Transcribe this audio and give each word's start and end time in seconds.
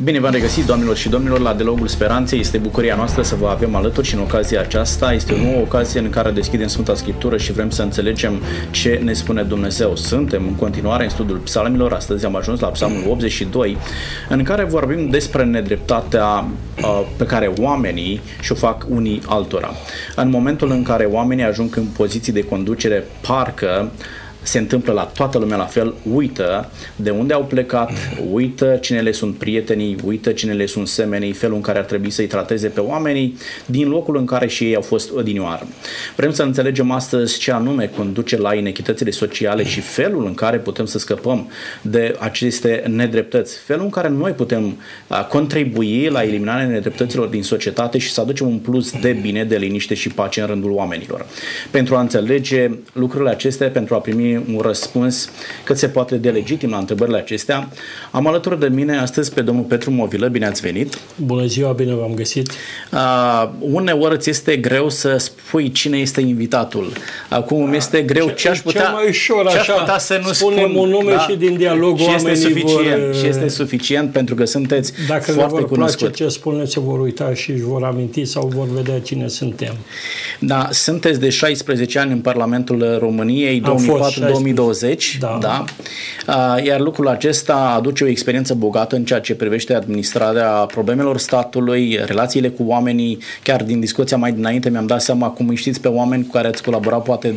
Bine 0.00 0.20
v-am 0.20 0.32
regăsit, 0.32 0.64
doamnelor 0.64 0.96
și 0.96 1.08
domnilor, 1.08 1.40
la 1.40 1.54
Dialogul 1.54 1.86
Speranței. 1.86 2.38
Este 2.38 2.58
bucuria 2.58 2.96
noastră 2.96 3.22
să 3.22 3.34
vă 3.34 3.48
avem 3.48 3.74
alături 3.74 4.06
și 4.06 4.14
în 4.14 4.20
ocazia 4.20 4.60
aceasta 4.60 5.12
este 5.12 5.32
o 5.32 5.36
nouă 5.36 5.60
ocazie 5.60 6.00
în 6.00 6.10
care 6.10 6.30
deschidem 6.30 6.66
Sfânta 6.66 6.94
Scriptură 6.94 7.36
și 7.36 7.52
vrem 7.52 7.70
să 7.70 7.82
înțelegem 7.82 8.42
ce 8.70 9.00
ne 9.04 9.12
spune 9.12 9.42
Dumnezeu. 9.42 9.96
Suntem 9.96 10.42
în 10.46 10.54
continuare 10.54 11.04
în 11.04 11.10
studiul 11.10 11.38
psalmilor, 11.38 11.92
astăzi 11.92 12.24
am 12.24 12.36
ajuns 12.36 12.60
la 12.60 12.68
psalmul 12.68 13.10
82, 13.10 13.76
în 14.28 14.42
care 14.42 14.64
vorbim 14.64 15.10
despre 15.10 15.44
nedreptatea 15.44 16.44
pe 17.16 17.24
care 17.24 17.52
oamenii 17.58 18.20
și-o 18.40 18.54
fac 18.54 18.86
unii 18.88 19.22
altora. 19.26 19.70
În 20.16 20.28
momentul 20.28 20.70
în 20.70 20.82
care 20.82 21.04
oamenii 21.04 21.44
ajung 21.44 21.76
în 21.76 21.84
poziții 21.84 22.32
de 22.32 22.44
conducere, 22.44 23.04
parcă 23.26 23.90
se 24.42 24.58
întâmplă 24.58 24.92
la 24.92 25.04
toată 25.04 25.38
lumea 25.38 25.56
la 25.56 25.64
fel, 25.64 25.94
uită 26.12 26.70
de 26.96 27.10
unde 27.10 27.32
au 27.32 27.44
plecat, 27.44 27.90
uită 28.32 28.78
cine 28.80 29.00
le 29.00 29.12
sunt 29.12 29.36
prietenii, 29.36 29.96
uită 30.04 30.32
cine 30.32 30.52
le 30.52 30.66
sunt 30.66 30.88
semenii, 30.88 31.32
felul 31.32 31.56
în 31.56 31.60
care 31.60 31.78
ar 31.78 31.84
trebui 31.84 32.10
să-i 32.10 32.26
trateze 32.26 32.68
pe 32.68 32.80
oamenii 32.80 33.36
din 33.66 33.88
locul 33.88 34.16
în 34.16 34.24
care 34.24 34.46
și 34.46 34.64
ei 34.64 34.74
au 34.74 34.80
fost 34.80 35.10
odinioară. 35.10 35.66
Vrem 36.16 36.32
să 36.32 36.42
înțelegem 36.42 36.90
astăzi 36.90 37.38
ce 37.38 37.52
anume 37.52 37.90
conduce 37.96 38.36
la 38.36 38.54
inechitățile 38.54 39.10
sociale 39.10 39.64
și 39.64 39.80
felul 39.80 40.26
în 40.26 40.34
care 40.34 40.58
putem 40.58 40.84
să 40.84 40.98
scăpăm 40.98 41.50
de 41.82 42.16
aceste 42.18 42.84
nedreptăți, 42.86 43.58
felul 43.58 43.84
în 43.84 43.90
care 43.90 44.08
noi 44.08 44.30
putem 44.30 44.78
contribui 45.28 46.08
la 46.10 46.22
eliminarea 46.22 46.66
nedreptăților 46.66 47.26
din 47.26 47.42
societate 47.42 47.98
și 47.98 48.10
să 48.10 48.20
aducem 48.20 48.46
un 48.46 48.58
plus 48.58 49.00
de 49.00 49.12
bine, 49.12 49.44
de 49.44 49.56
liniște 49.56 49.94
și 49.94 50.08
pace 50.08 50.40
în 50.40 50.46
rândul 50.46 50.70
oamenilor. 50.70 51.26
Pentru 51.70 51.96
a 51.96 52.00
înțelege 52.00 52.70
lucrurile 52.92 53.30
acestea, 53.30 53.68
pentru 53.68 53.94
a 53.94 53.98
primi 53.98 54.31
un 54.36 54.60
răspuns 54.60 55.30
cât 55.64 55.78
se 55.78 55.88
poate 55.88 56.16
de 56.16 56.30
legitim 56.30 56.70
la 56.70 56.78
întrebările 56.78 57.16
acestea. 57.16 57.68
Am 58.10 58.26
alături 58.26 58.60
de 58.60 58.68
mine 58.68 58.98
astăzi 58.98 59.32
pe 59.32 59.40
domnul 59.40 59.64
Petru 59.64 59.90
Movilă, 59.90 60.28
bine 60.28 60.46
ați 60.46 60.60
venit. 60.60 60.98
Bună 61.16 61.46
ziua, 61.46 61.72
bine 61.72 61.94
v-am 61.94 62.14
găsit. 62.14 62.50
Uh, 62.92 63.48
uneori 63.58 64.18
ți 64.18 64.30
este 64.30 64.56
greu 64.56 64.88
să 64.88 65.16
spui 65.16 65.70
cine 65.70 65.98
este 65.98 66.20
invitatul. 66.20 66.92
Acum 67.28 67.70
da, 67.70 67.76
este 67.76 68.02
greu 68.02 68.28
ce 68.28 68.48
aș 68.48 68.60
putea, 68.60 68.90
mai 68.90 69.08
ușor, 69.08 69.48
ce 69.48 69.58
aș 69.58 69.66
putea 69.66 69.98
să 69.98 70.20
nu 70.24 70.32
spunem 70.32 70.68
spun. 70.68 70.76
un 70.76 70.88
nume 70.88 71.12
da, 71.12 71.18
și 71.18 71.36
din 71.36 71.56
dialogul 71.56 71.98
și 71.98 72.14
este 72.14 72.34
suficient, 72.34 73.04
vor, 73.04 73.14
și 73.14 73.26
este 73.26 73.48
suficient 73.48 74.12
pentru 74.12 74.34
că 74.34 74.44
sunteți 74.44 74.92
dacă 75.08 75.32
foarte 75.32 75.52
vor 75.52 75.68
cunoscut. 75.68 75.98
place 75.98 76.22
ce 76.22 76.28
spuneți, 76.28 76.72
se 76.72 76.80
vor 76.80 77.00
uita 77.00 77.34
și 77.34 77.50
își 77.50 77.62
vor 77.62 77.84
aminti 77.84 78.24
sau 78.24 78.46
vor 78.54 78.68
vedea 78.74 79.00
cine 79.00 79.28
suntem. 79.28 79.74
Da, 80.38 80.68
sunteți 80.70 81.20
de 81.20 81.28
16 81.28 81.98
ani 81.98 82.12
în 82.12 82.20
Parlamentul 82.20 82.96
României, 82.98 83.60
2004-2020 84.24 84.52
2020, 84.72 85.18
da. 85.20 85.38
da? 85.40 85.64
Iar 86.64 86.80
lucrul 86.80 87.08
acesta 87.08 87.74
aduce 87.76 88.04
o 88.04 88.06
experiență 88.06 88.54
bogată 88.54 88.96
în 88.96 89.04
ceea 89.04 89.20
ce 89.20 89.34
privește 89.34 89.74
administrarea 89.74 90.48
problemelor 90.48 91.18
statului, 91.18 92.00
relațiile 92.04 92.48
cu 92.48 92.62
oamenii. 92.66 93.18
Chiar 93.42 93.62
din 93.62 93.80
discuția 93.80 94.16
mai 94.16 94.32
dinainte 94.32 94.70
mi-am 94.70 94.86
dat 94.86 95.02
seama 95.02 95.28
cum 95.28 95.48
îi 95.48 95.56
știți 95.56 95.80
pe 95.80 95.88
oameni 95.88 96.24
cu 96.24 96.30
care 96.30 96.48
ați 96.48 96.62
colaborat 96.62 97.02
poate 97.02 97.34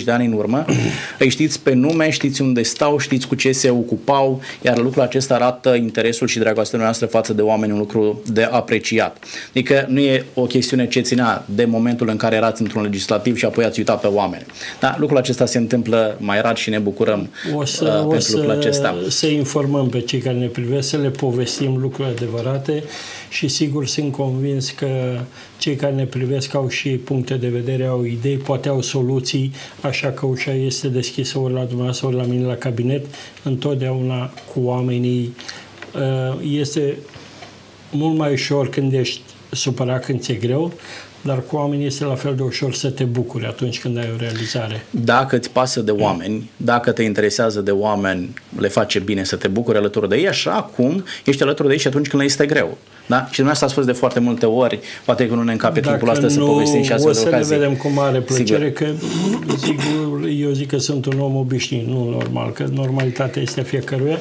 20-30 0.00 0.04
de 0.04 0.10
ani 0.10 0.26
în 0.26 0.32
urmă. 0.32 0.64
Îi 1.18 1.28
știți 1.28 1.60
pe 1.60 1.72
nume, 1.72 2.10
știți 2.10 2.42
unde 2.42 2.62
stau, 2.62 2.98
știți 2.98 3.26
cu 3.26 3.34
ce 3.34 3.52
se 3.52 3.70
ocupau, 3.70 4.40
iar 4.62 4.78
lucrul 4.78 5.02
acesta 5.02 5.34
arată 5.34 5.74
interesul 5.74 6.26
și 6.26 6.38
dragostea 6.38 6.78
noastră 6.78 7.06
față 7.06 7.32
de 7.32 7.42
oameni, 7.42 7.72
un 7.72 7.78
lucru 7.78 8.22
de 8.26 8.42
apreciat. 8.42 9.24
Adică 9.48 9.86
nu 9.88 10.00
e 10.00 10.24
o 10.34 10.42
chestiune 10.42 10.88
ce 10.88 11.00
ținea 11.00 11.44
de 11.54 11.64
momentul 11.64 12.08
în 12.08 12.16
care 12.16 12.36
erați 12.36 12.62
într-un 12.62 12.82
legislativ 12.82 13.36
și 13.36 13.44
apoi 13.44 13.64
ați 13.64 13.78
uitat 13.78 14.00
pe 14.00 14.06
oameni. 14.06 14.46
Da, 14.80 14.94
lucrul 14.98 15.18
acesta 15.18 15.46
se 15.46 15.58
întâmplă 15.58 15.99
mai 16.18 16.40
rar 16.40 16.56
și 16.56 16.70
ne 16.70 16.78
bucurăm 16.78 17.30
o 17.54 17.64
să, 17.64 17.84
uh, 17.84 17.90
pentru 17.90 18.16
o 18.16 18.18
să, 18.18 18.36
lucrul 18.36 18.58
acesta. 18.58 18.96
Să 19.08 19.26
informăm 19.26 19.88
pe 19.88 20.00
cei 20.00 20.18
care 20.18 20.36
ne 20.36 20.46
privesc, 20.46 20.88
să 20.88 20.96
le 20.96 21.10
povestim 21.10 21.76
lucruri 21.76 22.08
adevărate 22.08 22.84
și 23.30 23.48
sigur 23.48 23.86
sunt 23.86 24.12
convins 24.12 24.70
că 24.70 25.20
cei 25.58 25.74
care 25.74 25.92
ne 25.92 26.04
privesc 26.04 26.54
au 26.54 26.68
și 26.68 26.88
puncte 26.88 27.34
de 27.34 27.48
vedere, 27.48 27.84
au 27.84 28.04
idei, 28.04 28.36
poate 28.36 28.68
au 28.68 28.82
soluții, 28.82 29.52
așa 29.80 30.08
că 30.10 30.26
ușa 30.26 30.52
este 30.52 30.88
deschisă 30.88 31.38
ori 31.38 31.52
la 31.52 31.64
dumneavoastră, 31.64 32.06
ori 32.06 32.16
la 32.16 32.22
mine 32.22 32.46
la 32.46 32.56
cabinet, 32.56 33.06
întotdeauna 33.42 34.32
cu 34.52 34.60
oamenii. 34.60 35.34
Uh, 35.94 36.38
este 36.52 36.96
mult 37.90 38.18
mai 38.18 38.32
ușor 38.32 38.68
când 38.68 38.92
ești 38.92 39.20
supărat 39.50 40.04
când 40.04 40.20
ți-e 40.20 40.34
greu, 40.34 40.72
dar 41.22 41.42
cu 41.46 41.56
oamenii 41.56 41.86
este 41.86 42.04
la 42.04 42.14
fel 42.14 42.34
de 42.34 42.42
ușor 42.42 42.74
să 42.74 42.90
te 42.90 43.04
bucuri 43.04 43.46
atunci 43.46 43.80
când 43.80 43.98
ai 43.98 44.10
o 44.14 44.16
realizare. 44.18 44.86
Dacă 44.90 45.36
îți 45.36 45.50
pasă 45.50 45.80
de 45.80 45.90
oameni, 45.90 46.50
dacă 46.56 46.92
te 46.92 47.02
interesează 47.02 47.60
de 47.60 47.70
oameni, 47.70 48.34
le 48.58 48.68
face 48.68 48.98
bine 48.98 49.24
să 49.24 49.36
te 49.36 49.48
bucuri 49.48 49.78
alături 49.78 50.08
de 50.08 50.16
ei, 50.16 50.28
așa 50.28 50.70
cum 50.76 51.04
ești 51.24 51.42
alături 51.42 51.68
de 51.68 51.74
ei 51.74 51.80
și 51.80 51.86
atunci 51.86 52.08
când 52.08 52.22
le 52.22 52.28
este 52.28 52.46
greu. 52.46 52.78
Da? 53.06 53.16
Și 53.16 53.36
dumneavoastră 53.36 53.66
a 53.66 53.68
spus 53.68 53.84
de 53.84 53.92
foarte 53.92 54.20
multe 54.20 54.46
ori, 54.46 54.78
poate 55.04 55.28
că 55.28 55.34
nu 55.34 55.42
ne 55.42 55.52
încape 55.52 55.80
Dacă 55.80 55.96
timpul 55.96 56.14
ăsta 56.14 56.28
să 56.28 56.40
povestim 56.40 56.82
și 56.82 56.92
astfel 56.92 57.10
o 57.10 57.14
să 57.14 57.22
de 57.22 57.28
ocazii. 57.28 57.52
ne 57.52 57.58
vedem 57.58 57.76
cu 57.76 57.88
mare 57.88 58.20
plăcere, 58.20 58.74
sigur. 58.76 58.86
că 58.86 59.56
sigur, 59.56 60.26
eu 60.38 60.50
zic 60.50 60.68
că 60.68 60.78
sunt 60.78 61.06
un 61.06 61.20
om 61.20 61.36
obișnuit, 61.36 61.86
nu 61.86 62.08
normal, 62.10 62.52
că 62.52 62.66
normalitatea 62.72 63.42
este 63.42 63.60
a 63.60 63.62
fiecăruia, 63.62 64.18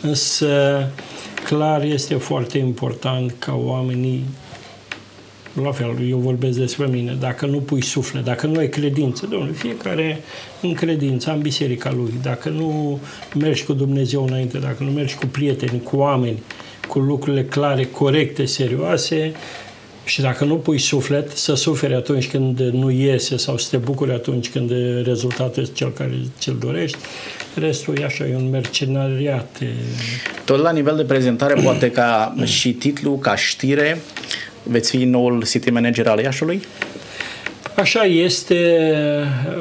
însă 0.00 0.46
clar 1.44 1.84
este 1.84 2.14
foarte 2.14 2.58
important 2.58 3.34
ca 3.38 3.60
oamenii 3.64 4.24
la 5.62 5.72
fel, 5.72 6.08
eu 6.08 6.18
vorbesc 6.18 6.58
despre 6.58 6.86
mine, 6.86 7.16
dacă 7.20 7.46
nu 7.46 7.58
pui 7.58 7.82
suflet, 7.82 8.24
dacă 8.24 8.46
nu 8.46 8.58
ai 8.58 8.68
credință, 8.68 9.26
domnule, 9.30 9.52
fiecare 9.52 10.20
în 10.60 10.74
credință, 10.74 11.30
în 11.30 11.40
biserica 11.40 11.92
lui, 11.92 12.12
dacă 12.22 12.48
nu 12.48 13.00
mergi 13.34 13.64
cu 13.64 13.72
Dumnezeu 13.72 14.24
înainte, 14.24 14.58
dacă 14.58 14.84
nu 14.84 14.90
mergi 14.90 15.14
cu 15.14 15.26
prieteni, 15.26 15.82
cu 15.82 15.96
oameni, 15.96 16.42
cu 16.88 16.98
lucrurile 16.98 17.44
clare, 17.44 17.84
corecte, 17.84 18.44
serioase, 18.44 19.32
și 20.04 20.20
dacă 20.20 20.44
nu 20.44 20.56
pui 20.56 20.78
suflet, 20.78 21.30
să 21.30 21.54
suferi 21.54 21.94
atunci 21.94 22.28
când 22.28 22.60
nu 22.60 22.90
iese 22.90 23.36
sau 23.36 23.58
să 23.58 23.66
te 23.70 23.76
bucuri 23.76 24.12
atunci 24.12 24.50
când 24.50 24.70
rezultatul 25.04 25.62
este 25.62 25.74
cel 25.74 25.92
care 25.92 26.12
ți-l 26.38 26.56
dorești, 26.58 26.98
restul 27.54 27.98
e 27.98 28.04
așa, 28.04 28.26
e 28.26 28.36
un 28.36 28.50
mercenariat. 28.50 29.58
Tot 30.44 30.60
la 30.60 30.72
nivel 30.72 30.96
de 30.96 31.04
prezentare, 31.04 31.60
poate 31.62 31.90
ca 31.90 32.34
și 32.44 32.72
titlu, 32.72 33.12
ca 33.12 33.36
știre, 33.36 34.00
veți 34.68 34.90
fi 34.90 35.04
noul 35.04 35.44
city 35.44 35.70
manager 35.70 36.06
al 36.06 36.18
Iașului? 36.18 36.60
Așa 37.76 38.04
este. 38.04 38.80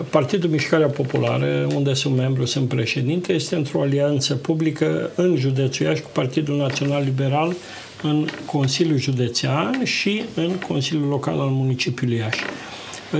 Partidul 0.10 0.50
Mișcarea 0.50 0.88
Populară, 0.88 1.68
unde 1.76 1.94
sunt 1.94 2.16
membru, 2.16 2.46
sunt 2.46 2.68
președinte, 2.68 3.34
este 3.34 3.56
într-o 3.56 3.82
alianță 3.82 4.34
publică 4.34 5.12
în 5.16 5.36
județul 5.36 5.86
Iași 5.86 6.02
cu 6.02 6.10
Partidul 6.14 6.58
Național 6.58 7.04
Liberal 7.04 7.56
în 8.02 8.28
Consiliul 8.46 8.98
Județean 8.98 9.82
și 9.84 10.24
în 10.36 10.52
Consiliul 10.68 11.08
Local 11.08 11.40
al 11.40 11.50
municipiului 11.50 12.18
Iași. 12.18 12.40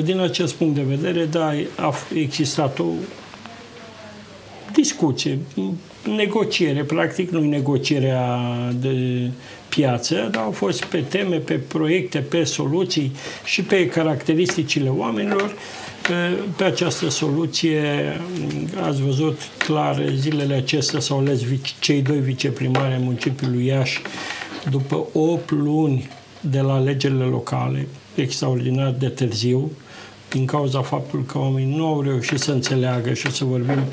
Din 0.04 0.20
acest 0.20 0.54
punct 0.54 0.76
de 0.76 0.82
vedere, 0.82 1.26
da, 1.26 1.54
a 1.76 1.94
existat 2.14 2.80
o 2.80 2.86
discuție, 4.74 5.40
negociere, 6.16 6.84
practic 6.84 7.30
nu 7.30 7.40
negocierea 7.40 8.40
de 8.82 9.30
piață, 9.76 10.28
dar 10.32 10.44
au 10.44 10.52
fost 10.52 10.84
pe 10.84 10.98
teme, 10.98 11.36
pe 11.36 11.54
proiecte, 11.54 12.20
pe 12.20 12.44
soluții 12.44 13.12
și 13.44 13.62
pe 13.64 13.88
caracteristicile 13.88 14.90
oamenilor. 14.90 15.56
Pe 16.58 16.64
această 16.64 17.10
soluție 17.10 17.82
ați 18.82 19.02
văzut 19.02 19.40
clar 19.58 20.02
zilele 20.16 20.54
acestea 20.54 21.00
s-au 21.00 21.18
ales 21.18 21.42
cei 21.80 22.02
doi 22.02 22.20
viceprimari 22.20 22.94
ai 22.94 23.02
municipiului 23.04 23.66
Iași 23.66 24.02
după 24.70 25.06
8 25.14 25.52
luni 25.52 26.10
de 26.40 26.60
la 26.60 26.74
alegerile 26.74 27.24
locale, 27.24 27.88
extraordinar 28.16 28.96
de 29.00 29.08
târziu, 29.08 29.72
din 30.36 30.46
cauza 30.46 30.82
faptului 30.82 31.26
că 31.26 31.38
oamenii 31.38 31.76
nu 31.76 31.86
au 31.86 32.02
reușit 32.02 32.40
să 32.40 32.52
înțeleagă 32.52 33.14
și 33.14 33.32
să 33.32 33.46
vorbim 33.46 33.84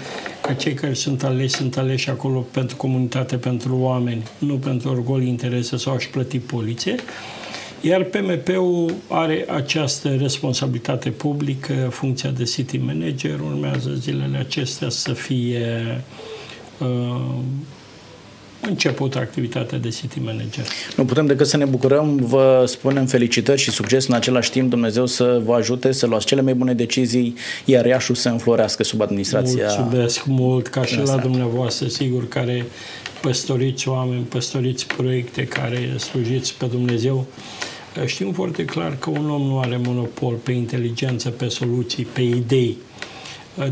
că 0.40 0.52
cei 0.52 0.74
care 0.74 0.92
sunt 0.92 1.24
aleși 1.24 1.54
sunt 1.54 1.76
aleși 1.76 2.10
acolo 2.10 2.38
pentru 2.38 2.76
comunitate, 2.76 3.36
pentru 3.36 3.76
oameni, 3.78 4.22
nu 4.38 4.54
pentru 4.54 4.88
orgol, 4.90 5.22
interese 5.22 5.76
sau 5.76 5.94
aș 5.94 6.06
plăti 6.06 6.38
poliție. 6.38 6.94
Iar 7.80 8.02
PMP-ul 8.02 8.94
are 9.08 9.46
această 9.48 10.08
responsabilitate 10.08 11.10
publică, 11.10 11.88
funcția 11.90 12.30
de 12.30 12.44
city 12.44 12.78
manager, 12.78 13.40
urmează 13.40 13.90
zilele 13.94 14.38
acestea 14.38 14.88
să 14.88 15.12
fie 15.12 16.04
uh, 16.78 17.34
început 18.68 19.16
activitatea 19.16 19.78
de 19.78 19.88
city 19.88 20.20
manager. 20.20 20.64
Nu 20.96 21.04
putem 21.04 21.26
decât 21.26 21.46
să 21.46 21.56
ne 21.56 21.64
bucurăm, 21.64 22.16
vă 22.16 22.64
spunem 22.66 23.06
felicitări 23.06 23.60
și 23.60 23.70
succes 23.70 24.06
în 24.06 24.14
același 24.14 24.50
timp, 24.50 24.70
Dumnezeu 24.70 25.06
să 25.06 25.40
vă 25.44 25.54
ajute 25.54 25.92
să 25.92 26.06
luați 26.06 26.26
cele 26.26 26.40
mai 26.40 26.54
bune 26.54 26.74
decizii, 26.74 27.34
iar 27.64 27.86
Iașul 27.86 28.14
să 28.14 28.28
înflorească 28.28 28.82
sub 28.82 29.00
administrația. 29.00 29.66
Mulțumesc 29.66 30.24
mult, 30.24 30.66
ca 30.66 30.84
și 30.84 30.98
la 30.98 31.16
dumneavoastră, 31.16 31.88
sigur, 31.88 32.28
care 32.28 32.64
păstoriți 33.20 33.88
oameni, 33.88 34.22
păstoriți 34.22 34.86
proiecte, 34.86 35.44
care 35.44 35.90
slujiți 35.98 36.54
pe 36.58 36.66
Dumnezeu. 36.66 37.26
Știm 38.06 38.32
foarte 38.32 38.64
clar 38.64 38.96
că 38.98 39.10
un 39.10 39.30
om 39.30 39.42
nu 39.42 39.58
are 39.58 39.80
monopol 39.84 40.34
pe 40.34 40.52
inteligență, 40.52 41.28
pe 41.28 41.48
soluții, 41.48 42.04
pe 42.04 42.20
idei. 42.20 42.76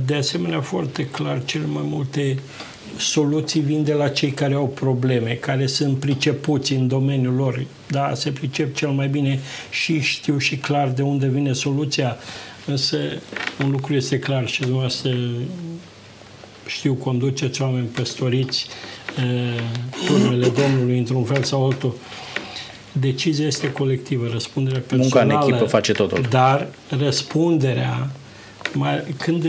De 0.06 0.14
asemenea, 0.14 0.60
foarte 0.60 1.06
clar, 1.06 1.42
cel 1.44 1.60
mai 1.60 1.84
multe 1.84 2.38
soluții 2.96 3.60
vin 3.60 3.84
de 3.84 3.92
la 3.92 4.08
cei 4.08 4.30
care 4.30 4.54
au 4.54 4.66
probleme, 4.68 5.30
care 5.30 5.66
sunt 5.66 5.98
pricepuți 5.98 6.72
în 6.72 6.88
domeniul 6.88 7.34
lor, 7.34 7.66
da, 7.88 8.14
se 8.14 8.30
pricep 8.30 8.74
cel 8.74 8.88
mai 8.88 9.08
bine 9.08 9.40
și 9.70 10.00
știu 10.00 10.38
și 10.38 10.56
clar 10.56 10.88
de 10.88 11.02
unde 11.02 11.26
vine 11.26 11.52
soluția, 11.52 12.16
însă 12.66 12.96
un 13.64 13.70
lucru 13.70 13.94
este 13.94 14.18
clar 14.18 14.48
și 14.48 14.60
dumneavoastră 14.60 15.10
știu, 16.66 16.94
conduceți 16.94 17.62
oameni 17.62 17.86
păstoriți, 17.86 18.66
turmele 20.06 20.48
Domnului 20.48 20.98
într-un 20.98 21.24
fel 21.24 21.42
sau 21.42 21.64
altul, 21.64 21.96
decizia 22.92 23.46
este 23.46 23.72
colectivă, 23.72 24.28
răspunderea 24.32 24.82
personală. 24.86 25.24
Munca 25.30 25.48
în 25.48 25.52
echipă 25.52 25.68
face 25.68 25.92
totul. 25.92 26.26
Dar 26.30 26.68
răspunderea 26.88 28.10
mai, 28.72 29.14
când 29.18 29.46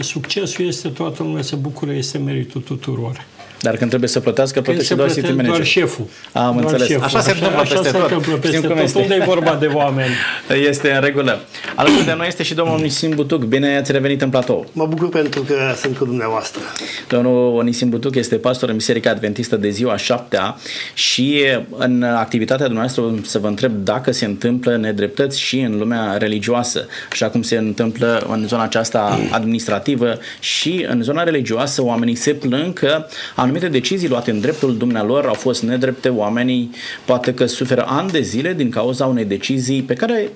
succesul 0.00 0.66
este, 0.66 0.88
toată 0.88 1.22
lumea 1.22 1.42
se 1.42 1.56
bucură, 1.56 1.92
este 1.92 2.18
meritul 2.18 2.60
tuturor. 2.60 3.26
Dar 3.60 3.76
când 3.76 3.88
trebuie 3.88 4.08
să 4.08 4.20
plătească, 4.20 4.60
plătește 4.60 4.94
doar 4.94 5.12
city 5.12 5.28
manager. 5.28 5.50
Doar 5.50 5.64
șeful. 5.64 6.06
Am 6.32 6.52
doar 6.52 6.64
înțeles. 6.64 6.86
Șeful. 6.86 7.04
Așa 7.04 7.20
se 7.20 7.30
întâmplă 7.30 7.60
așa 7.60 7.74
peste 7.74 7.88
se 7.88 7.98
tot. 7.98 8.02
Întâmplă 8.02 8.34
peste 8.36 8.56
Știm 8.56 8.68
cum 8.68 8.76
tot. 8.76 8.84
este. 8.84 8.98
Unde 8.98 9.14
e 9.14 9.24
vorba 9.24 9.56
de 9.60 9.66
oameni? 9.66 10.10
Este 10.70 10.92
în 10.92 11.00
regulă. 11.00 11.40
Alături 11.74 12.04
de 12.04 12.14
noi 12.16 12.26
este 12.26 12.42
și 12.42 12.54
domnul 12.54 12.76
Onisim 12.76 13.10
Butuc. 13.14 13.42
Bine 13.44 13.76
ați 13.76 13.92
revenit 13.92 14.22
în 14.22 14.30
platou. 14.30 14.66
Mă 14.72 14.86
bucur 14.86 15.08
pentru 15.08 15.40
că 15.40 15.54
sunt 15.76 15.96
cu 15.96 16.04
dumneavoastră. 16.04 16.60
Domnul 17.08 17.56
Onisim 17.56 17.88
Butuc 17.88 18.14
este 18.14 18.36
pastor 18.36 18.68
în 18.68 18.76
Biserica 18.76 19.10
Adventistă 19.10 19.56
de 19.56 19.68
ziua 19.68 19.96
șaptea 19.96 20.56
și 20.94 21.44
în 21.76 22.02
activitatea 22.02 22.66
dumneavoastră 22.66 23.14
să 23.24 23.38
vă 23.38 23.46
întreb 23.46 23.72
dacă 23.84 24.12
se 24.12 24.24
întâmplă 24.24 24.76
nedreptăți 24.76 25.40
și 25.40 25.58
în 25.58 25.78
lumea 25.78 26.16
religioasă, 26.18 26.86
așa 27.12 27.28
cum 27.28 27.42
se 27.42 27.56
întâmplă 27.56 28.26
în 28.28 28.46
zona 28.48 28.62
aceasta 28.62 29.18
administrativă 29.30 30.18
și 30.40 30.86
în 30.88 31.02
zona 31.02 31.22
religioasă 31.22 31.82
oamenii 31.82 32.14
se 32.14 32.32
plâng 32.34 32.72
că 32.72 33.06
anumite 33.50 33.78
decizii 33.78 34.08
luate 34.08 34.30
în 34.30 34.40
dreptul 34.40 34.76
dumnealor 34.76 35.26
au 35.26 35.34
fost 35.34 35.62
nedrepte, 35.62 36.08
oamenii 36.08 36.70
poate 37.04 37.34
că 37.34 37.46
suferă 37.46 37.84
ani 37.88 38.10
de 38.10 38.20
zile 38.20 38.54
din 38.54 38.70
cauza 38.70 39.06
unei 39.06 39.24
decizii 39.24 39.82
pe 39.82 39.94
care 39.94 40.30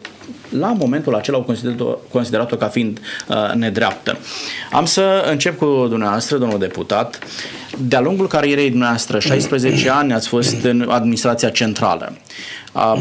la 0.48 0.72
momentul 0.72 1.14
acela 1.14 1.36
au 1.36 1.42
considerat-o, 1.42 1.84
considerat-o 1.84 2.56
ca 2.56 2.66
fiind 2.68 3.00
uh, 3.28 3.52
nedreaptă. 3.54 4.18
Am 4.72 4.84
să 4.84 5.26
încep 5.30 5.58
cu 5.58 5.86
dumneavoastră, 5.88 6.36
domnul 6.36 6.58
deputat. 6.58 7.18
De-a 7.78 8.00
lungul 8.00 8.28
carierei 8.28 8.70
dumneavoastră, 8.70 9.18
16 9.18 9.90
ani 9.90 10.12
ați 10.12 10.28
fost 10.28 10.62
în 10.62 10.86
administrația 10.88 11.48
centrală. 11.48 12.12
Uh, 12.12 12.16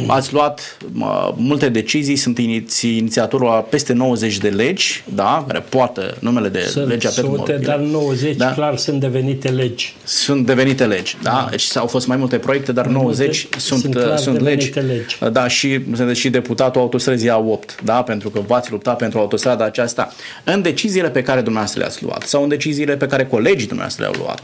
ați 0.07 0.33
luat 0.33 0.77
uh, 0.99 1.29
multe 1.35 1.69
decizii, 1.69 2.15
sunt 2.15 2.37
iniți, 2.37 2.87
inițiatorul 2.97 3.47
a 3.47 3.51
peste 3.51 3.93
90 3.93 4.37
de 4.37 4.47
legi, 4.49 5.03
da, 5.15 5.43
care 5.47 5.59
poartă 5.69 6.15
numele 6.19 6.49
de 6.49 6.59
Sunt 6.59 6.87
legea 6.87 7.09
pe 7.09 7.21
sute, 7.21 7.59
dar 7.63 7.77
90 7.77 8.35
Da. 8.35 8.51
clar 8.53 8.77
sunt 8.77 8.99
devenite 8.99 9.49
legi. 9.49 9.95
sunt 10.03 10.45
devenite 10.45 10.85
legi, 10.85 11.17
da? 11.21 11.47
Deci 11.49 11.75
au 11.77 11.87
fost 11.87 12.07
mai 12.07 12.17
multe 12.17 12.37
proiecte, 12.37 12.71
dar 12.71 12.85
90 12.85 13.25
multe 13.27 13.59
sunt, 13.59 13.61
sunt 13.61 13.79
sunt, 13.81 13.93
clar 14.05 14.17
sunt 14.17 14.39
legi. 14.39 14.69
devenite 14.71 14.93
legi. 15.19 15.31
Da, 15.33 15.47
și 15.47 15.79
sunteți 15.95 16.19
și 16.19 16.29
deputatul 16.29 16.81
autostrăzii 16.81 17.29
A8, 17.29 17.75
da? 17.83 18.03
Pentru 18.03 18.29
că 18.29 18.39
v-ați 18.47 18.71
luptat 18.71 18.97
pentru 18.97 19.19
autostrada 19.19 19.65
aceasta. 19.65 20.13
În 20.43 20.61
deciziile 20.61 21.09
pe 21.09 21.21
care 21.21 21.41
dumneavoastră 21.41 21.79
le-ați 21.81 22.03
luat 22.03 22.21
sau 22.23 22.43
în 22.43 22.49
deciziile 22.49 22.95
pe 22.95 23.05
care 23.07 23.25
colegii 23.25 23.67
dumneavoastră 23.67 24.03
le-au 24.09 24.23
luat, 24.23 24.41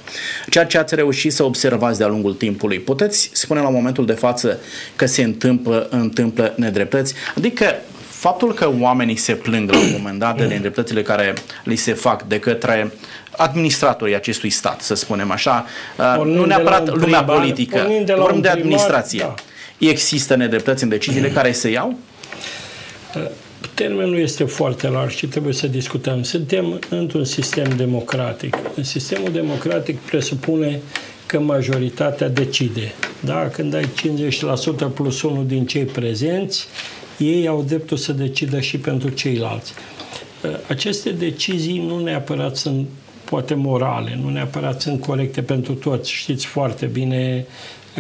ceea 0.50 0.66
ce 0.66 0.78
ați 0.78 0.96
reușit 0.96 1.34
să 1.34 1.44
observați 1.44 1.98
de-a 1.98 2.08
lungul 2.08 2.34
timpului, 2.34 2.80
puteți 2.80 3.30
spune 3.34 3.60
la 3.60 3.70
momentul 3.70 4.06
de 4.06 4.14
față 4.14 4.58
că 4.96 5.06
se 5.06 5.19
întâmplă, 5.22 5.88
întâmplă 5.90 6.54
nedreptăți? 6.56 7.14
Adică 7.38 7.76
faptul 8.08 8.54
că 8.54 8.72
oamenii 8.80 9.16
se 9.16 9.34
plâng 9.34 9.72
la 9.72 9.78
un 9.78 9.90
moment 9.92 10.20
dat 10.20 10.38
de 10.38 10.46
nedreptățile 10.46 11.02
care 11.02 11.34
li 11.64 11.76
se 11.76 11.94
fac 11.94 12.24
de 12.24 12.40
către 12.40 12.92
administratorii 13.38 14.16
acestui 14.16 14.50
stat, 14.50 14.82
să 14.82 14.96
spunem 14.96 15.32
așa, 15.32 15.66
uh, 15.98 16.14
Pornind 16.16 16.38
nu 16.38 16.44
de 16.44 16.50
la 16.50 16.56
neapărat 16.56 16.88
un 16.88 17.00
lumea 17.00 17.24
primar, 17.24 17.38
politică, 17.38 17.78
pornind 17.78 18.06
de 18.06 18.14
la 18.14 18.20
vorbim 18.20 18.36
un 18.36 18.42
de 18.42 18.48
primar, 18.48 18.64
administrație. 18.64 19.20
da. 19.20 19.34
Există 19.90 20.36
nedreptăți 20.36 20.84
în 20.84 20.90
deciziile 20.90 21.30
care 21.30 21.52
se 21.52 21.70
iau? 21.70 21.98
Termenul 23.74 24.18
este 24.18 24.44
foarte 24.44 24.88
larg 24.88 25.10
și 25.10 25.26
trebuie 25.26 25.54
să 25.54 25.68
discutăm. 25.68 26.24
Suntem 26.24 26.80
într-un 26.90 27.24
sistem 27.24 27.74
democratic. 27.78 28.58
Sistemul 28.82 29.32
democratic 29.32 29.98
presupune 29.98 30.80
că 31.30 31.40
majoritatea 31.40 32.30
decide. 32.30 32.94
Da? 33.20 33.48
Când 33.48 33.74
ai 33.74 33.86
50% 34.92 34.94
plus 34.94 35.22
unul 35.22 35.48
din 35.48 35.66
cei 35.66 35.84
prezenți, 35.84 36.68
ei 37.18 37.48
au 37.48 37.64
dreptul 37.68 37.98
să 37.98 38.12
decidă 38.12 38.60
și 38.60 38.78
pentru 38.78 39.10
ceilalți. 39.10 39.74
Aceste 40.68 41.10
decizii 41.10 41.86
nu 41.88 42.00
neapărat 42.00 42.56
sunt 42.56 42.88
poate 43.24 43.54
morale, 43.54 44.20
nu 44.22 44.30
neapărat 44.30 44.82
sunt 44.82 45.02
corecte 45.02 45.42
pentru 45.42 45.74
toți. 45.74 46.12
Știți 46.12 46.46
foarte 46.46 46.86
bine 46.86 47.46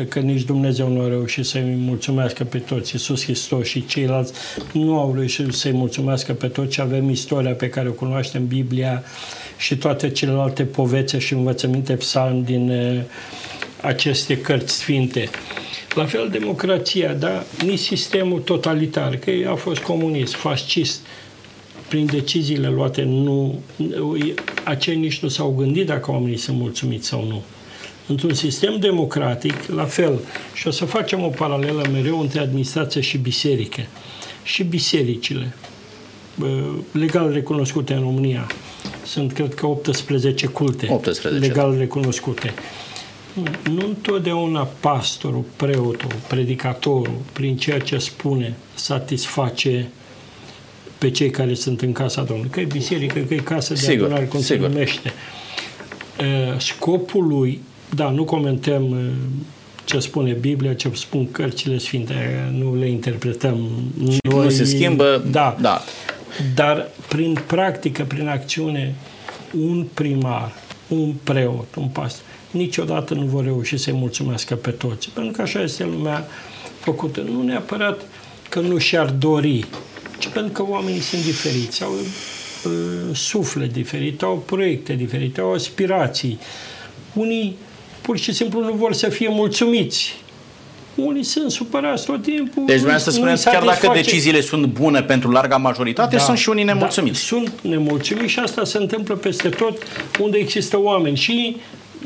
că 0.09 0.19
nici 0.19 0.41
Dumnezeu 0.41 0.87
nu 0.87 1.01
a 1.01 1.07
reușit 1.07 1.45
să-i 1.45 1.75
mulțumească 1.77 2.43
pe 2.43 2.57
toți. 2.57 2.93
Iisus 2.93 3.23
Hristos 3.23 3.67
și 3.67 3.85
ceilalți 3.85 4.33
nu 4.73 4.99
au 4.99 5.13
reușit 5.13 5.53
să-i 5.53 5.71
mulțumească 5.71 6.33
pe 6.33 6.47
toți 6.47 6.73
și 6.73 6.81
avem 6.81 7.09
istoria 7.09 7.53
pe 7.53 7.69
care 7.69 7.87
o 7.87 7.91
cunoaștem, 7.91 8.47
Biblia 8.47 9.03
și 9.59 9.77
toate 9.77 10.09
celelalte 10.09 10.63
povețe 10.63 11.19
și 11.19 11.33
învățăminte 11.33 11.93
psalm 11.93 12.43
din 12.43 12.69
uh, 12.69 13.01
aceste 13.81 14.37
cărți 14.37 14.73
sfinte. 14.73 15.29
La 15.95 16.05
fel, 16.05 16.29
democrația, 16.31 17.13
da? 17.13 17.43
Nici 17.65 17.79
sistemul 17.79 18.39
totalitar, 18.39 19.15
că 19.15 19.31
a 19.49 19.55
fost 19.55 19.81
comunist, 19.81 20.33
fascist, 20.33 20.99
prin 21.87 22.05
deciziile 22.05 22.69
luate, 22.69 23.03
nu, 23.03 23.61
acei 24.63 24.95
nici 24.95 25.19
nu 25.19 25.27
s-au 25.27 25.53
gândit 25.57 25.85
dacă 25.85 26.11
oamenii 26.11 26.37
sunt 26.37 26.57
mulțumiți 26.57 27.07
sau 27.07 27.25
nu. 27.27 27.43
Într-un 28.07 28.33
sistem 28.33 28.79
democratic, 28.79 29.53
la 29.75 29.85
fel, 29.85 30.19
și 30.53 30.67
o 30.67 30.71
să 30.71 30.85
facem 30.85 31.23
o 31.23 31.27
paralelă 31.27 31.87
mereu 31.91 32.19
între 32.19 32.39
administrație 32.39 33.01
și 33.01 33.17
biserică. 33.17 33.81
Și 34.43 34.63
bisericile, 34.63 35.55
bă, 36.35 36.63
legal 36.91 37.31
recunoscute 37.31 37.93
în 37.93 37.99
România, 37.99 38.47
sunt, 39.05 39.31
cred 39.33 39.53
că, 39.53 39.65
18 39.67 40.47
culte 40.47 40.87
18. 40.89 41.45
legal 41.45 41.77
recunoscute. 41.77 42.53
Nu, 43.33 43.43
nu 43.73 43.85
întotdeauna 43.85 44.67
pastorul, 44.79 45.43
preotul, 45.55 46.15
predicatorul, 46.27 47.17
prin 47.33 47.57
ceea 47.57 47.79
ce 47.79 47.97
spune, 47.97 48.55
satisface 48.73 49.89
pe 50.97 51.11
cei 51.11 51.29
care 51.29 51.53
sunt 51.53 51.81
în 51.81 51.91
casa 51.91 52.21
Domnului. 52.23 52.51
Că 52.51 52.59
e 52.59 52.63
biserică, 52.65 53.19
că 53.19 53.33
e 53.33 53.37
casă 53.37 53.73
de 53.73 53.79
Sigur, 53.79 54.05
adunare, 54.05 54.25
cum 54.25 54.41
sigur. 54.41 54.67
se 54.67 54.71
numește. 54.73 55.13
Uh, 56.19 56.59
Scopul 56.59 57.27
lui, 57.27 57.61
da, 57.95 58.09
nu 58.09 58.23
comentăm 58.23 58.89
uh, 58.91 58.97
ce 59.85 59.99
spune 59.99 60.31
Biblia, 60.31 60.73
ce 60.73 60.89
spun 60.93 61.31
cărțile 61.31 61.77
sfinte, 61.77 62.13
nu 62.57 62.75
le 62.75 62.89
interpretăm. 62.89 63.57
nu 64.23 64.49
se 64.49 64.63
schimbă, 64.63 65.23
Da. 65.31 65.57
da. 65.61 65.81
Dar 66.55 66.87
prin 67.07 67.39
practică, 67.47 68.03
prin 68.03 68.27
acțiune, 68.27 68.95
un 69.59 69.85
primar, 69.93 70.53
un 70.87 71.13
preot, 71.23 71.75
un 71.75 71.87
pastor, 71.87 72.25
niciodată 72.51 73.13
nu 73.13 73.25
vor 73.25 73.43
reuși 73.43 73.77
să-i 73.77 73.93
mulțumească 73.93 74.55
pe 74.55 74.71
toți. 74.71 75.09
Pentru 75.09 75.31
că 75.31 75.41
așa 75.41 75.61
este 75.61 75.83
lumea 75.83 76.27
făcută. 76.79 77.21
Nu 77.21 77.43
neapărat 77.43 78.01
că 78.49 78.59
nu 78.59 78.77
și-ar 78.77 79.09
dori, 79.09 79.65
ci 80.19 80.27
pentru 80.27 80.51
că 80.51 80.71
oamenii 80.71 80.99
sunt 80.99 81.23
diferiți, 81.23 81.83
au 81.83 81.91
uh, 81.93 83.15
suflet 83.15 83.73
diferit, 83.73 84.21
au 84.21 84.43
proiecte 84.45 84.93
diferite, 84.93 85.41
au 85.41 85.53
aspirații. 85.53 86.39
Unii 87.13 87.55
pur 88.01 88.17
și 88.17 88.33
simplu 88.33 88.63
nu 88.63 88.73
vor 88.73 88.93
să 88.93 89.09
fie 89.09 89.27
mulțumiți. 89.29 90.15
Unii 91.05 91.23
sunt 91.23 91.51
supărați 91.51 92.05
tot 92.05 92.21
timpul. 92.21 92.63
Deci 92.65 92.79
vreau 92.79 92.97
să 92.97 93.09
nu-i 93.09 93.17
spuneți, 93.19 93.43
chiar 93.43 93.53
dacă 93.53 93.67
satisface. 93.71 94.01
deciziile 94.01 94.41
sunt 94.41 94.65
bune 94.65 95.01
pentru 95.01 95.31
larga 95.31 95.57
majoritate, 95.57 96.15
Da. 96.15 96.21
sunt 96.21 96.37
și 96.37 96.49
unii 96.49 96.63
nemulțumiți. 96.63 97.19
Da, 97.19 97.37
sunt 97.37 97.51
nemulțumiți 97.61 98.31
și 98.31 98.39
asta 98.39 98.63
se 98.63 98.77
întâmplă 98.77 99.15
peste 99.15 99.49
tot 99.49 99.77
unde 100.19 100.37
există 100.37 100.79
oameni. 100.79 101.17
Și 101.17 101.55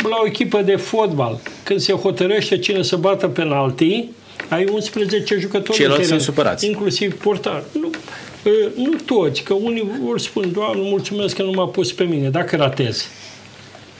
la 0.03 0.17
o 0.23 0.25
echipă 0.25 0.62
de 0.62 0.75
fotbal, 0.75 1.39
când 1.63 1.79
se 1.79 1.93
hotărăște 1.93 2.57
cine 2.57 2.81
să 2.81 2.95
bată 2.95 3.27
penaltii, 3.27 4.12
ai 4.50 4.65
11 4.73 5.38
jucători 5.39 5.77
Ceilalți 5.77 6.01
în 6.01 6.07
teren, 6.07 6.21
sunt 6.21 6.35
supărați. 6.35 6.65
Inclusiv 6.67 7.13
portar. 7.13 7.63
Nu, 7.81 7.89
ă, 8.45 8.50
nu 8.75 8.91
toți, 9.05 9.41
că 9.43 9.53
unii 9.53 9.91
vor 10.03 10.19
spune, 10.19 10.47
Doamne, 10.47 10.81
mulțumesc 10.89 11.35
că 11.35 11.43
nu 11.43 11.51
m-a 11.55 11.65
pus 11.67 11.91
pe 11.93 12.03
mine, 12.03 12.29
dacă 12.29 12.55
ratez. 12.55 13.07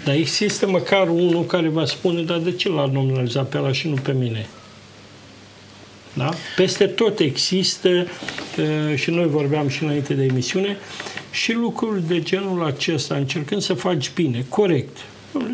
Dar 0.06 0.16
există 0.16 0.68
măcar 0.68 1.10
unul 1.10 1.46
care 1.46 1.68
va 1.70 1.86
spune, 1.86 2.22
dar 2.22 2.38
de 2.38 2.52
ce 2.52 2.70
l-a 2.70 2.90
nominalizat 2.94 3.48
pe 3.50 3.58
ăla 3.58 3.72
și 3.72 3.88
nu 3.88 3.96
pe 4.04 4.16
mine? 4.20 4.48
Da? 6.14 6.30
Peste 6.56 6.86
tot 6.86 7.20
există, 7.20 7.90
uh, 7.90 8.96
și 8.96 9.10
noi 9.10 9.28
vorbeam 9.28 9.68
și 9.68 9.84
înainte 9.84 10.14
de 10.14 10.24
emisiune, 10.24 10.78
și 11.32 11.54
lucruri 11.54 12.08
de 12.08 12.22
genul 12.22 12.66
acesta, 12.66 13.16
încercând 13.16 13.62
să 13.62 13.74
faci 13.74 14.12
bine, 14.14 14.46
corect. 14.50 14.98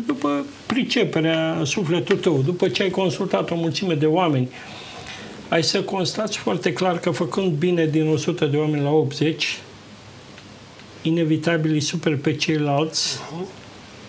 După 0.06 0.44
priceperea 0.66 1.60
sufletul 1.64 2.16
tău, 2.16 2.42
după 2.44 2.68
ce 2.68 2.82
ai 2.82 2.90
consultat 2.90 3.50
o 3.50 3.54
mulțime 3.54 3.94
de 3.94 4.06
oameni, 4.06 4.48
ai 5.48 5.64
să 5.64 5.82
constați 5.82 6.38
foarte 6.38 6.72
clar 6.72 6.98
că 6.98 7.10
făcând 7.10 7.52
bine 7.52 7.86
din 7.86 8.08
100 8.08 8.46
de 8.46 8.56
oameni 8.56 8.82
la 8.82 8.90
80, 8.90 9.58
inevitabil 11.02 11.72
îi 11.72 11.80
super 11.80 12.16
pe 12.16 12.34
ceilalți, 12.34 13.18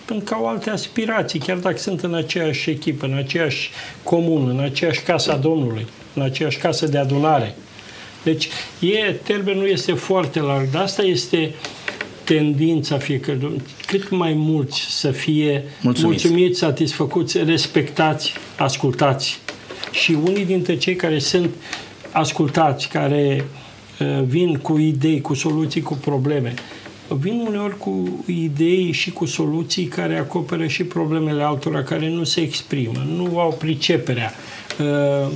încă 0.08 0.34
au 0.34 0.48
alte 0.48 0.70
aspirații, 0.70 1.40
chiar 1.40 1.58
dacă 1.58 1.78
sunt 1.78 2.02
în 2.02 2.14
aceeași 2.14 2.70
echipă, 2.70 3.06
în 3.06 3.14
aceeași 3.14 3.70
comună, 4.04 4.52
în 4.52 4.60
aceeași 4.60 5.02
casa 5.02 5.36
Domnului, 5.36 5.86
în 6.14 6.22
aceeași 6.22 6.58
casă 6.58 6.86
de 6.86 6.98
adunare. 6.98 7.56
Deci, 8.24 8.48
e, 8.80 9.12
termenul 9.12 9.68
este 9.68 9.94
foarte 9.94 10.40
larg, 10.40 10.70
dar 10.72 10.82
asta 10.82 11.02
este 11.02 11.54
tendința 12.24 12.98
fiecărui, 12.98 13.62
cât 13.86 14.10
mai 14.10 14.34
mulți 14.34 14.80
să 14.80 15.12
fie 15.12 15.64
Mulțumiți. 15.82 16.28
mulțumiți, 16.28 16.60
satisfăcuți, 16.60 17.44
respectați, 17.44 18.34
ascultați. 18.58 19.40
Și 19.92 20.18
unii 20.24 20.46
dintre 20.46 20.78
cei 20.78 20.96
care 20.96 21.20
sunt 21.20 21.50
ascultați, 22.12 22.88
care 22.88 23.46
uh, 24.00 24.22
vin 24.26 24.58
cu 24.58 24.78
idei, 24.78 25.22
cu 25.22 25.34
soluții, 25.34 25.82
cu 25.82 25.94
probleme, 25.94 26.54
vin 27.08 27.44
uneori 27.48 27.78
cu 27.78 28.24
idei 28.28 28.92
și 28.92 29.12
cu 29.12 29.26
soluții 29.26 29.86
care 29.86 30.18
acoperă 30.18 30.68
și 30.68 30.84
problemele 30.84 31.44
altora 31.44 31.84
care 31.84 32.10
nu 32.10 32.24
se 32.24 32.42
exprimă, 32.42 33.06
nu 33.16 33.40
au 33.40 33.56
priceperea. 33.60 34.34
Uh, 34.80 34.86
uh, 34.86 35.32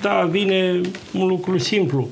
Da, 0.00 0.28
vine 0.30 0.80
un 1.12 1.26
lucru 1.26 1.58
simplu. 1.58 2.08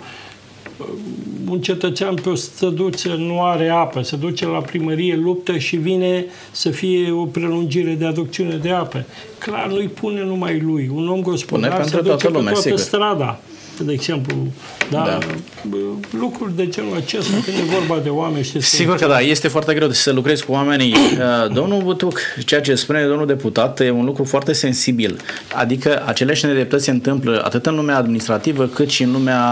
Un 1.49 1.61
cetățean 1.61 2.15
pe 2.15 2.29
o 2.29 2.35
stăduță 2.35 3.09
nu 3.09 3.43
are 3.43 3.69
apă, 3.69 4.03
se 4.03 4.17
duce 4.17 4.47
la 4.47 4.59
primărie, 4.59 5.17
luptă 5.17 5.59
și 5.59 5.77
vine 5.77 6.25
să 6.51 6.71
fie 6.71 7.11
o 7.11 7.25
prelungire 7.25 7.95
de 7.95 8.05
aducțiune 8.07 8.57
de 8.57 8.71
apă. 8.71 9.05
Clar, 9.39 9.67
nu-i 9.67 9.89
pune 9.89 10.25
numai 10.25 10.61
lui. 10.61 10.91
Un 10.95 11.09
om 11.09 11.21
gospodar 11.23 11.71
Pune 11.71 11.85
se 11.85 11.91
pentru 11.91 11.97
duce 11.97 12.09
toată 12.09 12.27
pe 12.27 12.33
lumea, 12.33 12.53
toată 12.53 12.69
sigur. 12.69 12.79
strada, 12.79 13.41
de 13.83 13.93
exemplu. 13.93 14.37
Da, 14.91 14.99
Da. 14.99 15.05
da. 15.05 15.79
Lucruri 16.19 16.57
de 16.57 16.69
genul 16.69 16.97
acesta, 16.97 17.33
când 17.45 17.57
e 17.57 17.63
vorba 17.79 17.99
de 18.03 18.09
oameni, 18.09 18.45
știți 18.45 18.71
că- 18.71 18.77
Sigur 18.77 18.97
că 18.97 19.07
da, 19.07 19.21
este 19.21 19.49
foarte 19.49 19.75
greu 19.75 19.91
să 19.91 20.13
lucrezi 20.13 20.45
cu 20.45 20.53
oamenii. 20.53 20.95
Uh, 21.17 21.53
Domnul 21.53 21.83
Butuc, 21.83 22.19
ceea 22.45 22.61
ce 22.61 22.75
spune 22.75 23.05
domnul 23.07 23.27
deputat, 23.27 23.81
e 23.81 23.91
un 23.91 24.05
lucru 24.05 24.25
foarte 24.25 24.53
sensibil. 24.53 25.17
Adică 25.55 26.03
aceleași 26.07 26.45
nedreptăți 26.45 26.85
se 26.85 26.91
întâmplă 26.91 27.43
atât 27.45 27.67
în 27.67 27.75
lumea 27.75 27.97
administrativă 27.97 28.67
cât 28.67 28.89
și 28.91 29.03
în 29.03 29.13
lumea 29.13 29.43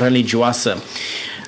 religioasă. 0.00 0.76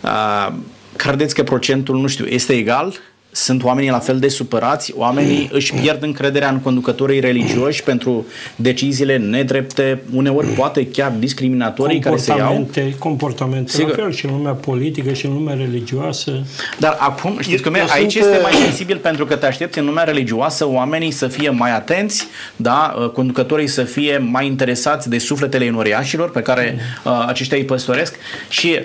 Uh, 0.02 0.52
Credeți 0.96 1.34
că 1.34 1.42
procentul, 1.42 1.96
nu 2.00 2.06
știu, 2.06 2.24
este 2.26 2.52
egal? 2.52 2.94
Sunt 3.34 3.62
oamenii 3.62 3.90
la 3.90 3.98
fel 3.98 4.18
de 4.18 4.28
supărați? 4.28 4.92
Oamenii 4.96 5.48
își 5.52 5.74
pierd 5.74 6.02
încrederea 6.02 6.48
în 6.48 6.60
conducătorii 6.60 7.20
religioși 7.20 7.82
pentru 7.82 8.26
deciziile 8.56 9.16
nedrepte, 9.16 10.02
uneori 10.14 10.46
poate 10.46 10.86
chiar 10.86 11.12
discriminatorii 11.18 11.98
care 11.98 12.16
se 12.16 12.30
iau? 12.30 12.38
comportamente, 12.38 12.94
comportamente 12.98 13.70
Sigur. 13.70 13.96
la 13.96 14.02
fel 14.02 14.12
și 14.12 14.26
în 14.26 14.32
lumea 14.32 14.52
politică 14.52 15.12
și 15.12 15.26
în 15.26 15.32
lumea 15.32 15.54
religioasă. 15.54 16.32
Dar 16.78 16.96
acum, 17.00 17.38
știți 17.40 17.62
cum 17.62 17.74
e? 17.74 17.78
Eu 17.78 17.86
Aici 17.88 18.12
sunt, 18.12 18.24
este 18.24 18.36
uh, 18.36 18.42
mai 18.42 18.52
sensibil 18.52 18.96
pentru 18.96 19.26
că 19.26 19.36
te 19.36 19.46
aștepți 19.46 19.78
în 19.78 19.84
lumea 19.84 20.04
religioasă 20.04 20.68
oamenii 20.68 21.10
să 21.10 21.26
fie 21.26 21.50
mai 21.50 21.74
atenți, 21.74 22.26
da? 22.56 22.94
Uh, 22.98 23.08
conducătorii 23.08 23.68
să 23.68 23.82
fie 23.82 24.18
mai 24.18 24.46
interesați 24.46 25.08
de 25.08 25.18
sufletele 25.18 25.66
înoriașilor 25.66 26.30
pe 26.30 26.40
care 26.40 26.76
uh, 27.04 27.24
aceștia 27.26 27.56
îi 27.56 27.64
păstoresc 27.64 28.14
și 28.48 28.80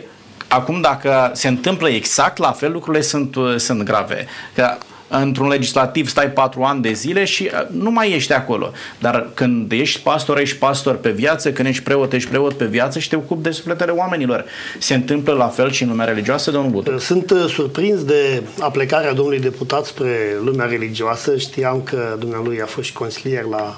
acum 0.47 0.81
dacă 0.81 1.31
se 1.33 1.47
întâmplă 1.47 1.89
exact 1.89 2.37
la 2.37 2.51
fel, 2.51 2.71
lucrurile 2.71 3.03
sunt, 3.03 3.35
uh, 3.35 3.55
sunt 3.57 3.83
grave. 3.83 4.27
Că 4.55 4.77
într-un 5.07 5.47
legislativ 5.47 6.09
stai 6.09 6.29
patru 6.31 6.63
ani 6.63 6.81
de 6.81 6.91
zile 6.91 7.25
și 7.25 7.49
uh, 7.53 7.67
nu 7.71 7.91
mai 7.91 8.11
ești 8.11 8.33
acolo. 8.33 8.71
Dar 8.99 9.29
când 9.33 9.71
ești 9.71 10.01
pastor, 10.01 10.39
ești 10.39 10.57
pastor 10.57 10.95
pe 10.95 11.09
viață, 11.09 11.51
când 11.51 11.67
ești 11.67 11.83
preot, 11.83 12.13
ești 12.13 12.29
preot 12.29 12.53
pe 12.53 12.65
viață 12.65 12.99
și 12.99 13.09
te 13.09 13.15
ocupi 13.15 13.43
de 13.43 13.51
sufletele 13.51 13.91
oamenilor. 13.91 14.45
Se 14.79 14.93
întâmplă 14.93 15.33
la 15.33 15.47
fel 15.47 15.71
și 15.71 15.83
în 15.83 15.89
lumea 15.89 16.05
religioasă, 16.05 16.51
domnul 16.51 16.71
Butu? 16.71 16.97
Sunt 16.97 17.31
uh, 17.31 17.45
surprins 17.47 18.03
de 18.03 18.43
aplecarea 18.59 19.13
domnului 19.13 19.39
deputat 19.39 19.85
spre 19.85 20.15
lumea 20.43 20.65
religioasă. 20.65 21.37
Știam 21.37 21.81
că 21.81 22.15
dumnealui 22.19 22.61
a 22.61 22.65
fost 22.65 22.87
și 22.87 22.93
consilier 22.93 23.43
la 23.43 23.77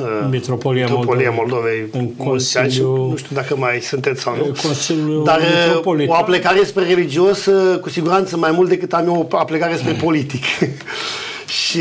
uh, 0.00 0.06
Mitropolia 0.30 0.86
Metropolia 0.86 1.30
Moldovei. 1.30 1.78
Moldovei. 1.80 2.02
În 2.02 2.24
mulți 2.26 2.58
ani. 2.58 2.66
Consiliul- 2.66 3.08
Nu 3.10 3.16
știu 3.16 3.36
dacă 3.36 3.56
mai 3.56 3.78
sunteți 3.80 4.20
sau 4.20 4.36
nu. 4.36 4.54
Consiliul 4.62 5.24
Dar 5.24 5.38
uh, 5.38 5.44
Metropolitan. 5.66 6.14
o 6.16 6.18
aplecare 6.18 6.64
spre 6.64 6.84
religios, 6.84 7.46
uh, 7.46 7.78
cu 7.80 7.88
siguranță 7.88 8.36
mai 8.36 8.50
mult 8.50 8.68
decât 8.68 8.92
am 8.92 9.06
eu 9.06 9.28
o 9.32 9.36
aplecare 9.36 9.76
spre 9.76 9.92
politic. 10.04 10.44
Și 11.48 11.78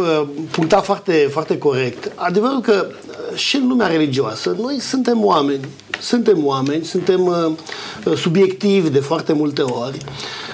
uh, 0.00 0.22
puncta 0.50 0.80
foarte, 0.80 1.28
foarte 1.30 1.58
corect. 1.58 2.12
Adevărul 2.14 2.60
că 2.60 2.86
uh, 2.88 3.36
și 3.36 3.56
în 3.56 3.68
lumea 3.68 3.86
religioasă 3.86 4.56
noi 4.60 4.80
suntem 4.80 5.24
oameni. 5.24 5.68
Suntem 6.00 6.46
oameni, 6.46 6.84
suntem 6.84 7.26
uh, 7.26 7.52
uh, 8.04 8.16
subiectivi 8.16 8.90
de 8.90 9.00
foarte 9.00 9.32
multe 9.32 9.62
ori, 9.62 9.98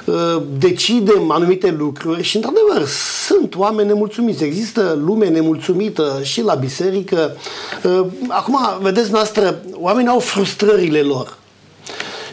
uh, 0.04 0.42
decidem 0.58 1.30
anumite 1.30 1.70
lucruri 1.78 2.22
și, 2.22 2.36
într-adevăr, 2.36 2.88
sunt 3.26 3.56
oameni 3.56 3.88
nemulțumiți. 3.88 4.44
Există 4.44 4.98
lume 5.04 5.28
nemulțumită 5.28 6.20
și 6.22 6.42
la 6.42 6.54
biserică. 6.54 7.36
Uh, 7.84 8.06
Acum, 8.28 8.58
vedeți 8.80 9.12
noastră, 9.12 9.60
oamenii 9.72 10.10
au 10.10 10.18
frustrările 10.18 11.00
lor. 11.00 11.38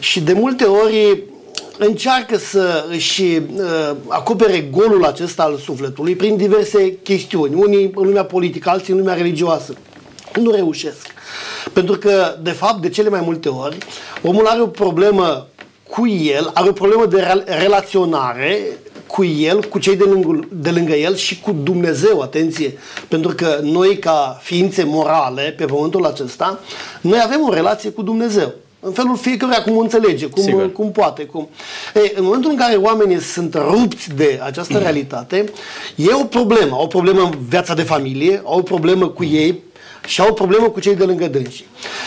Și 0.00 0.20
de 0.20 0.32
multe 0.32 0.64
ori 0.64 1.22
încearcă 1.78 2.36
să 2.38 2.84
își 2.90 3.22
uh, 3.22 3.96
acopere 4.08 4.60
golul 4.60 5.04
acesta 5.04 5.42
al 5.42 5.56
sufletului 5.56 6.16
prin 6.16 6.36
diverse 6.36 6.98
chestiuni. 7.02 7.54
Unii 7.54 7.90
în 7.94 8.04
lumea 8.04 8.24
politică, 8.24 8.70
alții 8.70 8.92
în 8.92 8.98
lumea 8.98 9.14
religioasă. 9.14 9.74
Nu 10.40 10.50
reușesc. 10.50 11.06
Pentru 11.72 11.96
că, 11.96 12.36
de 12.42 12.50
fapt, 12.50 12.82
de 12.82 12.88
cele 12.88 13.08
mai 13.08 13.20
multe 13.24 13.48
ori, 13.48 13.76
omul 14.22 14.46
are 14.46 14.60
o 14.60 14.66
problemă 14.66 15.46
cu 15.88 16.06
el, 16.06 16.50
are 16.54 16.68
o 16.68 16.72
problemă 16.72 17.06
de 17.06 17.20
rel- 17.20 17.44
relaționare 17.46 18.58
cu 19.06 19.24
el, 19.24 19.64
cu 19.64 19.78
cei 19.78 19.96
de 19.96 20.04
lângă, 20.04 20.48
de 20.52 20.70
lângă 20.70 20.92
el 20.92 21.16
și 21.16 21.40
cu 21.40 21.56
Dumnezeu, 21.62 22.20
atenție. 22.20 22.78
Pentru 23.08 23.34
că 23.34 23.58
noi, 23.62 23.98
ca 23.98 24.38
ființe 24.42 24.84
morale 24.84 25.54
pe 25.56 25.64
pământul 25.64 26.04
acesta, 26.04 26.60
noi 27.00 27.20
avem 27.24 27.40
o 27.48 27.52
relație 27.52 27.90
cu 27.90 28.02
Dumnezeu. 28.02 28.54
În 28.86 28.92
felul 28.92 29.16
fiecăruia 29.16 29.62
cum 29.62 29.76
o 29.76 29.80
înțelege, 29.80 30.26
cum, 30.26 30.42
Sigur. 30.42 30.72
cum 30.72 30.92
poate. 30.92 31.24
Cum... 31.24 31.48
Ei, 31.94 32.12
în 32.14 32.24
momentul 32.24 32.50
în 32.50 32.56
care 32.56 32.74
oamenii 32.74 33.20
sunt 33.20 33.54
rupți 33.54 34.14
de 34.14 34.40
această 34.42 34.78
realitate, 34.78 35.44
e 35.94 36.12
o 36.12 36.24
problemă. 36.24 36.74
Au 36.74 36.82
o 36.82 36.86
problemă 36.86 37.22
în 37.22 37.34
viața 37.48 37.74
de 37.74 37.82
familie, 37.82 38.42
au 38.44 38.58
o 38.58 38.62
problemă 38.62 39.08
cu 39.08 39.24
ei 39.24 39.62
și 40.06 40.20
au 40.20 40.28
o 40.28 40.32
problemă 40.32 40.68
cu 40.68 40.80
cei 40.80 40.94
de 40.94 41.04
lângă 41.04 41.26
dânsii. 41.26 41.66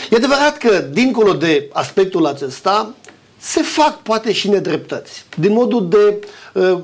E 0.10 0.16
adevărat 0.16 0.58
că, 0.58 0.88
dincolo 0.92 1.34
de 1.34 1.70
aspectul 1.72 2.26
acesta, 2.26 2.94
se 3.38 3.62
fac 3.62 4.02
poate 4.02 4.32
și 4.32 4.50
nedreptăți. 4.50 5.26
Din 5.38 5.54
modul 5.54 5.90
de 5.90 6.28
uh, 6.54 6.80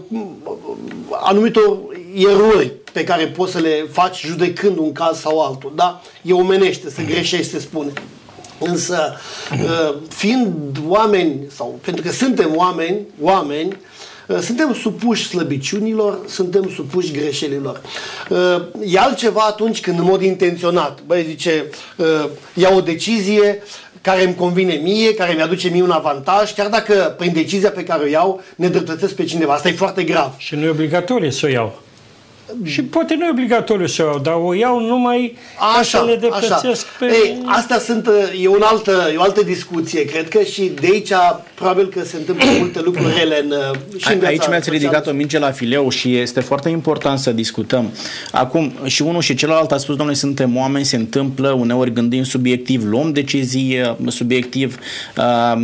anumitor 1.11 1.77
erori 2.15 2.71
pe 2.91 3.03
care 3.03 3.27
poți 3.27 3.51
să 3.51 3.59
le 3.59 3.87
faci 3.91 4.25
judecând 4.25 4.77
un 4.77 4.91
caz 4.91 5.19
sau 5.19 5.39
altul. 5.39 5.73
Da? 5.75 6.01
E 6.21 6.33
omenește 6.33 6.89
să 6.89 7.01
greșești, 7.01 7.51
se 7.51 7.59
spune. 7.59 7.91
Însă, 8.59 9.17
uh, 9.51 9.95
fiind 10.09 10.77
oameni, 10.87 11.39
sau 11.55 11.79
pentru 11.83 12.03
că 12.03 12.11
suntem 12.11 12.55
oameni, 12.55 12.97
oameni, 13.21 13.77
uh, 14.27 14.37
suntem 14.39 14.73
supuși 14.73 15.27
slăbiciunilor, 15.27 16.19
suntem 16.27 16.71
supuși 16.75 17.11
greșelilor. 17.11 17.81
Uh, 18.29 18.61
E 18.85 18.99
altceva 18.99 19.41
atunci 19.41 19.81
când 19.81 19.99
în 19.99 20.05
mod 20.05 20.21
intenționat, 20.21 20.99
băi, 21.05 21.25
zice, 21.27 21.65
uh, 21.95 22.29
iau 22.53 22.77
o 22.77 22.81
decizie 22.81 23.63
care 24.01 24.23
îmi 24.23 24.35
convine 24.35 24.73
mie, 24.73 25.13
care 25.13 25.33
mi-aduce 25.33 25.69
mie 25.69 25.83
un 25.83 25.91
avantaj, 25.91 26.53
chiar 26.53 26.67
dacă 26.67 27.15
prin 27.17 27.33
decizia 27.33 27.69
pe 27.69 27.83
care 27.83 28.03
o 28.03 28.07
iau 28.07 28.41
ne 28.55 28.67
dreptățesc 28.67 29.13
pe 29.13 29.23
cineva. 29.23 29.53
Asta 29.53 29.67
e 29.67 29.71
foarte 29.71 30.03
grav. 30.03 30.33
Și 30.37 30.55
nu 30.55 30.63
e 30.63 30.69
obligatorie 30.69 31.31
să 31.31 31.45
o 31.45 31.49
iau. 31.49 31.83
Și 32.63 32.83
poate 32.83 33.15
nu 33.15 33.25
e 33.25 33.29
obligatoriu 33.29 33.87
să 33.87 34.03
o 34.03 34.05
iau, 34.05 34.19
dar 34.19 34.33
o 34.33 34.53
iau 34.53 34.79
numai 34.79 35.37
ca 35.75 35.81
să 35.83 36.03
le 36.07 36.15
depățesc 36.15 36.85
pe... 36.85 37.05
Ei, 37.05 37.41
astea 37.45 37.79
sunt, 37.79 38.07
uh, 38.07 38.43
e, 38.43 38.47
un 38.47 38.61
altă, 38.61 39.09
e 39.13 39.17
o 39.17 39.21
altă 39.21 39.43
discuție. 39.43 40.05
Cred 40.05 40.29
că 40.29 40.43
și 40.43 40.71
de 40.81 40.87
aici 40.91 41.11
probabil 41.55 41.87
că 41.87 42.03
se 42.03 42.17
întâmplă 42.17 42.45
multe 42.59 42.81
lucruri 42.81 43.13
rele 43.17 43.41
în, 43.43 43.51
uh, 43.51 43.77
și 43.97 44.07
în 44.07 44.13
A- 44.13 44.17
viața 44.17 44.27
Aici 44.27 44.47
mi-ați 44.47 44.65
socială. 44.65 44.77
ridicat 44.77 45.07
o 45.07 45.11
minge 45.11 45.39
la 45.39 45.51
fileu 45.51 45.89
și 45.89 46.17
este 46.17 46.39
foarte 46.39 46.69
important 46.69 47.19
să 47.19 47.31
discutăm. 47.31 47.91
Acum, 48.31 48.73
și 48.85 49.01
unul 49.01 49.21
și 49.21 49.35
celălalt 49.35 49.71
a 49.71 49.77
spus, 49.77 49.95
domnule, 49.95 50.17
suntem 50.17 50.57
oameni, 50.57 50.85
se 50.85 50.95
întâmplă, 50.95 51.49
uneori 51.51 51.93
gândim 51.93 52.23
subiectiv, 52.23 52.83
luăm 52.85 53.11
decizii 53.13 53.79
uh, 53.81 54.11
subiectiv, 54.11 54.77
uh, 55.17 55.61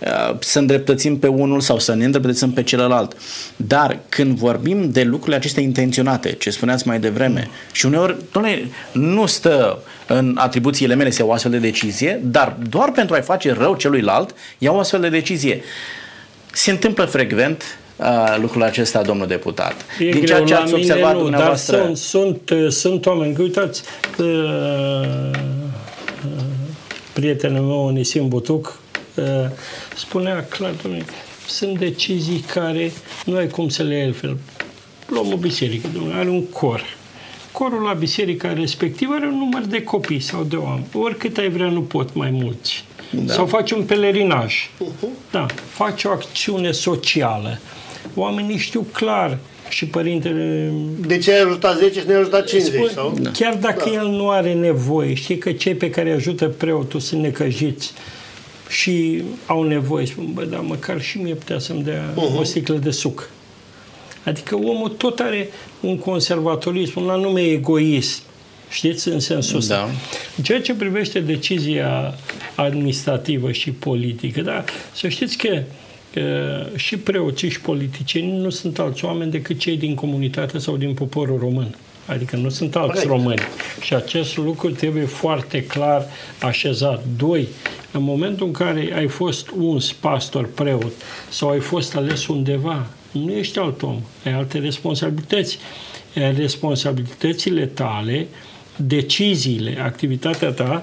uh, 0.00 0.36
să 0.38 0.58
îndreptățim 0.58 1.18
pe 1.18 1.26
unul 1.26 1.60
sau 1.60 1.78
să 1.78 1.94
ne 1.94 2.04
îndreptățim 2.04 2.50
pe 2.50 2.62
celălalt. 2.62 3.16
Dar 3.56 3.98
când 4.08 4.36
vorbim 4.36 4.90
de 4.90 5.02
lucrurile 5.02 5.36
acestea 5.36 5.62
intenționate, 5.62 6.16
ce 6.38 6.50
spuneați 6.50 6.86
mai 6.86 7.00
devreme, 7.00 7.48
și 7.72 7.86
uneori, 7.86 8.16
domnule, 8.32 8.68
nu 8.92 9.26
stă 9.26 9.78
în 10.06 10.36
atribuțiile 10.38 10.94
mele 10.94 11.10
să 11.10 11.16
iau 11.20 11.30
o 11.30 11.32
astfel 11.32 11.50
de 11.50 11.58
decizie, 11.58 12.20
dar 12.24 12.56
doar 12.68 12.92
pentru 12.92 13.14
a-i 13.14 13.22
face 13.22 13.52
rău 13.52 13.74
celuilalt, 13.74 14.34
iau 14.58 14.76
o 14.76 14.78
astfel 14.78 15.00
de 15.00 15.08
decizie. 15.08 15.62
Se 16.52 16.70
întâmplă 16.70 17.04
frecvent 17.04 17.78
uh, 17.96 18.36
lucrul 18.40 18.62
acesta, 18.62 19.02
domnul 19.02 19.26
deputat. 19.26 19.74
E 19.98 20.10
Din 20.10 20.20
greu 20.20 20.26
ceea 20.26 20.44
ce 20.44 20.52
la 20.52 20.60
ați 20.60 20.72
mine, 20.72 20.86
observat 20.86 21.14
nu, 21.14 21.20
dumneavoastră. 21.20 21.76
Dar 21.76 21.94
sunt, 21.94 21.96
sunt, 21.96 22.50
uh, 22.50 22.70
sunt 22.70 23.06
oameni, 23.06 23.34
că 23.34 23.42
uitați, 23.42 23.82
uh, 24.18 24.26
uh, 24.26 25.30
prietenul 27.12 27.64
meu, 27.64 27.84
Onisim 27.84 28.28
Butuc, 28.28 28.80
uh, 29.14 29.24
spunea 29.96 30.46
clar, 30.48 30.72
domnule, 30.82 31.04
sunt 31.48 31.78
decizii 31.78 32.44
care 32.52 32.92
nu 33.24 33.36
ai 33.36 33.48
cum 33.48 33.68
să 33.68 33.82
le 33.82 33.94
iei 33.94 34.04
altfel. 34.04 34.36
Luăm 35.08 35.32
o 35.32 35.36
biserică, 35.36 35.88
domnule, 35.92 36.14
are 36.14 36.28
un 36.28 36.44
cor. 36.44 36.96
Corul 37.52 37.82
la 37.82 37.92
biserica 37.92 38.52
respectivă 38.52 39.14
are 39.14 39.26
un 39.26 39.38
număr 39.38 39.62
de 39.62 39.82
copii 39.82 40.20
sau 40.20 40.42
de 40.42 40.56
oameni. 40.56 40.86
Oricât 40.92 41.36
ai 41.36 41.48
vrea, 41.48 41.68
nu 41.68 41.80
pot 41.80 42.14
mai 42.14 42.30
mulți. 42.30 42.84
Da. 43.10 43.32
Sau 43.32 43.46
faci 43.46 43.70
un 43.70 43.82
pelerinaj. 43.82 44.68
Uh-huh. 44.68 45.30
Da, 45.30 45.46
faci 45.70 46.04
o 46.04 46.10
acțiune 46.10 46.70
socială. 46.70 47.60
Oamenii 48.14 48.56
știu 48.56 48.86
clar 48.92 49.38
și 49.68 49.86
părintele... 49.86 50.72
De 51.06 51.18
ce 51.18 51.32
ai 51.32 51.40
ajutat 51.40 51.76
10 51.76 52.00
și 52.00 52.06
ne-ai 52.06 52.20
ajutat 52.20 52.46
50? 52.46 52.74
Spune, 52.74 52.92
sau? 52.92 53.16
Da. 53.20 53.30
Chiar 53.30 53.54
dacă 53.54 53.90
da. 53.90 53.94
el 53.94 54.06
nu 54.06 54.30
are 54.30 54.54
nevoie, 54.54 55.14
știi 55.14 55.38
că 55.38 55.52
cei 55.52 55.74
pe 55.74 55.90
care 55.90 56.12
ajută 56.12 56.48
preotul 56.48 57.00
sunt 57.00 57.22
necăjiți 57.22 57.92
și 58.68 59.22
au 59.46 59.62
nevoie, 59.62 60.06
spun, 60.06 60.30
bă, 60.32 60.44
dar 60.44 60.60
măcar 60.60 61.00
și 61.00 61.18
mie 61.18 61.34
putea 61.34 61.58
să-mi 61.58 61.82
dea 61.82 62.12
uh-huh. 62.12 62.38
o 62.38 62.42
sticlă 62.42 62.76
de 62.76 62.90
suc. 62.90 63.30
Adică 64.24 64.54
omul 64.54 64.88
tot 64.88 65.18
are 65.18 65.48
un 65.80 65.98
conservatorism, 65.98 67.00
un 67.00 67.08
anume 67.10 67.40
egoism. 67.40 68.22
Știți, 68.70 69.08
în 69.08 69.20
sensul 69.20 69.58
ăsta. 69.58 69.74
Da. 69.74 69.88
În 70.36 70.44
ceea 70.44 70.60
ce 70.60 70.74
privește 70.74 71.20
decizia 71.20 72.14
administrativă 72.54 73.52
și 73.52 73.70
politică, 73.70 74.40
da, 74.40 74.64
să 74.94 75.08
știți 75.08 75.36
că 75.36 75.62
și 76.76 76.96
preoții 76.96 77.50
și 77.50 77.60
politicieni 77.60 78.38
nu 78.38 78.50
sunt 78.50 78.78
alți 78.78 79.04
oameni 79.04 79.30
decât 79.30 79.58
cei 79.58 79.76
din 79.76 79.94
comunitate 79.94 80.58
sau 80.58 80.76
din 80.76 80.94
poporul 80.94 81.38
român. 81.38 81.74
Adică 82.06 82.36
nu 82.36 82.48
sunt 82.48 82.76
alți 82.76 82.86
Correct. 82.88 83.08
români. 83.08 83.40
Și 83.80 83.94
acest 83.94 84.36
lucru 84.36 84.70
trebuie 84.70 85.04
foarte 85.04 85.64
clar 85.64 86.06
așezat. 86.40 87.04
Doi, 87.16 87.48
în 87.92 88.02
momentul 88.02 88.46
în 88.46 88.52
care 88.52 88.92
ai 88.96 89.06
fost 89.06 89.48
uns 89.58 89.92
pastor, 89.92 90.48
preot 90.54 90.92
sau 91.28 91.48
ai 91.48 91.58
fost 91.58 91.96
ales 91.96 92.26
undeva, 92.26 92.86
nu 93.12 93.32
ești 93.32 93.58
alt 93.58 93.82
om, 93.82 94.00
ai 94.24 94.32
alte 94.32 94.58
responsabilități. 94.58 95.58
Ai 96.16 96.34
responsabilitățile 96.34 97.66
tale, 97.66 98.26
deciziile, 98.76 99.80
activitatea 99.80 100.50
ta 100.50 100.82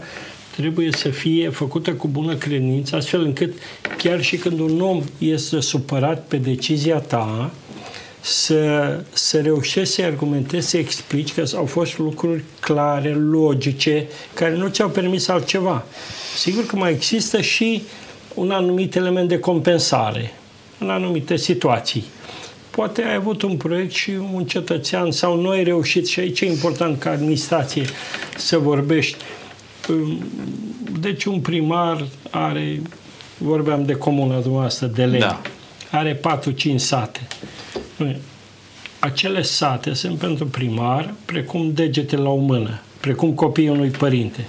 trebuie 0.56 0.92
să 0.92 1.10
fie 1.10 1.50
făcută 1.50 1.94
cu 1.94 2.08
bună 2.08 2.36
credință, 2.36 2.96
astfel 2.96 3.22
încât 3.22 3.54
chiar 3.98 4.22
și 4.22 4.38
când 4.38 4.60
un 4.60 4.82
om 4.82 5.04
este 5.18 5.60
supărat 5.60 6.26
pe 6.28 6.38
decizia 6.38 6.98
ta, 6.98 7.52
să, 8.22 9.04
să 9.14 9.42
reușești 9.42 9.94
să 9.94 10.02
argumentezi, 10.02 10.70
să 10.70 10.78
explici 10.78 11.34
că 11.34 11.44
au 11.56 11.66
fost 11.66 11.98
lucruri 11.98 12.44
clare, 12.60 13.14
logice, 13.14 14.08
care 14.34 14.56
nu 14.56 14.68
ți-au 14.68 14.90
permis 14.90 15.28
altceva. 15.28 15.86
Sigur 16.38 16.66
că 16.66 16.76
mai 16.76 16.92
există 16.92 17.42
și 17.42 17.84
un 18.34 18.52
anumit 18.52 18.96
element 18.96 19.28
de 19.28 19.40
compensare 19.40 20.34
în 20.78 20.90
anumite 20.90 21.36
situații. 21.36 22.04
Poate 22.70 23.04
ai 23.04 23.14
avut 23.14 23.42
un 23.42 23.58
proiect 23.58 23.92
și 23.92 24.12
un 24.34 24.46
cetățean 24.46 25.12
sau 25.12 25.42
nu 25.42 25.50
ai 25.50 25.64
reușit 25.64 26.08
și 26.08 26.20
aici 26.20 26.42
e 26.42 26.46
important 26.46 27.00
ca 27.00 27.10
administrație 27.10 27.86
să 28.38 28.58
vorbești 28.58 29.18
deci 31.00 31.26
un 31.26 31.40
primar 31.40 32.06
are, 32.30 32.82
vorbeam 33.38 33.86
de 33.86 33.94
comuna 33.94 34.40
dumneavoastră, 34.40 34.88
de 34.88 35.06
lei, 35.06 35.20
da. 35.20 35.42
are 35.92 36.20
4-5 36.20 36.76
sate. 36.76 37.28
Acele 39.00 39.42
sate 39.42 39.94
sunt 39.94 40.18
pentru 40.18 40.46
primar 40.46 41.14
precum 41.26 41.74
degete 41.74 42.16
la 42.16 42.30
o 42.30 42.36
mână, 42.36 42.82
precum 43.00 43.34
copiii 43.34 43.70
unui 43.70 43.90
părinte. 43.90 44.46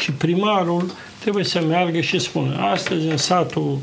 Și 0.00 0.12
primarul 0.12 0.92
trebuie 1.20 1.44
să 1.44 1.60
meargă 1.60 2.00
și 2.00 2.18
spună, 2.18 2.56
astăzi 2.72 3.06
în 3.06 3.16
satul 3.16 3.78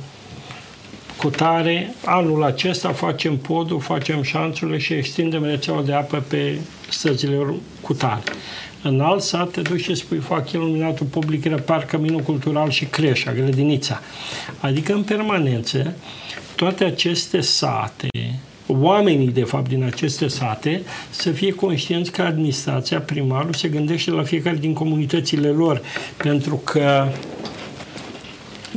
cu 1.18 1.30
tare, 1.30 1.94
anul 2.06 2.44
acesta 2.44 2.92
facem 2.92 3.38
podul, 3.38 3.80
facem 3.80 4.22
șanțurile 4.22 4.78
și 4.78 4.94
extindem 4.94 5.44
rețeaua 5.44 5.82
de 5.82 5.94
apă 5.94 6.24
pe 6.28 6.60
străzile 6.90 7.46
cu 7.82 7.94
tare. 7.94 8.24
În 8.82 9.02
alt 9.02 9.22
sat 9.22 9.50
te 9.50 9.62
duci 9.62 9.82
și 9.82 9.96
spui 9.96 10.18
fac 10.18 10.52
iluminatul 10.52 11.06
public, 11.06 11.46
repar 11.46 11.86
căminul 11.86 12.20
cultural 12.20 12.70
și 12.70 12.86
creșa, 12.86 13.34
grădinița. 13.34 14.02
Adică 14.60 14.94
în 14.94 15.04
permanență 15.04 15.94
toate 16.56 16.84
aceste 16.84 17.42
sate, 17.42 18.08
oamenii 18.68 19.28
de 19.28 19.44
fapt 19.44 19.68
din 19.68 19.84
aceste 19.84 20.28
sate 20.28 20.82
să 21.10 21.32
fie 21.32 21.54
conștienți 21.54 22.12
că 22.12 22.22
administrația, 22.22 23.00
primarul 23.00 23.54
se 23.54 23.68
gândește 23.68 24.12
la 24.12 24.24
fiecare 24.24 24.56
din 24.56 24.74
comunitățile 24.74 25.48
lor, 25.48 25.82
pentru 26.18 26.56
că 26.56 27.08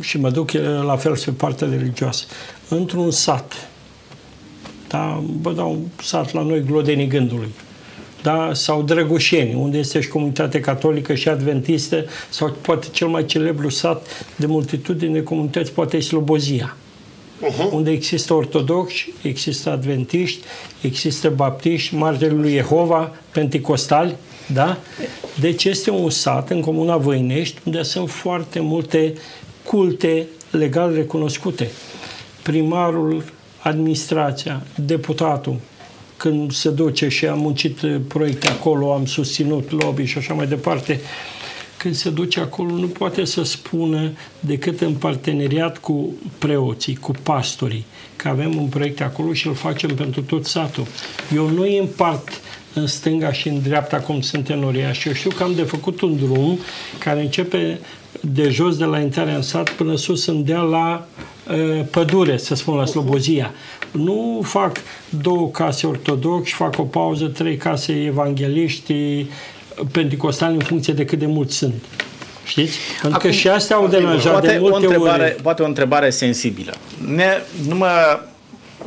și 0.01 0.21
mă 0.21 0.31
duc 0.31 0.51
la 0.85 0.97
fel 0.97 1.17
și 1.17 1.25
pe 1.25 1.31
partea 1.31 1.69
religioasă, 1.69 2.25
într-un 2.69 3.11
sat, 3.11 3.69
da, 4.89 5.23
vă 5.41 5.53
dau 5.53 5.71
un 5.71 5.85
sat 6.03 6.33
la 6.33 6.43
noi, 6.43 6.65
Glodenii 6.65 7.07
Gândului, 7.07 7.49
da? 8.23 8.51
sau 8.53 8.83
Drăgușeni, 8.83 9.55
unde 9.55 9.79
este 9.79 10.01
și 10.01 10.09
comunitate 10.09 10.61
catolică 10.61 11.15
și 11.15 11.29
adventistă, 11.29 12.05
sau 12.29 12.57
poate 12.61 12.87
cel 12.91 13.09
mai 13.09 13.25
celebru 13.25 13.69
sat 13.69 14.27
de 14.37 14.47
multitudine 14.47 15.13
de 15.13 15.23
comunități, 15.23 15.73
poate 15.73 16.01
Slobozia. 16.01 16.77
Uh-huh. 17.47 17.71
unde 17.71 17.91
există 17.91 18.35
ortodoxi, 18.35 19.13
există 19.23 19.71
adventiști, 19.71 20.45
există 20.81 21.31
baptiști, 21.31 21.95
martele 21.95 22.33
lui 22.33 22.53
Jehova, 22.53 23.13
penticostali, 23.33 24.17
da? 24.53 24.79
Deci 25.41 25.65
este 25.65 25.91
un 25.91 26.11
sat 26.11 26.51
în 26.51 26.61
comuna 26.61 26.97
Văinești 26.97 27.61
unde 27.65 27.83
sunt 27.83 28.11
foarte 28.11 28.61
multe 28.61 29.15
culte 29.69 30.27
legal 30.51 30.95
recunoscute. 30.95 31.71
Primarul, 32.43 33.25
administrația, 33.59 34.63
deputatul, 34.75 35.57
când 36.17 36.53
se 36.53 36.71
duce 36.71 37.09
și 37.09 37.27
am 37.27 37.39
muncit 37.39 37.79
proiecte 38.09 38.49
acolo, 38.49 38.93
am 38.93 39.07
susținut 39.07 39.71
lobby 39.71 40.05
și 40.05 40.19
așa 40.19 40.35
mai 40.35 40.47
departe, 40.47 41.01
când 41.77 41.95
se 41.95 42.11
duce 42.11 42.41
acolo 42.41 42.71
nu 42.71 42.87
poate 42.87 43.25
să 43.25 43.43
spună 43.43 44.13
decât 44.41 44.81
în 44.81 44.95
parteneriat 44.95 45.79
cu 45.79 46.15
preoții, 46.39 46.97
cu 46.97 47.13
pastorii, 47.23 47.85
că 48.17 48.29
avem 48.29 48.57
un 48.57 48.67
proiect 48.67 49.01
acolo 49.01 49.33
și 49.33 49.47
îl 49.47 49.55
facem 49.55 49.95
pentru 49.95 50.23
tot 50.23 50.47
satul. 50.47 50.87
Eu 51.35 51.49
nu 51.49 51.63
îi 51.63 51.79
împart 51.79 52.41
în 52.75 52.87
stânga 52.87 53.33
și 53.33 53.49
în 53.49 53.63
dreapta 53.63 53.97
cum 53.97 54.21
sunt 54.21 54.49
în 54.49 54.65
Oriaș. 54.65 55.05
Eu 55.05 55.13
știu 55.13 55.31
că 55.31 55.43
am 55.43 55.55
de 55.55 55.63
făcut 55.63 56.01
un 56.01 56.17
drum 56.17 56.59
care 56.99 57.21
începe 57.21 57.79
de 58.21 58.49
jos 58.49 58.77
de 58.77 58.85
la 58.85 58.99
intrarea 58.99 59.35
în 59.35 59.43
sat 59.43 59.71
până 59.71 59.97
sus 59.97 60.27
în 60.27 60.45
deal 60.45 60.69
la 60.69 61.07
uh, 61.51 61.85
pădure, 61.91 62.37
să 62.37 62.55
spun, 62.55 62.75
la 62.75 62.87
Slobozia. 62.87 63.55
Nu 63.91 64.41
fac 64.45 64.77
două 65.23 65.49
case 65.49 65.87
ortodoxi, 65.87 66.53
fac 66.53 66.79
o 66.79 66.83
pauză, 66.83 67.27
trei 67.27 67.57
case 67.57 68.05
evangeliști, 68.05 69.27
penticostali 69.93 70.55
în 70.55 70.61
funcție 70.61 70.93
de 70.93 71.05
cât 71.05 71.19
de 71.19 71.27
mulți 71.27 71.57
sunt. 71.57 71.85
Știți? 72.45 72.79
Pentru 73.01 73.19
Acum, 73.19 73.31
că 73.31 73.37
și 73.37 73.49
astea 73.49 73.77
au 73.77 73.87
deranjat 73.87 74.33
poate 74.33 74.47
de 74.47 74.59
multe 74.59 74.87
o 74.87 74.89
întrebare, 74.89 75.23
ori. 75.23 75.43
Poate 75.43 75.63
o 75.63 75.67
întrebare 75.67 76.11
sensibilă. 76.11 76.73
Ne, 77.15 77.27
nu 77.69 77.75
mă 77.75 78.21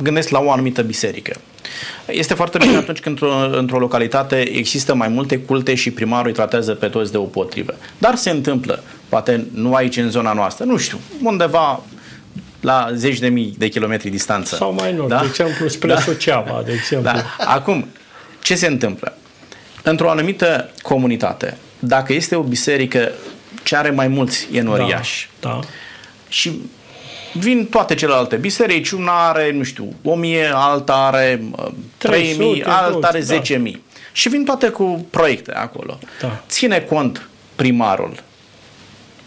gândesc 0.01 0.29
la 0.29 0.39
o 0.39 0.51
anumită 0.51 0.81
biserică. 0.81 1.39
Este 2.07 2.33
foarte 2.33 2.57
bine 2.57 2.75
atunci 2.75 2.99
când 2.99 3.21
într-o, 3.21 3.57
într-o 3.57 3.79
localitate 3.79 4.35
există 4.35 4.95
mai 4.95 5.07
multe 5.07 5.39
culte 5.39 5.75
și 5.75 5.91
primarul 5.91 6.27
îi 6.27 6.33
tratează 6.33 6.73
pe 6.73 6.87
toți 6.87 7.11
de 7.11 7.17
o 7.17 7.23
potrivă. 7.23 7.73
Dar 7.97 8.15
se 8.15 8.29
întâmplă, 8.29 8.83
poate 9.11 9.47
nu 9.53 9.73
aici 9.73 9.97
în 9.97 10.09
zona 10.09 10.33
noastră, 10.33 10.65
nu 10.65 10.77
știu, 10.77 10.99
undeva 11.23 11.83
la 12.61 12.89
zeci 12.93 13.19
de 13.19 13.27
mii 13.27 13.55
de 13.57 13.67
kilometri 13.67 14.09
distanță. 14.09 14.55
Sau 14.55 14.73
mai 14.73 14.93
nord, 14.93 15.09
da? 15.09 15.19
de 15.19 15.25
exemplu 15.25 15.67
spre 15.67 15.87
da? 15.93 15.99
Suceava, 15.99 16.61
de 16.65 16.71
exemplu. 16.71 17.11
Da. 17.11 17.25
Acum, 17.45 17.87
ce 18.41 18.55
se 18.55 18.67
întâmplă? 18.67 19.17
Într-o 19.83 20.09
anumită 20.09 20.69
comunitate, 20.81 21.57
dacă 21.79 22.13
este 22.13 22.35
o 22.35 22.41
biserică 22.41 23.11
ce 23.63 23.75
are 23.75 23.89
mai 23.89 24.07
mulți 24.07 24.47
enoriași 24.51 25.29
da, 25.39 25.49
da. 25.49 25.59
și 26.27 26.61
vin 27.33 27.65
toate 27.65 27.95
celelalte 27.95 28.35
biserici, 28.35 28.91
una 28.91 29.27
are, 29.29 29.51
nu 29.51 29.63
știu, 29.63 29.93
o 30.03 30.15
mie, 30.15 30.51
alta 30.53 30.93
are 30.93 31.41
trei 31.97 32.35
mii, 32.37 32.63
alta 32.63 33.07
are 33.07 33.19
da. 33.19 33.25
zece 33.25 33.53
da. 33.53 33.61
mii. 33.61 33.83
Și 34.11 34.29
vin 34.29 34.45
toate 34.45 34.69
cu 34.69 35.05
proiecte 35.09 35.51
acolo. 35.53 35.99
Da. 36.21 36.43
Ține 36.47 36.79
cont 36.79 37.29
primarul 37.55 38.23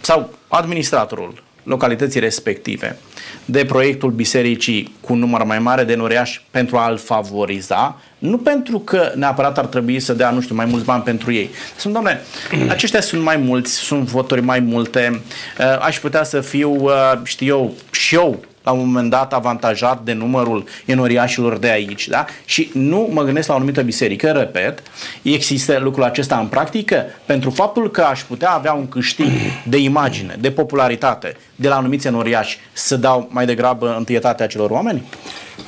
sau 0.05 0.31
administratorul 0.49 1.43
localității 1.63 2.21
respective 2.21 2.97
de 3.45 3.65
proiectul 3.65 4.11
bisericii 4.11 4.95
cu 5.01 5.13
un 5.13 5.19
număr 5.19 5.45
mai 5.45 5.59
mare 5.59 5.85
de 5.85 5.95
noriași 5.95 6.45
pentru 6.51 6.77
a-l 6.77 6.97
favoriza, 6.97 8.01
nu 8.19 8.39
pentru 8.39 8.79
că 8.79 9.13
neapărat 9.15 9.59
ar 9.59 9.67
trebui 9.67 10.01
să 10.01 10.13
dea, 10.13 10.31
nu 10.31 10.41
știu, 10.41 10.55
mai 10.55 10.65
mulți 10.65 10.85
bani 10.85 11.03
pentru 11.03 11.33
ei. 11.33 11.51
Sunt, 11.77 11.93
doamne, 11.93 12.21
aceștia 12.69 13.01
sunt 13.01 13.23
mai 13.23 13.37
mulți, 13.37 13.73
sunt 13.73 14.09
voturi 14.09 14.41
mai 14.41 14.61
multe, 14.61 15.21
uh, 15.59 15.79
aș 15.81 15.99
putea 15.99 16.25
să 16.25 16.41
fiu, 16.41 16.85
uh, 16.85 17.13
știu 17.23 17.47
eu, 17.47 17.73
și 17.91 18.15
eu 18.15 18.45
la 18.65 18.73
un 18.73 18.87
moment 18.87 19.11
dat 19.11 19.33
avantajat 19.33 20.03
de 20.05 20.13
numărul 20.13 20.65
enoriașilor 20.85 21.59
de 21.59 21.71
aici, 21.71 22.09
da? 22.09 22.25
Și 22.45 22.71
nu 22.73 23.09
mă 23.13 23.23
gândesc 23.23 23.49
la 23.49 23.55
o 23.55 23.57
anumită 23.57 23.83
biserică, 23.83 24.31
repet, 24.31 24.83
există 25.23 25.79
lucrul 25.83 26.05
acesta 26.05 26.39
în 26.39 26.47
practică 26.47 27.05
pentru 27.25 27.51
faptul 27.51 27.91
că 27.91 28.01
aș 28.01 28.23
putea 28.23 28.51
avea 28.51 28.73
un 28.73 28.89
câștig 28.89 29.31
de 29.69 29.77
imagine, 29.77 30.37
de 30.41 30.51
popularitate 30.51 31.37
de 31.57 31.69
la 31.69 31.77
anumiți 31.77 32.07
enoriași 32.07 32.59
să 32.73 32.97
dau 32.97 33.29
mai 33.31 33.47
degrabă 33.47 33.95
întâietatea 33.99 34.47
celor 34.47 34.71
oameni? 34.71 35.03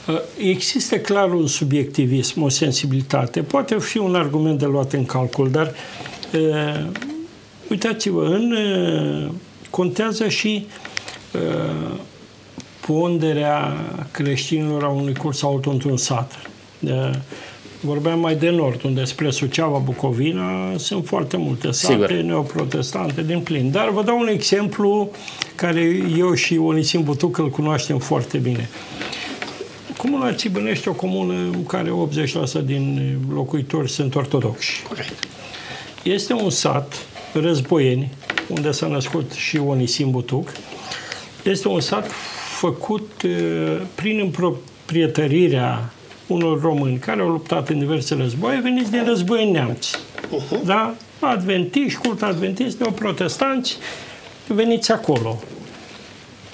Uh, 0.07 0.21
există 0.39 0.99
clar 0.99 1.33
un 1.33 1.47
subiectivism, 1.47 2.43
o 2.43 2.49
sensibilitate. 2.49 3.41
Poate 3.41 3.79
fi 3.79 3.99
un 3.99 4.15
argument 4.15 4.59
de 4.59 4.67
luat 4.67 4.93
în 4.93 5.05
calcul, 5.05 5.51
dar 5.51 5.73
uh, 6.33 6.87
uitați-vă, 7.71 8.25
în, 8.25 8.53
uh, 8.53 9.31
contează 9.71 10.29
și 10.29 10.67
uh, 11.33 11.99
ponderea 12.87 13.77
creștinilor 14.11 14.83
a 14.83 14.89
unui 14.89 15.15
curs 15.15 15.39
sau 15.39 15.55
altul 15.55 15.73
într-un 15.73 15.97
sat. 15.97 16.33
Uh, 16.81 17.11
vorbeam 17.81 18.21
mai 18.21 18.37
de 18.37 18.51
nord, 18.51 18.85
unde 18.85 19.05
spre 19.05 19.31
Suceava, 19.31 19.79
Bucovina, 19.79 20.77
sunt 20.77 21.07
foarte 21.07 21.37
multe 21.37 21.71
sate 21.71 21.93
Sigur. 21.93 22.11
neoprotestante 22.11 23.23
din 23.23 23.41
plin. 23.41 23.71
Dar 23.71 23.89
vă 23.89 24.03
dau 24.03 24.19
un 24.19 24.29
exemplu 24.29 25.11
care 25.55 25.81
eu 26.17 26.35
și 26.35 26.57
Onisim 26.57 27.03
Butuc 27.03 27.39
îl 27.39 27.51
cunoaștem 27.51 27.99
foarte 27.99 28.39
bine. 28.39 28.69
Comuna 29.97 30.33
Țibănești 30.33 30.89
o 30.89 30.93
comună 30.93 31.33
în 31.33 31.67
care 31.67 31.93
80% 32.61 32.65
din 32.65 33.17
locuitori 33.33 33.91
sunt 33.91 34.15
ortodoxi. 34.15 34.83
Corect. 34.89 35.29
Este 36.03 36.33
un 36.33 36.51
sat, 36.51 36.95
Războieni, 37.33 38.13
unde 38.49 38.71
s-a 38.71 38.87
născut 38.87 39.33
și 39.33 39.57
Onisim 39.57 40.11
Butuc. 40.11 40.49
Este 41.43 41.69
un 41.69 41.81
sat 41.81 42.11
făcut 42.57 43.23
uh, 43.25 43.81
prin 43.95 44.21
împroprietărirea 44.21 45.91
unor 46.27 46.61
români 46.61 46.99
care 46.99 47.21
au 47.21 47.29
luptat 47.29 47.69
în 47.69 47.79
diverse 47.79 48.15
războaie, 48.15 48.61
veniți 48.61 48.91
din 48.91 49.05
război 49.05 49.51
neamți. 49.51 49.97
Uh-huh. 49.97 50.65
Da? 50.65 50.95
Adventiști, 51.21 51.99
cult 51.99 52.23
adventist, 52.23 52.79
neoprotestanți, 52.79 53.77
veniți 54.47 54.93
acolo. 54.93 55.43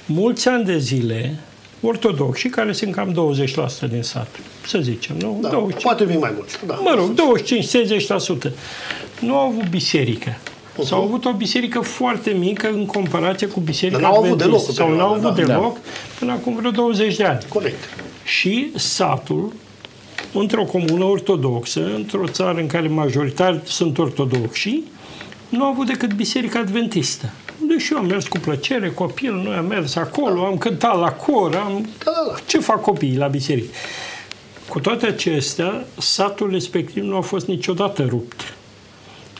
Mulți 0.06 0.48
ani 0.48 0.64
de 0.64 0.78
zile, 0.78 1.38
ortodoxi, 1.80 2.48
care 2.48 2.72
sunt 2.72 2.94
cam 2.94 3.34
20% 3.86 3.90
din 3.90 4.02
sat, 4.02 4.28
să 4.66 4.78
zicem, 4.78 5.16
nu? 5.16 5.38
Da, 5.40 5.48
20. 5.48 5.82
Poate 5.82 6.04
fi 6.04 6.16
mai 6.16 6.32
mulți. 6.36 6.58
Da. 6.66 6.74
Mă 6.74 6.94
rog, 6.96 7.10
25-30%. 8.48 8.52
Nu 9.20 9.36
au 9.36 9.46
avut 9.46 9.68
biserică. 9.68 10.38
Uh-huh. 10.72 10.87
Sau 10.87 10.98
au 10.98 11.04
avut 11.04 11.24
o 11.24 11.32
biserică 11.32 11.80
foarte 11.80 12.30
mică 12.30 12.68
în 12.68 12.87
comparație 12.87 13.46
cu 13.46 13.61
biserica 13.61 14.00
Dar 14.00 14.11
n-au 14.11 14.24
avut 14.24 14.38
deloc. 14.38 14.72
Sau 14.72 14.94
n-au 14.94 15.12
avut 15.12 15.35
da. 15.35 15.42
deloc 15.42 15.74
da. 15.74 15.80
până 16.18 16.32
acum 16.32 16.54
vreo 16.54 16.70
20 16.70 17.16
de 17.16 17.24
ani. 17.24 17.38
Corect. 17.48 17.88
Și 18.24 18.70
satul, 18.74 19.52
într-o 20.32 20.64
comună 20.64 21.04
ortodoxă, 21.04 21.94
într-o 21.94 22.26
țară 22.26 22.58
în 22.58 22.66
care 22.66 22.88
majoritar 22.88 23.61
sunt 23.64 23.98
ortodoxi, 23.98 24.82
nu 25.48 25.64
au 25.64 25.70
avut 25.70 25.87
decât 25.87 26.12
biserica 26.12 26.58
adventistă. 26.58 27.30
Deși 27.68 27.92
eu 27.92 27.98
am 27.98 28.06
mers 28.06 28.26
cu 28.26 28.38
plăcere, 28.38 28.90
copil, 28.90 29.35
noi 29.35 29.54
am 29.54 29.66
mers 29.66 29.96
acolo, 29.96 30.44
am 30.44 30.56
cântat 30.56 30.98
la 30.98 31.12
cor, 31.12 31.54
am... 31.56 31.88
Da, 32.04 32.11
da, 32.11 32.30
da. 32.32 32.38
Ce 32.46 32.58
fac 32.58 32.80
copiii 32.80 33.16
la 33.16 33.26
biserică? 33.26 33.68
Cu 34.68 34.80
toate 34.80 35.06
acestea, 35.06 35.85
satul 35.98 36.50
respectiv 36.50 37.02
nu 37.02 37.16
a 37.16 37.20
fost 37.20 37.46
niciodată 37.46 38.06
rupt. 38.08 38.54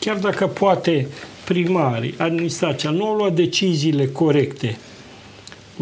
Chiar 0.03 0.15
dacă 0.15 0.47
poate 0.47 1.07
primarii, 1.43 2.15
administrația 2.17 2.89
nu 2.89 3.05
au 3.05 3.15
luat 3.15 3.33
deciziile 3.33 4.05
corecte, 4.07 4.77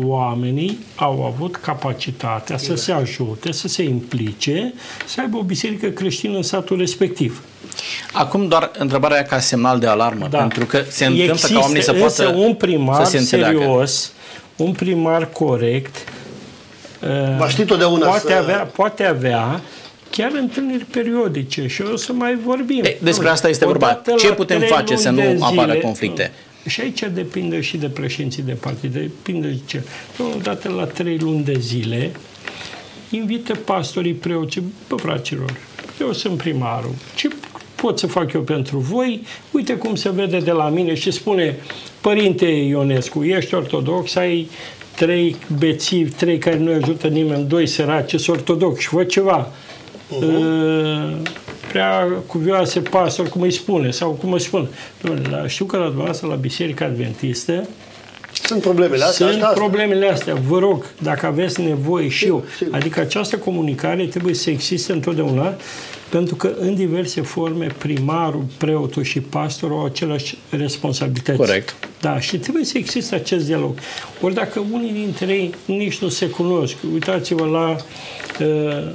oamenii 0.03 0.79
au 0.95 1.25
avut 1.25 1.55
capacitatea 1.55 2.57
să 2.57 2.75
se 2.75 2.91
ajute, 2.91 3.51
să 3.51 3.67
se 3.67 3.84
implice, 3.84 4.73
să 5.05 5.21
aibă 5.21 5.38
o 5.38 5.41
biserică 5.41 5.88
creștină 5.88 6.36
în 6.36 6.43
satul 6.43 6.77
respectiv. 6.77 7.43
Acum 8.12 8.47
doar 8.47 8.71
întrebarea 8.77 9.23
ca 9.23 9.39
semnal 9.39 9.79
de 9.79 9.88
alarmă, 9.88 10.27
da. 10.29 10.38
pentru 10.38 10.65
că 10.65 10.84
se 10.88 11.05
întâmplă 11.05 11.34
Există, 11.34 11.53
ca 11.53 11.60
oamenii 11.60 11.84
să 11.84 11.93
poată 11.93 12.27
un 12.27 12.53
primar 12.53 13.05
să 13.05 13.17
se 13.17 13.23
serios, 13.23 14.12
un 14.55 14.71
primar 14.71 15.29
corect, 15.29 15.95
Va 17.38 17.47
ști 17.49 17.65
totdeauna 17.65 18.05
poate, 18.05 18.27
să... 18.27 18.34
avea, 18.34 18.57
poate 18.57 19.03
avea 19.03 19.62
chiar 20.12 20.32
întâlniri 20.34 20.86
periodice 20.86 21.67
și 21.67 21.82
o 21.82 21.95
să 21.95 22.13
mai 22.13 22.36
vorbim. 22.36 22.84
Ei, 22.84 22.97
despre 23.02 23.30
asta 23.30 23.50
este 23.50 23.65
vorba. 23.65 24.02
Ce 24.17 24.34
putem 24.34 24.60
face 24.60 24.95
să 24.95 25.10
nu 25.10 25.21
zile, 25.21 25.38
apară 25.41 25.74
conflicte? 25.74 26.32
Și 26.67 26.82
aici 26.82 27.04
depinde 27.13 27.62
și 27.62 27.78
de 27.78 27.88
președinții 27.88 28.43
de 28.43 28.52
partid, 28.52 28.93
depinde 28.93 29.47
de 29.47 29.60
ce. 29.65 29.84
Odată 30.36 30.69
la 30.69 30.86
trei 30.86 31.17
luni 31.17 31.43
de 31.43 31.56
zile, 31.60 32.12
invită 33.10 33.54
pastorii 33.56 34.13
preoții, 34.13 34.63
bă, 34.88 34.95
fraților, 34.95 35.54
eu 36.00 36.13
sunt 36.13 36.38
primarul, 36.38 36.93
ce 37.15 37.28
pot 37.76 38.00
să 38.00 38.08
fac 38.08 38.34
eu 38.34 38.41
pentru 38.41 38.78
voi? 38.78 39.26
Uite 39.52 39.74
cum 39.74 39.95
se 39.95 40.10
vede 40.10 40.38
de 40.38 40.52
la 40.52 40.69
mine 40.69 40.93
și 40.93 41.12
spune, 41.12 41.56
părinte 42.02 42.45
Ionescu, 42.45 43.24
ești 43.24 43.54
ortodox, 43.54 44.15
ai 44.15 44.50
trei 44.95 45.36
bețivi, 45.58 46.12
trei 46.12 46.38
care 46.38 46.58
nu 46.58 46.71
ajută 46.71 47.08
nimeni, 47.08 47.47
doi 47.47 47.67
săraci, 47.67 48.19
sunt 48.19 48.38
ortodoxi, 48.38 48.88
fă 48.88 49.04
ceva. 49.04 49.52
Uh-huh. 50.19 51.32
Prea 51.71 52.08
cuvioase 52.28 52.80
pastor, 52.80 53.30
cum 53.30 53.41
îi 53.41 53.52
spune, 53.52 53.91
sau 53.91 54.10
cum 54.10 54.32
își 54.32 54.45
spune. 54.45 54.67
Dom'le, 55.08 55.47
știu 55.47 55.65
că 55.65 55.78
la 55.78 55.86
dumneavoastră, 55.86 56.28
la 56.28 56.36
Biserica 56.36 56.86
Adventistă, 56.86 57.67
sunt 58.52 58.62
problemele 58.62 59.04
astea. 59.04 59.30
Sunt 59.30 59.41
asta, 59.41 59.54
problemele 59.54 60.08
astea. 60.08 60.36
Vă 60.36 60.60
rog, 60.60 60.86
dacă 61.02 61.26
aveți 61.26 61.62
nevoie 61.62 62.08
și 62.08 62.26
eu. 62.26 62.45
Adică 62.71 63.00
această 63.00 63.38
comunicare 63.38 64.06
trebuie 64.06 64.34
să 64.34 64.50
existe 64.50 64.91
întotdeauna, 64.91 65.54
pentru 66.10 66.36
că 66.36 66.54
în 66.60 66.76
diverse 66.76 67.21
forme 67.21 67.67
primarul, 67.78 68.45
preotul 68.58 69.04
și 69.04 69.19
pastorul 69.19 69.78
au 69.78 69.86
aceleași 69.86 70.38
responsabilități. 70.50 71.38
Corect. 71.38 71.76
Da, 72.02 72.19
și 72.19 72.38
trebuie 72.38 72.63
să 72.63 72.78
existe 72.78 73.15
acest 73.15 73.45
dialog. 73.45 73.78
Ori 74.21 74.34
dacă 74.34 74.65
unii 74.71 74.91
dintre 74.91 75.34
ei 75.34 75.54
nici 75.65 75.97
nu 75.97 76.08
se 76.08 76.30
cunosc, 76.30 76.76
uitați-vă 76.93 77.45
la 77.45 77.76
uh, 78.45 78.91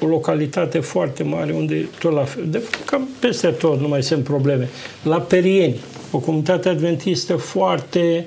o 0.00 0.06
localitate 0.06 0.78
foarte 0.78 1.22
mare 1.22 1.52
unde 1.52 1.88
tot 1.98 2.12
la 2.12 2.24
fel, 2.24 2.44
de 2.48 2.58
fapt, 2.58 2.84
cam 2.84 3.08
peste 3.18 3.48
tot 3.48 3.80
nu 3.80 3.88
mai 3.88 4.02
sunt 4.02 4.24
probleme. 4.24 4.68
La 5.02 5.20
Perieni, 5.20 5.80
o 6.10 6.18
comunitate 6.18 6.68
adventistă 6.68 7.36
foarte 7.36 8.24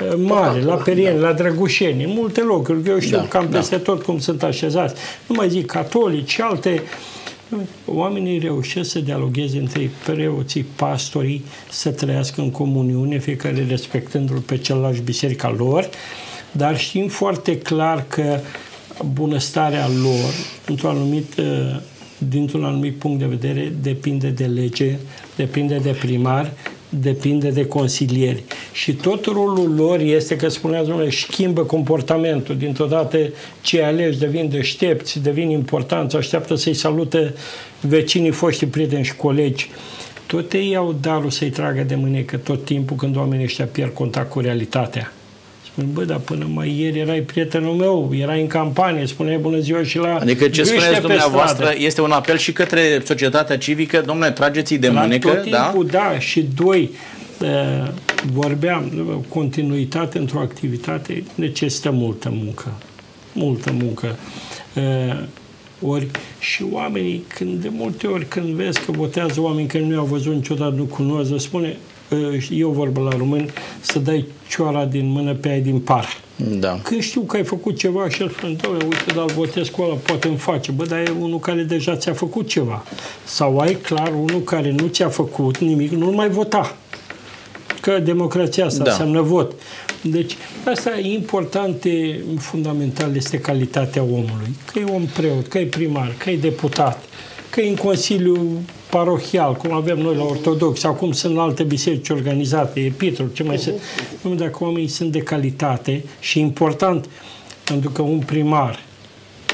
uh, 0.00 0.16
mare, 0.16 0.60
la 0.62 0.74
Perieni, 0.74 1.20
da. 1.20 1.26
la 1.28 1.32
Drăgușeni, 1.32 2.04
în 2.04 2.10
multe 2.14 2.40
locuri. 2.40 2.88
Eu 2.88 2.98
știu 2.98 3.16
da, 3.16 3.26
cam 3.26 3.46
da. 3.50 3.56
peste 3.58 3.76
tot 3.76 4.02
cum 4.02 4.18
sunt 4.18 4.42
așezați. 4.42 4.94
Nu 5.26 5.34
mai 5.34 5.48
zic 5.48 5.66
catolici 5.66 6.30
și 6.30 6.40
alte 6.40 6.82
Oamenii 7.84 8.38
reușesc 8.38 8.90
să 8.90 8.98
dialogueze 8.98 9.58
între 9.58 9.90
preoții, 10.04 10.66
pastorii, 10.76 11.44
să 11.70 11.90
trăiască 11.90 12.40
în 12.40 12.50
comuniune, 12.50 13.18
fiecare 13.18 13.66
respectându-l 13.68 14.38
pe 14.38 14.56
celălalt 14.56 15.00
biserica 15.00 15.54
lor, 15.58 15.88
dar 16.52 16.78
știm 16.78 17.08
foarte 17.08 17.58
clar 17.58 18.04
că 18.08 18.38
bunăstarea 19.12 19.88
lor, 20.02 20.32
într-un 20.66 20.90
anumit, 20.90 21.36
uh, 21.38 21.80
dintr-un 22.18 22.64
anumit 22.64 22.94
punct 22.94 23.18
de 23.18 23.26
vedere, 23.26 23.72
depinde 23.82 24.28
de 24.28 24.44
lege, 24.44 24.96
depinde 25.36 25.76
de 25.76 25.90
primar, 25.90 26.52
depinde 26.88 27.50
de 27.50 27.66
consilieri. 27.66 28.42
Și 28.72 28.92
tot 28.92 29.24
rolul 29.24 29.74
lor 29.76 30.00
este 30.00 30.36
că 30.36 30.48
spuneați, 30.48 30.88
domnule, 30.88 31.10
schimbă 31.10 31.62
comportamentul. 31.62 32.56
Dintr-o 32.56 32.86
dată 32.86 33.18
cei 33.60 33.82
aleși 33.82 34.18
devin 34.18 34.48
deștepți, 34.48 35.22
devin 35.22 35.50
importanți, 35.50 36.16
așteaptă 36.16 36.54
să-i 36.54 36.74
salute 36.74 37.34
vecinii, 37.80 38.30
foștii 38.30 38.66
prieteni 38.66 39.04
și 39.04 39.16
colegi. 39.16 39.70
Tot 40.26 40.52
ei 40.52 40.76
au 40.76 40.94
darul 41.00 41.30
să-i 41.30 41.50
tragă 41.50 41.82
de 41.82 41.94
mânecă 41.94 42.36
tot 42.36 42.64
timpul 42.64 42.96
când 42.96 43.16
oamenii 43.16 43.44
ăștia 43.44 43.64
pierd 43.64 43.94
contact 43.94 44.30
cu 44.30 44.40
realitatea. 44.40 45.12
Spune, 45.76 45.92
bă, 45.92 46.04
dar 46.04 46.18
până 46.18 46.46
mai 46.54 46.76
ieri 46.78 46.98
erai 46.98 47.20
prietenul 47.20 47.74
meu, 47.74 48.10
erai 48.14 48.40
în 48.40 48.46
campanie, 48.46 49.06
spuneai 49.06 49.36
bună 49.36 49.58
ziua 49.58 49.82
și 49.82 49.98
la 49.98 50.16
Adică 50.16 50.48
ce 50.48 50.62
spuneți 50.62 51.00
dumneavoastră 51.00 51.72
este 51.76 52.00
un 52.00 52.10
apel 52.10 52.36
și 52.36 52.52
către 52.52 53.02
societatea 53.04 53.58
civică, 53.58 54.02
domnule, 54.06 54.30
trageți-i 54.30 54.78
de 54.78 54.88
la 54.88 55.00
mânecă, 55.00 55.28
tot 55.28 55.50
da? 55.50 55.62
timpul, 55.62 55.86
da? 55.86 55.98
da, 55.98 56.18
și 56.18 56.46
doi, 56.54 56.90
uh, 57.40 57.88
vorbeam, 58.32 58.92
continuitate 59.28 60.18
într-o 60.18 60.38
activitate 60.38 61.24
necesită 61.34 61.90
multă 61.90 62.32
muncă. 62.32 62.72
Multă 63.32 63.72
muncă. 63.72 64.16
Uh, 64.74 65.22
ori 65.80 66.06
și 66.38 66.64
oamenii, 66.72 67.24
când 67.34 67.62
de 67.62 67.68
multe 67.72 68.06
ori 68.06 68.28
când 68.28 68.46
vezi 68.46 68.80
că 68.80 68.92
votează 68.92 69.40
oameni 69.40 69.68
care 69.68 69.84
nu 69.84 69.98
au 69.98 70.04
văzut 70.04 70.34
niciodată, 70.34 70.74
nu 70.76 70.84
cunosc, 70.84 71.32
spune, 71.36 71.76
eu 72.50 72.70
vorbă 72.70 73.00
la 73.00 73.16
român, 73.16 73.50
să 73.80 73.98
dai 73.98 74.24
cioara 74.48 74.84
din 74.84 75.08
mână 75.08 75.34
pe 75.34 75.48
aia 75.48 75.60
din 75.60 75.78
par. 75.78 76.24
Da. 76.36 76.78
Când 76.82 77.02
știu 77.02 77.20
că 77.20 77.36
ai 77.36 77.44
făcut 77.44 77.76
ceva 77.76 78.08
și 78.08 78.22
el 78.22 78.30
spune, 78.30 78.52
doamne, 78.52 78.84
uite, 78.84 79.12
dar 79.14 79.24
votez 79.24 79.68
cu 79.68 79.82
ăla, 79.82 79.94
poate 79.94 80.28
îmi 80.28 80.36
face. 80.36 80.70
Bă, 80.70 80.84
dar 80.84 80.98
e 80.98 81.12
unul 81.20 81.38
care 81.38 81.62
deja 81.62 81.96
ți-a 81.96 82.12
făcut 82.12 82.48
ceva. 82.48 82.84
Sau 83.24 83.58
ai 83.58 83.74
clar 83.74 84.12
unul 84.12 84.40
care 84.40 84.70
nu 84.70 84.86
ți-a 84.86 85.08
făcut 85.08 85.58
nimic, 85.58 85.90
nu 85.90 86.10
mai 86.10 86.28
vota. 86.28 86.76
Că 87.80 87.98
democrația 87.98 88.66
asta 88.66 88.84
da. 88.84 88.90
înseamnă 88.90 89.20
vot. 89.20 89.52
Deci, 90.02 90.36
asta 90.64 90.98
e 90.98 91.12
important, 91.12 91.84
e, 91.84 92.20
fundamental, 92.38 93.16
este 93.16 93.38
calitatea 93.38 94.02
omului. 94.02 94.56
Că 94.72 94.78
e 94.78 94.84
om 94.84 95.04
preot, 95.04 95.46
că 95.46 95.58
e 95.58 95.64
primar, 95.64 96.14
că 96.18 96.30
e 96.30 96.36
deputat, 96.36 97.05
că 97.56 97.62
e 97.62 97.68
în 97.68 97.76
Consiliu 97.76 98.62
parohial, 98.90 99.54
cum 99.54 99.72
avem 99.72 99.98
noi 99.98 100.14
la 100.14 100.22
ortodox, 100.22 100.80
sau 100.80 100.92
cum 100.92 101.12
sunt 101.12 101.34
la 101.34 101.42
alte 101.42 101.62
biserici 101.62 102.08
organizate, 102.08 102.80
epitol, 102.80 103.30
ce 103.32 103.42
mai 103.42 103.58
sunt. 103.58 103.80
Nu, 104.20 104.34
dacă 104.34 104.64
oamenii 104.64 104.88
sunt 104.88 105.12
de 105.12 105.18
calitate 105.18 106.04
și 106.20 106.40
important, 106.40 107.08
pentru 107.64 107.90
că 107.90 108.02
un 108.02 108.18
primar, 108.18 108.78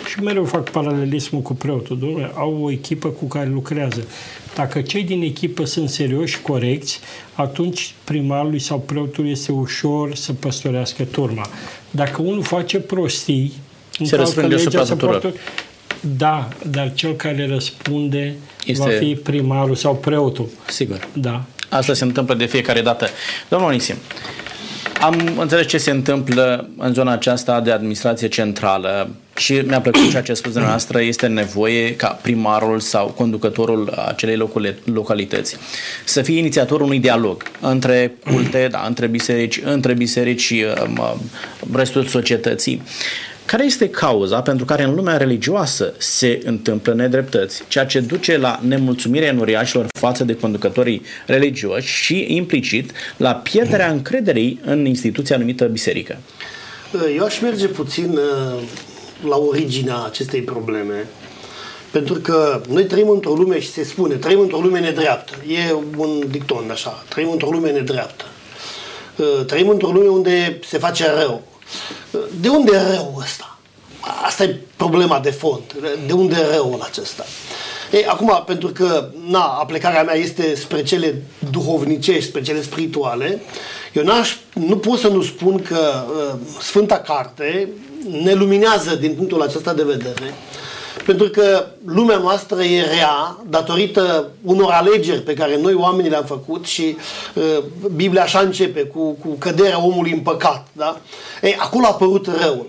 și 0.08 0.20
mereu 0.20 0.44
fac 0.44 0.70
paralelismul 0.70 1.40
cu 1.42 1.54
preotul, 1.54 1.98
domnule, 1.98 2.32
au 2.34 2.58
o 2.62 2.70
echipă 2.70 3.08
cu 3.08 3.24
care 3.24 3.48
lucrează. 3.48 4.06
Dacă 4.54 4.80
cei 4.80 5.02
din 5.02 5.22
echipă 5.22 5.64
sunt 5.64 5.88
serioși 5.88 6.34
și 6.34 6.40
corecți, 6.40 7.00
atunci 7.34 7.94
primarului 8.04 8.58
sau 8.58 8.78
preotului 8.78 9.30
este 9.30 9.52
ușor 9.52 10.14
să 10.14 10.32
păstorească 10.32 11.04
turma. 11.04 11.48
Dacă 11.90 12.22
unul 12.22 12.42
face 12.42 12.78
prostii, 12.78 13.52
se 14.02 14.16
răspunde 14.16 14.54
asupra 14.54 14.82
tuturor. 14.84 15.32
Da, 16.16 16.48
dar 16.70 16.92
cel 16.94 17.12
care 17.12 17.46
răspunde 17.46 18.34
este... 18.66 18.82
va 18.82 18.90
fi 18.90 19.14
primarul 19.14 19.74
sau 19.74 19.96
preotul. 19.96 20.48
Sigur. 20.66 21.08
Da. 21.12 21.42
Asta 21.68 21.92
se 21.92 22.04
întâmplă 22.04 22.34
de 22.34 22.46
fiecare 22.46 22.80
dată. 22.80 23.08
Domnul 23.48 23.68
Onisim, 23.68 23.96
am 25.00 25.36
înțeles 25.38 25.66
ce 25.66 25.78
se 25.78 25.90
întâmplă 25.90 26.68
în 26.76 26.92
zona 26.92 27.12
aceasta 27.12 27.60
de 27.60 27.70
administrație 27.70 28.28
centrală 28.28 29.10
și 29.36 29.52
mi-a 29.52 29.80
plăcut 29.80 30.10
ceea 30.10 30.22
ce 30.22 30.32
a 30.32 30.34
spus 30.34 30.52
dumneavoastră, 30.52 31.00
este 31.00 31.26
nevoie 31.26 31.96
ca 31.96 32.18
primarul 32.22 32.80
sau 32.80 33.06
conducătorul 33.06 33.88
acelei 34.06 34.48
localități 34.84 35.56
să 36.04 36.22
fie 36.22 36.38
inițiatorul 36.38 36.86
unui 36.86 36.98
dialog 36.98 37.42
între 37.60 38.12
culte, 38.24 38.68
da, 38.70 38.84
între 38.86 39.06
biserici, 39.06 39.60
între 39.64 39.94
biserici 39.94 40.40
și 40.40 40.64
uh, 40.98 41.14
restul 41.72 42.04
societății. 42.04 42.82
Care 43.52 43.64
este 43.64 43.90
cauza 43.90 44.42
pentru 44.42 44.64
care 44.64 44.82
în 44.82 44.94
lumea 44.94 45.16
religioasă 45.16 45.94
se 45.98 46.40
întâmplă 46.44 46.94
nedreptăți, 46.94 47.62
ceea 47.68 47.86
ce 47.86 48.00
duce 48.00 48.36
la 48.36 48.60
nemulțumirea 48.62 49.28
enuriașilor 49.28 49.86
față 49.98 50.24
de 50.24 50.36
conducătorii 50.36 51.02
religioși 51.26 52.02
și 52.02 52.26
implicit 52.28 52.92
la 53.16 53.34
pierderea 53.34 53.90
încrederii 53.90 54.60
în 54.64 54.86
instituția 54.86 55.36
numită 55.36 55.64
biserică? 55.64 56.18
Eu 57.16 57.24
aș 57.24 57.40
merge 57.40 57.66
puțin 57.66 58.10
uh, 58.10 58.62
la 59.28 59.36
originea 59.36 60.02
acestei 60.06 60.40
probleme, 60.42 61.06
pentru 61.90 62.14
că 62.14 62.60
noi 62.68 62.84
trăim 62.84 63.08
într-o 63.08 63.34
lume 63.34 63.60
și 63.60 63.70
se 63.70 63.84
spune, 63.84 64.14
trăim 64.14 64.40
într-o 64.40 64.60
lume 64.60 64.80
nedreaptă. 64.80 65.32
E 65.46 65.72
un 65.96 66.22
dicton 66.30 66.70
așa, 66.70 67.04
trăim 67.08 67.30
într-o 67.30 67.50
lume 67.50 67.70
nedreaptă. 67.70 68.24
Uh, 69.16 69.44
trăim 69.44 69.68
într-o 69.68 69.90
lume 69.90 70.08
unde 70.08 70.58
se 70.68 70.78
face 70.78 71.04
rău 71.18 71.51
de 72.40 72.48
unde 72.48 72.76
e 72.76 72.94
răul 72.94 73.14
ăsta? 73.18 73.58
Asta 74.24 74.44
e 74.44 74.60
problema 74.76 75.20
de 75.20 75.30
fond. 75.30 75.62
De 76.06 76.12
unde 76.12 76.34
e 76.34 76.54
răul 76.54 76.80
acesta? 76.82 77.24
E, 77.90 78.04
acum, 78.08 78.42
pentru 78.46 78.68
că 78.68 79.08
na, 79.26 79.44
aplicarea 79.44 80.02
mea 80.02 80.14
este 80.14 80.54
spre 80.54 80.82
cele 80.82 81.22
duhovnicești, 81.50 82.28
spre 82.28 82.42
cele 82.42 82.62
spirituale, 82.62 83.42
eu 83.92 84.04
n-aș, 84.04 84.36
nu 84.52 84.76
pot 84.76 84.98
să 84.98 85.08
nu 85.08 85.22
spun 85.22 85.62
că 85.62 86.04
uh, 86.08 86.38
Sfânta 86.60 86.98
Carte 86.98 87.68
ne 88.22 88.32
luminează 88.32 88.94
din 88.94 89.14
punctul 89.14 89.42
acesta 89.42 89.74
de 89.74 89.82
vedere 89.82 90.34
pentru 91.06 91.28
că 91.28 91.66
lumea 91.84 92.16
noastră 92.16 92.62
e 92.62 92.82
rea 92.94 93.38
datorită 93.46 94.30
unor 94.42 94.70
alegeri 94.70 95.20
pe 95.20 95.34
care 95.34 95.58
noi 95.60 95.74
oamenii 95.74 96.10
le-am 96.10 96.24
făcut 96.24 96.64
și 96.64 96.96
uh, 97.34 97.58
Biblia 97.94 98.22
așa 98.22 98.38
începe 98.38 98.80
cu, 98.80 99.10
cu 99.10 99.28
căderea 99.28 99.84
omului 99.84 100.12
în 100.12 100.20
păcat. 100.20 100.66
Da? 100.72 101.00
Ei, 101.42 101.56
acolo 101.58 101.84
a 101.84 101.88
apărut 101.88 102.26
răul. 102.26 102.66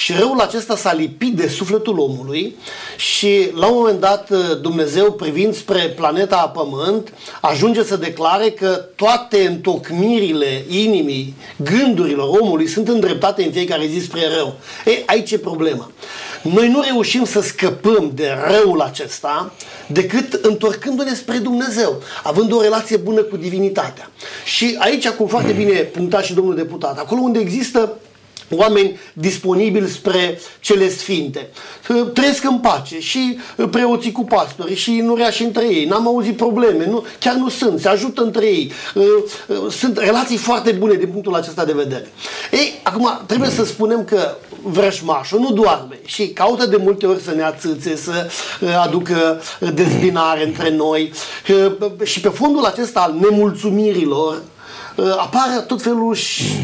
Și 0.00 0.12
răul 0.12 0.40
acesta 0.40 0.76
s-a 0.76 0.92
lipit 0.92 1.34
de 1.34 1.48
sufletul 1.48 1.98
omului 1.98 2.56
și 2.96 3.50
la 3.54 3.66
un 3.66 3.74
moment 3.74 4.00
dat 4.00 4.30
uh, 4.30 4.38
Dumnezeu 4.60 5.12
privind 5.12 5.54
spre 5.54 5.88
planeta 5.96 6.36
Pământ 6.36 7.12
ajunge 7.40 7.84
să 7.84 7.96
declare 7.96 8.50
că 8.50 8.68
toate 8.96 9.46
întocmirile 9.46 10.64
inimii, 10.68 11.34
gândurilor 11.56 12.38
omului 12.40 12.66
sunt 12.66 12.88
îndreptate 12.88 13.44
în 13.44 13.52
fiecare 13.52 13.86
zi 13.86 14.04
spre 14.04 14.20
rău. 14.36 14.54
Ei, 14.84 15.02
aici 15.06 15.30
e 15.30 15.38
problema. 15.38 15.90
Noi 16.42 16.68
nu 16.68 16.80
reușim 16.80 17.24
să 17.24 17.40
scăpăm 17.40 18.10
de 18.14 18.28
răul 18.46 18.80
acesta 18.80 19.52
decât 19.86 20.32
întorcându-ne 20.32 21.14
spre 21.14 21.36
Dumnezeu, 21.36 22.02
având 22.22 22.52
o 22.52 22.60
relație 22.60 22.96
bună 22.96 23.22
cu 23.22 23.36
divinitatea. 23.36 24.10
Și 24.44 24.76
aici, 24.78 25.08
cum 25.08 25.26
foarte 25.26 25.52
bine 25.52 25.72
puncta 25.72 26.20
și 26.22 26.34
domnul 26.34 26.54
deputat, 26.54 26.98
acolo 26.98 27.20
unde 27.20 27.38
există 27.38 27.98
oameni 28.50 28.98
disponibili 29.12 29.88
spre 29.88 30.40
cele 30.60 30.88
sfinte. 30.88 31.48
Trăiesc 32.12 32.44
în 32.44 32.58
pace 32.58 33.00
și 33.00 33.38
preoții 33.70 34.12
cu 34.12 34.24
pastori 34.24 34.74
și 34.74 35.04
și 35.30 35.42
între 35.42 35.64
ei. 35.64 35.84
N-am 35.84 36.06
auzit 36.06 36.36
probleme, 36.36 36.86
nu, 36.86 37.04
chiar 37.18 37.34
nu 37.34 37.48
sunt, 37.48 37.80
se 37.80 37.88
ajută 37.88 38.22
între 38.22 38.46
ei. 38.46 38.72
Sunt 39.70 39.98
relații 39.98 40.36
foarte 40.36 40.70
bune 40.70 40.94
din 40.94 41.08
punctul 41.08 41.34
acesta 41.34 41.64
de 41.64 41.72
vedere. 41.72 42.08
Ei, 42.50 42.80
acum 42.82 43.20
trebuie 43.26 43.50
să 43.50 43.64
spunem 43.64 44.04
că 44.04 44.36
vrășmașul 44.62 45.40
nu 45.40 45.52
doarme 45.52 45.98
și 46.04 46.28
caută 46.28 46.66
de 46.66 46.76
multe 46.76 47.06
ori 47.06 47.22
să 47.22 47.30
ne 47.30 47.42
ațâțe, 47.42 47.96
să 47.96 48.30
aducă 48.82 49.40
dezbinare 49.74 50.46
între 50.46 50.70
noi 50.70 51.12
și 52.02 52.20
pe 52.20 52.28
fondul 52.28 52.64
acesta 52.64 53.00
al 53.00 53.14
nemulțumirilor 53.20 54.34
Uh, 54.34 54.58
apar 55.18 55.64
tot 55.66 55.82
felul 55.82 56.16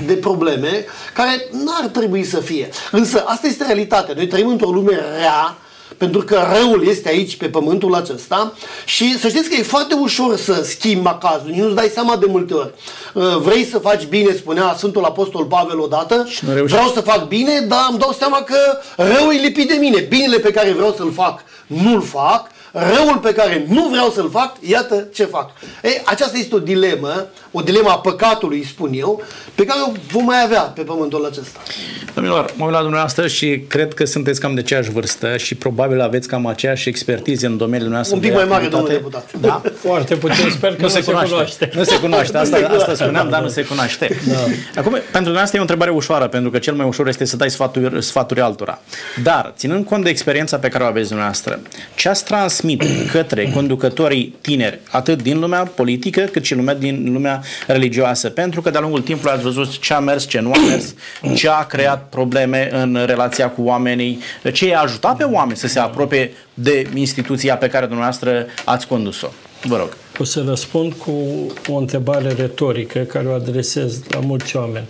de 0.07 0.15
probleme 0.15 0.85
care 1.15 1.49
n-ar 1.51 1.87
trebui 1.87 2.25
să 2.25 2.41
fie. 2.41 2.69
Însă 2.91 3.25
asta 3.27 3.47
este 3.47 3.65
realitatea. 3.65 4.15
Noi 4.17 4.27
trăim 4.27 4.49
într-o 4.49 4.71
lume 4.71 5.01
rea, 5.19 5.57
pentru 5.97 6.21
că 6.21 6.47
răul 6.53 6.89
este 6.89 7.09
aici 7.09 7.37
pe 7.37 7.49
pământul 7.49 7.95
acesta 7.95 8.53
și 8.85 9.19
să 9.19 9.29
știți 9.29 9.49
că 9.49 9.55
e 9.55 9.63
foarte 9.63 9.95
ușor 9.95 10.37
să 10.37 10.63
schimbi 10.65 11.03
macazul, 11.03 11.53
nu-ți 11.57 11.75
dai 11.75 11.91
seama 11.95 12.17
de 12.17 12.27
multe 12.29 12.55
ori. 12.55 12.71
Uh, 13.15 13.37
vrei 13.37 13.65
să 13.65 13.79
faci 13.79 14.05
bine, 14.05 14.33
spunea 14.33 14.75
Sfântul 14.77 15.05
Apostol 15.05 15.45
Pavel 15.45 15.81
odată, 15.81 16.29
vreau 16.65 16.89
să 16.89 17.01
fac 17.01 17.29
bine, 17.29 17.61
dar 17.61 17.87
îmi 17.91 17.99
dau 17.99 18.13
seama 18.19 18.43
că 18.43 18.57
răul 18.97 19.35
e 19.35 19.41
lipit 19.41 19.69
de 19.69 19.75
mine. 19.75 20.01
Binele 20.01 20.39
pe 20.39 20.51
care 20.51 20.73
vreau 20.73 20.95
să-l 20.97 21.13
fac, 21.13 21.41
nu-l 21.67 22.03
fac 22.03 22.47
răul 22.77 23.19
pe 23.23 23.33
care 23.33 23.67
nu 23.69 23.89
vreau 23.89 24.11
să-l 24.11 24.31
fac, 24.31 24.57
iată 24.61 25.09
ce 25.15 25.25
fac. 25.25 25.51
Ei, 25.83 26.03
aceasta 26.05 26.39
este 26.39 26.55
o 26.55 26.59
dilemă, 26.59 27.27
o 27.51 27.61
dilemă 27.61 27.89
a 27.89 27.99
păcatului, 27.99 28.65
spun 28.65 28.91
eu, 28.95 29.23
pe 29.55 29.65
care 29.65 29.81
o 29.89 29.93
vom 30.11 30.25
mai 30.25 30.43
avea 30.45 30.61
pe 30.61 30.83
pământul 30.83 31.25
acesta. 31.25 31.61
Domnilor, 32.15 32.53
mă 32.57 32.65
uit 32.65 32.75
la 32.75 32.81
dumneavoastră 32.81 33.27
și 33.27 33.65
cred 33.69 33.95
că 33.95 34.05
sunteți 34.05 34.41
cam 34.41 34.55
de 34.55 34.61
aceeași 34.61 34.91
vârstă 34.91 35.37
și 35.37 35.55
probabil 35.55 36.01
aveți 36.01 36.29
cam 36.29 36.47
aceeași 36.47 36.89
expertiză 36.89 37.47
în 37.47 37.57
domeniul 37.57 37.89
dumneavoastră. 37.91 38.17
Un 38.17 38.23
pic 38.23 38.35
mai 38.35 38.45
mare, 38.45 38.67
domnule 38.67 38.93
deputat. 38.93 39.31
Da, 39.41 39.63
foarte 39.79 40.15
puțin, 40.15 40.51
sper 40.51 40.71
că 40.71 40.81
nu, 40.81 40.83
nu 40.83 40.89
se, 40.89 41.03
cunoaște. 41.03 41.31
cunoaște. 41.31 41.71
Nu 41.75 41.85
se 41.85 41.99
cunoaște, 42.01 42.37
asta, 42.37 42.57
asta 42.79 42.95
spuneam, 42.95 43.29
dar 43.29 43.43
nu 43.43 43.49
se 43.49 43.65
cunoaște. 43.65 44.21
Da. 44.29 44.35
Acum, 44.81 44.93
pentru 44.93 45.11
dumneavoastră 45.11 45.57
e 45.57 45.59
o 45.59 45.63
întrebare 45.63 45.91
ușoară, 45.91 46.29
pentru 46.29 46.51
că 46.51 46.59
cel 46.59 46.75
mai 46.75 46.87
ușor 46.87 47.09
este 47.09 47.25
să 47.25 47.37
dai 47.37 47.51
sfaturi, 47.51 48.03
sfaturi 48.03 48.41
altora. 48.41 48.79
Dar, 49.23 49.53
ținând 49.57 49.85
cont 49.85 50.05
de 50.05 50.11
experiența 50.11 50.59
pe 50.59 50.69
care 50.69 50.85
o 50.85 50.87
aveți 50.87 51.07
dumneavoastră, 51.07 51.61
ce 51.95 52.09
ați 52.09 52.25
transmit 52.67 53.11
către 53.13 53.51
conducătorii 53.55 54.35
tineri, 54.41 54.79
atât 54.91 55.23
din 55.23 55.39
lumea 55.39 55.63
politică, 55.63 56.21
cât 56.21 56.45
și 56.45 56.55
lumea 56.55 56.75
din 56.75 57.13
lumea 57.13 57.43
religioasă? 57.67 58.31
Pentru 58.31 58.63
că 58.63 58.71
de-a 58.71 58.81
lungul 58.81 59.01
timpului 59.01 59.33
ați 59.33 59.43
văzut 59.43 59.79
ce 59.79 59.95
a 59.95 59.99
mers, 59.99 60.27
ce 60.27 60.41
nu 60.41 60.53
a 60.53 60.59
mers, 60.69 60.95
ce 61.39 61.49
a 61.49 61.65
creat 61.65 62.09
probleme 62.09 62.69
în 62.73 62.99
relația 63.07 63.49
cu 63.49 63.63
oamenii, 63.63 64.19
ce 64.53 64.67
i-a 64.67 64.81
ajutat 64.81 65.17
pe 65.17 65.25
oameni 65.25 65.59
să 65.59 65.67
se 65.67 65.79
apropie 65.79 66.33
de 66.55 66.87
instituția 66.95 67.57
pe 67.57 67.69
care 67.69 67.87
dumneavoastră 67.87 68.47
ați 68.65 68.87
condus-o. 68.87 69.29
Vă 69.63 69.77
rog. 69.77 69.97
O 70.19 70.25
să 70.25 70.45
răspund 70.47 70.93
cu 70.93 71.13
o 71.69 71.77
întrebare 71.77 72.33
retorică 72.33 72.99
care 72.99 73.27
o 73.27 73.33
adresez 73.33 74.01
la 74.09 74.21
mulți 74.21 74.57
oameni. 74.57 74.87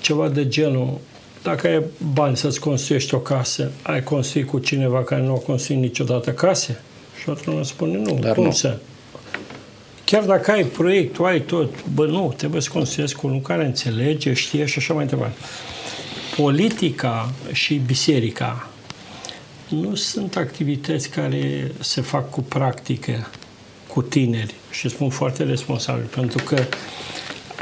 Ceva 0.00 0.28
de 0.28 0.48
genul, 0.48 1.00
dacă 1.42 1.66
ai 1.66 1.82
bani 2.12 2.36
să-ți 2.36 2.60
construiești 2.60 3.14
o 3.14 3.18
casă, 3.18 3.70
ai 3.82 4.02
construit 4.02 4.48
cu 4.48 4.58
cineva 4.58 5.04
care 5.04 5.22
nu 5.22 5.34
a 5.34 5.38
construit 5.38 5.80
niciodată 5.80 6.32
case? 6.32 6.80
Și 7.22 7.30
atunci 7.30 7.66
spune 7.66 7.98
nu. 7.98 8.18
Dar 8.20 8.34
Cum 8.34 8.44
nu. 8.44 8.50
să? 8.50 8.78
Chiar 10.04 10.24
dacă 10.24 10.50
ai 10.50 10.64
proiect, 10.64 11.12
tu 11.12 11.24
ai 11.24 11.40
tot, 11.40 11.84
bă, 11.94 12.06
nu, 12.06 12.34
trebuie 12.36 12.60
să 12.60 12.70
construiesc 12.72 13.14
cu 13.14 13.26
unul 13.26 13.40
care 13.40 13.64
înțelege, 13.64 14.32
știe 14.32 14.64
și 14.64 14.78
așa 14.78 14.94
mai 14.94 15.06
departe. 15.06 15.36
Politica 16.36 17.32
și 17.52 17.74
biserica 17.74 18.68
nu 19.68 19.94
sunt 19.94 20.36
activități 20.36 21.08
care 21.10 21.72
se 21.80 22.00
fac 22.00 22.30
cu 22.30 22.40
practică, 22.40 23.30
cu 23.86 24.02
tineri 24.02 24.54
și 24.70 24.88
spun 24.88 25.10
foarte 25.10 25.42
responsabil, 25.42 26.04
pentru 26.04 26.42
că 26.44 26.62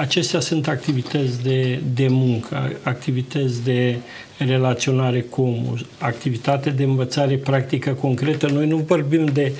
acestea 0.00 0.40
sunt 0.40 0.68
activități 0.68 1.42
de, 1.42 1.80
de 1.94 2.06
muncă, 2.08 2.72
activități 2.82 3.64
de 3.64 3.96
relaționare 4.38 5.20
cu 5.20 5.76
activitate 5.98 6.70
de 6.70 6.82
învățare 6.82 7.36
practică 7.36 7.90
concretă. 7.90 8.46
Noi 8.46 8.66
nu 8.66 8.76
vorbim 8.76 9.24
de 9.26 9.52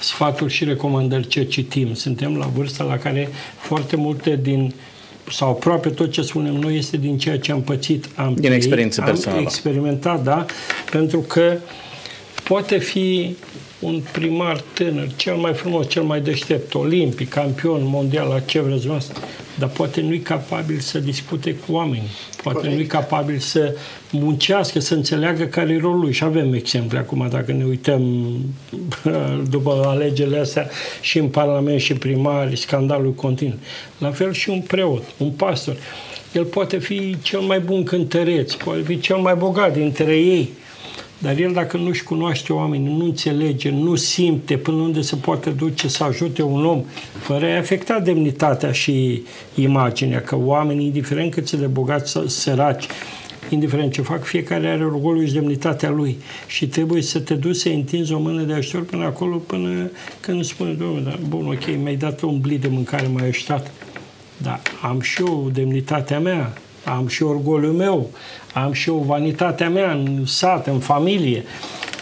sfaturi 0.00 0.52
și 0.52 0.64
recomandări 0.64 1.26
ce 1.26 1.44
citim. 1.44 1.94
Suntem 1.94 2.36
la 2.36 2.46
vârsta 2.46 2.84
la 2.84 2.98
care 2.98 3.28
foarte 3.58 3.96
multe 3.96 4.38
din 4.42 4.74
sau 5.30 5.50
aproape 5.50 5.88
tot 5.88 6.12
ce 6.12 6.22
spunem 6.22 6.54
noi 6.54 6.76
este 6.76 6.96
din 6.96 7.18
ceea 7.18 7.38
ce 7.38 7.52
am 7.52 7.62
pățit, 7.62 8.08
am 8.14 8.34
din 8.34 8.52
experiență 8.52 9.02
personală. 9.02 9.40
Am 9.40 9.46
experimentat, 9.46 10.22
da, 10.22 10.46
pentru 10.90 11.20
că 11.20 11.56
poate 12.44 12.78
fi 12.78 13.36
un 13.78 14.02
primar 14.12 14.60
tânăr, 14.72 15.08
cel 15.16 15.34
mai 15.34 15.54
frumos, 15.54 15.88
cel 15.88 16.02
mai 16.02 16.20
deștept, 16.20 16.74
olimpic, 16.74 17.28
campion 17.28 17.80
mondial, 17.84 18.28
la 18.28 18.40
ce 18.40 18.60
vreți 18.60 18.86
voastră, 18.86 19.22
dar 19.58 19.68
poate 19.68 20.00
nu-i 20.00 20.20
capabil 20.20 20.78
să 20.78 20.98
discute 20.98 21.54
cu 21.54 21.72
oamenii, 21.72 22.08
poate 22.42 22.58
Corect. 22.58 22.76
nu-i 22.76 22.86
capabil 22.86 23.38
să 23.38 23.76
muncească, 24.10 24.80
să 24.80 24.94
înțeleagă 24.94 25.44
care 25.44 25.72
e 25.72 25.78
rolul 25.78 26.00
lui. 26.00 26.12
Și 26.12 26.24
avem 26.24 26.52
exemple 26.52 26.98
acum, 26.98 27.26
dacă 27.30 27.52
ne 27.52 27.64
uităm 27.64 28.32
după 29.50 29.82
alegerile 29.86 30.38
astea 30.38 30.68
și 31.00 31.18
în 31.18 31.28
Parlament 31.28 31.80
și 31.80 31.94
primari, 31.94 32.56
scandalul 32.56 33.12
continuu. 33.12 33.58
La 33.98 34.10
fel 34.10 34.32
și 34.32 34.50
un 34.50 34.60
preot, 34.60 35.02
un 35.16 35.30
pastor. 35.30 35.76
El 36.32 36.44
poate 36.44 36.78
fi 36.78 37.16
cel 37.22 37.40
mai 37.40 37.60
bun 37.60 37.84
cântăreț, 37.84 38.54
poate 38.54 38.82
fi 38.82 39.00
cel 39.00 39.16
mai 39.16 39.34
bogat 39.34 39.72
dintre 39.72 40.16
ei, 40.16 40.50
dar 41.18 41.38
el 41.38 41.52
dacă 41.52 41.76
nu-și 41.76 42.04
cunoaște 42.04 42.52
oamenii, 42.52 42.96
nu 42.96 43.04
înțelege, 43.04 43.70
nu 43.70 43.94
simte 43.94 44.56
până 44.56 44.76
unde 44.76 45.00
se 45.00 45.16
poate 45.16 45.50
duce 45.50 45.88
să 45.88 46.04
ajute 46.04 46.42
un 46.42 46.64
om, 46.64 46.84
fără 47.18 47.46
a 47.46 47.56
afecta 47.56 48.00
demnitatea 48.00 48.72
și 48.72 49.22
imaginea, 49.54 50.20
că 50.20 50.36
oamenii, 50.36 50.86
indiferent 50.86 51.32
cât 51.32 51.50
de 51.50 51.66
bogați 51.66 52.10
sau 52.10 52.26
săraci, 52.26 52.86
indiferent 53.50 53.92
ce 53.92 54.02
fac, 54.02 54.24
fiecare 54.24 54.68
are 54.68 54.84
orgolul 54.84 55.26
și 55.26 55.32
demnitatea 55.32 55.90
lui. 55.90 56.18
Și 56.46 56.66
trebuie 56.66 57.02
să 57.02 57.18
te 57.20 57.34
duci 57.34 57.56
să 57.56 57.68
întinzi 57.68 58.12
o 58.12 58.18
mână 58.18 58.42
de 58.42 58.52
ajutor 58.52 58.84
până 58.84 59.04
acolo, 59.04 59.36
până 59.36 59.90
când 60.20 60.44
spune, 60.44 60.72
domnule, 60.72 61.00
da, 61.00 61.18
bun, 61.28 61.46
ok, 61.46 61.82
mi-ai 61.82 61.96
dat 61.96 62.20
un 62.20 62.40
blit 62.40 62.60
de 62.60 62.68
mâncare, 62.68 63.06
m-ai 63.06 63.28
ajutat. 63.28 63.70
Dar 64.36 64.60
am 64.82 65.00
și 65.00 65.22
eu 65.22 65.50
demnitatea 65.52 66.20
mea, 66.20 66.52
am 66.88 67.08
și 67.08 67.22
orgoliul 67.22 67.72
meu, 67.72 68.10
am 68.52 68.72
și 68.72 68.88
o 68.88 68.98
vanitatea 68.98 69.70
mea 69.70 69.92
în 69.92 70.26
sat, 70.26 70.66
în 70.66 70.78
familie. 70.78 71.44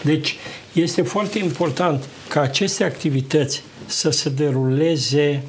Deci 0.02 0.36
este 0.72 1.02
foarte 1.02 1.38
important 1.38 2.04
ca 2.28 2.40
aceste 2.40 2.84
activități 2.84 3.62
să 3.86 4.10
se 4.10 4.28
deruleze 4.28 5.42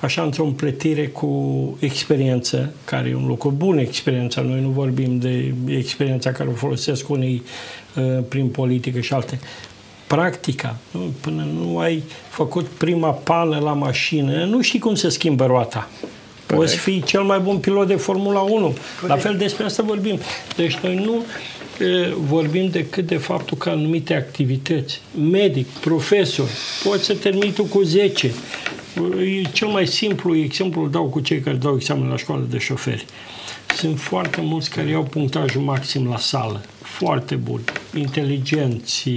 așa 0.00 0.22
într-o 0.22 0.44
împletire 0.44 1.06
cu 1.06 1.76
experiență, 1.80 2.72
care 2.84 3.08
e 3.08 3.14
un 3.14 3.26
lucru 3.26 3.50
bun, 3.50 3.78
experiența. 3.78 4.40
Noi 4.40 4.60
nu 4.60 4.68
vorbim 4.68 5.18
de 5.18 5.54
experiența 5.66 6.32
care 6.32 6.48
o 6.48 6.54
folosesc 6.54 7.08
unii 7.08 7.42
uh, 7.96 8.18
prin 8.28 8.48
politică 8.48 9.00
și 9.00 9.12
alte. 9.12 9.38
Practica, 10.06 10.76
nu? 10.90 11.00
până 11.20 11.46
nu 11.54 11.78
ai 11.78 12.02
făcut 12.28 12.66
prima 12.66 13.10
pană 13.10 13.58
la 13.58 13.72
mașină, 13.72 14.44
nu 14.44 14.62
știi 14.62 14.78
cum 14.78 14.94
se 14.94 15.08
schimbă 15.08 15.46
roata. 15.46 15.88
Corect. 16.46 16.64
Poți 16.64 16.76
fi 16.76 17.02
cel 17.02 17.22
mai 17.22 17.38
bun 17.38 17.58
pilot 17.58 17.86
de 17.86 17.94
Formula 17.94 18.40
1. 18.40 18.50
Corect. 18.60 18.76
La 19.06 19.16
fel 19.16 19.36
despre 19.36 19.64
asta 19.64 19.82
vorbim. 19.82 20.18
Deci 20.56 20.74
noi 20.74 20.94
nu 20.94 21.24
e, 21.86 22.14
vorbim 22.18 22.68
decât 22.68 23.06
de 23.06 23.16
faptul 23.16 23.56
că 23.56 23.70
anumite 23.70 24.14
activități, 24.14 25.00
medic, 25.30 25.66
profesor, 25.66 26.48
poți 26.84 27.04
să 27.04 27.14
termini 27.14 27.52
tu 27.52 27.64
cu 27.64 27.82
10. 27.82 28.32
E 29.20 29.42
cel 29.52 29.68
mai 29.68 29.86
simplu 29.86 30.36
exemplu 30.36 30.82
îl 30.82 30.90
dau 30.90 31.04
cu 31.04 31.20
cei 31.20 31.40
care 31.40 31.56
dau 31.56 31.74
examen 31.74 32.08
la 32.08 32.16
școală 32.16 32.46
de 32.50 32.58
șoferi. 32.58 33.04
Sunt 33.76 34.00
foarte 34.00 34.40
mulți 34.40 34.70
care 34.70 34.88
iau 34.88 35.02
punctajul 35.02 35.62
maxim 35.62 36.08
la 36.08 36.18
sală 36.18 36.60
foarte 36.94 37.34
buni, 37.34 37.64
inteligenți, 37.94 39.08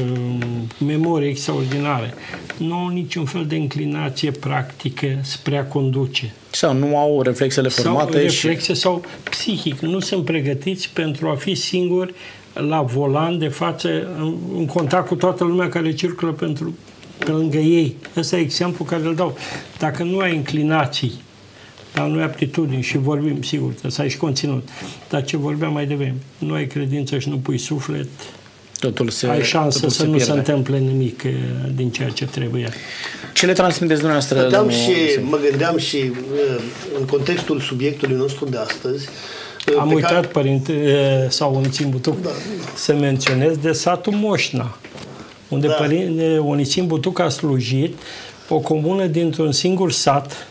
um, 0.00 0.86
memorie 0.86 1.28
extraordinare. 1.28 2.14
Nu 2.56 2.74
au 2.74 2.88
niciun 2.88 3.24
fel 3.24 3.44
de 3.46 3.56
inclinație 3.56 4.30
practică 4.30 5.06
spre 5.22 5.56
a 5.56 5.64
conduce. 5.64 6.34
Sau 6.50 6.74
nu 6.74 6.96
au 6.96 7.22
reflexele 7.22 7.68
formate 7.68 8.12
sau 8.12 8.20
reflexe 8.20 8.72
și... 8.72 8.80
sau 8.80 9.04
psihic. 9.30 9.78
Nu 9.78 10.00
sunt 10.00 10.24
pregătiți 10.24 10.90
pentru 10.92 11.28
a 11.28 11.34
fi 11.34 11.54
singuri 11.54 12.14
la 12.52 12.82
volan 12.82 13.38
de 13.38 13.48
față, 13.48 13.88
în 14.56 14.66
contact 14.66 15.06
cu 15.08 15.14
toată 15.14 15.44
lumea 15.44 15.68
care 15.68 15.94
circulă 15.94 16.32
pentru, 16.32 16.74
pe 17.18 17.30
lângă 17.30 17.58
ei. 17.58 17.96
Ăsta 18.16 18.36
e 18.36 18.40
exemplu 18.40 18.84
care 18.84 19.02
îl 19.02 19.14
dau. 19.14 19.36
Dacă 19.78 20.02
nu 20.02 20.18
ai 20.18 20.34
inclinații 20.34 21.12
dar 21.98 22.06
nu 22.08 22.18
ai 22.18 22.24
aptitudini 22.24 22.82
și 22.82 22.98
vorbim, 22.98 23.42
sigur, 23.42 23.72
să 23.86 24.00
ai 24.00 24.08
și 24.08 24.16
conținut. 24.16 24.68
Dar 25.08 25.24
ce 25.24 25.36
vorbeam 25.36 25.72
mai 25.72 25.86
devreme, 25.86 26.16
nu 26.38 26.54
ai 26.54 26.66
credință 26.66 27.18
și 27.18 27.28
nu 27.28 27.38
pui 27.38 27.58
suflet, 27.58 28.08
totul 28.80 29.08
se, 29.08 29.26
ai 29.26 29.42
șansă 29.42 29.78
totul 29.78 29.90
să 29.92 30.00
se 30.00 30.04
nu 30.04 30.10
pierde. 30.10 30.32
se 30.32 30.38
întâmple 30.38 30.78
nimic 30.78 31.22
eh, 31.22 31.32
din 31.74 31.90
ceea 31.90 32.08
ce 32.08 32.24
trebuie. 32.24 32.68
Ce 33.32 33.46
le 33.46 33.52
transmiteți 33.52 34.00
dumneavoastră? 34.00 34.40
Stăteam 34.40 34.68
și 34.68 35.20
mă 35.20 35.38
gândeam 35.48 35.78
și 35.78 35.96
eh, 35.96 36.12
în 36.98 37.06
contextul 37.06 37.60
subiectului 37.60 38.16
nostru 38.16 38.44
de 38.44 38.56
astăzi, 38.56 39.08
eh, 39.66 39.74
Am 39.78 39.92
uitat, 39.92 40.12
care... 40.12 40.26
părinte, 40.26 41.26
sau 41.28 41.54
Onițim 41.54 41.90
Butuc, 41.90 42.22
da. 42.22 42.30
să 42.74 42.94
menționez 42.94 43.56
de 43.56 43.72
satul 43.72 44.12
Moșna, 44.12 44.78
unde 45.48 45.66
da. 45.66 45.72
părinte 45.72 46.38
Onițim 46.38 46.86
Butuc 46.86 47.18
a 47.18 47.28
slujit 47.28 47.98
o 48.48 48.58
comună 48.58 49.06
dintr-un 49.06 49.52
singur 49.52 49.92
sat, 49.92 50.47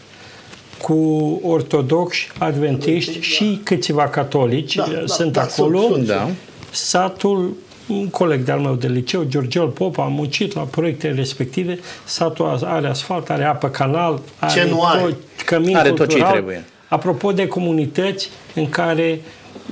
cu 0.87 1.39
ortodoxi, 1.43 2.29
adventiști 2.37 3.13
da. 3.13 3.21
și 3.21 3.61
câțiva 3.63 4.07
catolici 4.09 4.75
da, 4.75 4.85
da, 4.93 5.05
sunt 5.05 5.31
da, 5.31 5.41
acolo. 5.41 5.79
Sunt, 5.79 5.93
sunt, 5.93 6.07
da. 6.07 6.29
Satul, 6.71 7.55
un 7.87 8.09
coleg 8.09 8.43
de-al 8.43 8.59
meu 8.59 8.73
de 8.73 8.87
liceu, 8.87 9.23
Georgiol 9.23 9.67
Pop, 9.67 9.97
a 9.97 10.03
muncit 10.03 10.55
la 10.55 10.61
proiectele 10.61 11.13
respective. 11.13 11.79
Satul 12.03 12.59
are 12.63 12.87
asfalt, 12.87 13.29
are 13.29 13.43
apă 13.43 13.69
canal, 13.69 14.21
are, 14.39 14.59
ce 14.59 14.69
nu 14.69 14.83
are? 14.83 15.01
Tot, 15.01 15.15
cămin 15.45 15.75
are 15.75 15.89
cultural. 15.89 16.21
tot 16.21 16.25
ce 16.25 16.31
trebuie. 16.31 16.65
Apropo 16.87 17.31
de 17.31 17.47
comunități 17.47 18.29
în 18.55 18.69
care 18.69 19.21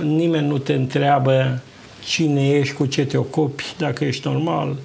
nimeni 0.04 0.48
nu 0.48 0.58
te 0.58 0.74
întreabă 0.74 1.60
cine 2.06 2.50
ești, 2.50 2.74
cu 2.74 2.86
ce 2.86 3.06
te 3.06 3.18
ocupi, 3.18 3.66
dacă 3.78 4.06
ești 4.06 4.28
normal, 4.28 4.76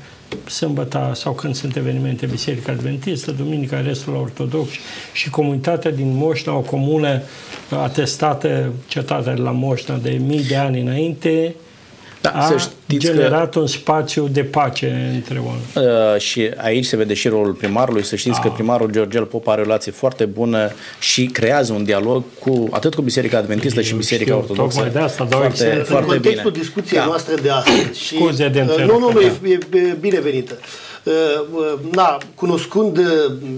sâmbăta 0.47 1.13
sau 1.15 1.33
când 1.33 1.55
sunt 1.55 1.77
evenimente 1.77 2.27
Biserica 2.27 2.73
Adventistă, 2.73 3.31
duminica 3.31 3.81
restul 3.81 4.13
la 4.13 4.19
ortodox 4.19 4.71
și 5.13 5.31
comunitatea 5.31 5.91
din 5.91 6.17
Moșna, 6.17 6.57
o 6.57 6.61
comună 6.61 7.23
atestată, 7.71 8.73
cetatea 8.89 9.35
de 9.35 9.41
la 9.41 9.51
Moșna 9.51 9.97
de 9.97 10.11
mii 10.11 10.45
de 10.45 10.57
ani 10.57 10.81
înainte, 10.81 11.55
da, 12.21 12.31
a 12.31 12.47
să 12.47 12.71
generat 12.97 13.53
că, 13.53 13.59
un 13.59 13.67
spațiu 13.67 14.29
de 14.29 14.43
pace 14.43 15.13
între 15.15 15.43
oameni. 15.45 15.95
Uh, 16.15 16.21
și 16.21 16.51
aici 16.57 16.85
se 16.85 16.97
vede 16.97 17.15
și 17.15 17.29
rolul 17.29 17.53
primarului. 17.53 18.05
Să 18.05 18.17
știți 18.17 18.39
a. 18.39 18.41
că 18.41 18.49
ah. 18.49 18.55
primarul 18.55 18.91
Georgel 18.91 19.25
Pop 19.25 19.49
are 19.49 19.61
o 19.61 19.65
relație 19.65 19.93
foarte 19.93 20.25
bună 20.25 20.71
și 20.99 21.27
creează 21.27 21.73
un 21.73 21.85
dialog 21.85 22.25
cu 22.39 22.69
atât 22.71 22.95
cu 22.95 23.03
Biserica 23.03 23.39
Adventistă 23.39 23.79
Eu 23.79 23.85
și 23.85 23.95
Biserica 23.95 24.31
știu, 24.31 24.43
Ortodoxă. 24.43 24.77
Tocmai 24.77 24.93
de 24.93 24.99
asta 24.99 25.25
dau 25.25 25.39
foarte, 25.39 25.65
foarte 25.65 25.95
În 25.95 26.21
contextul 26.21 26.51
bine. 26.51 26.63
discuției 26.63 27.01
da. 27.01 27.07
noastre 27.07 27.35
de 27.35 27.51
astăzi. 27.51 28.01
Și, 28.01 28.15
Scuze 28.15 28.49
de 28.49 28.67
uh, 28.69 28.85
Nu, 28.85 28.99
nu, 28.99 29.13
nu, 29.13 29.21
e, 29.21 29.33
e 29.73 29.97
binevenită. 30.01 30.59
Uh, 30.59 30.65
uh, 30.65 30.90
na, 31.91 32.19
cunoscând 32.35 32.97
uh, 32.97 33.05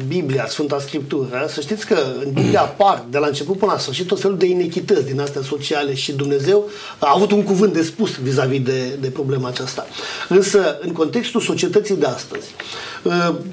Biblia, 0.07 0.47
Sfânta 0.47 0.79
Scriptură, 0.79 1.47
să 1.49 1.61
știți 1.61 1.87
că 1.87 1.99
în 2.25 2.33
Biblia 2.33 2.61
apar 2.71 3.05
de 3.11 3.19
la 3.19 3.27
început 3.27 3.59
până 3.59 3.73
la 3.73 3.79
sfârșit 3.79 4.07
tot 4.07 4.21
felul 4.21 4.39
de 4.39 4.47
inechități 4.47 5.05
din 5.05 5.21
astea 5.21 5.43
sociale 5.43 5.95
și 5.95 6.13
Dumnezeu 6.13 6.69
a 6.99 7.13
avut 7.15 7.31
un 7.31 7.43
cuvânt 7.43 7.73
de 7.73 7.83
spus 7.83 8.17
vis-a-vis 8.17 8.63
de, 8.63 8.97
de 9.01 9.09
problema 9.09 9.49
aceasta. 9.49 9.87
Însă, 10.29 10.79
în 10.81 10.93
contextul 10.93 11.41
societății 11.41 11.97
de 11.97 12.07
astăzi, 12.07 12.55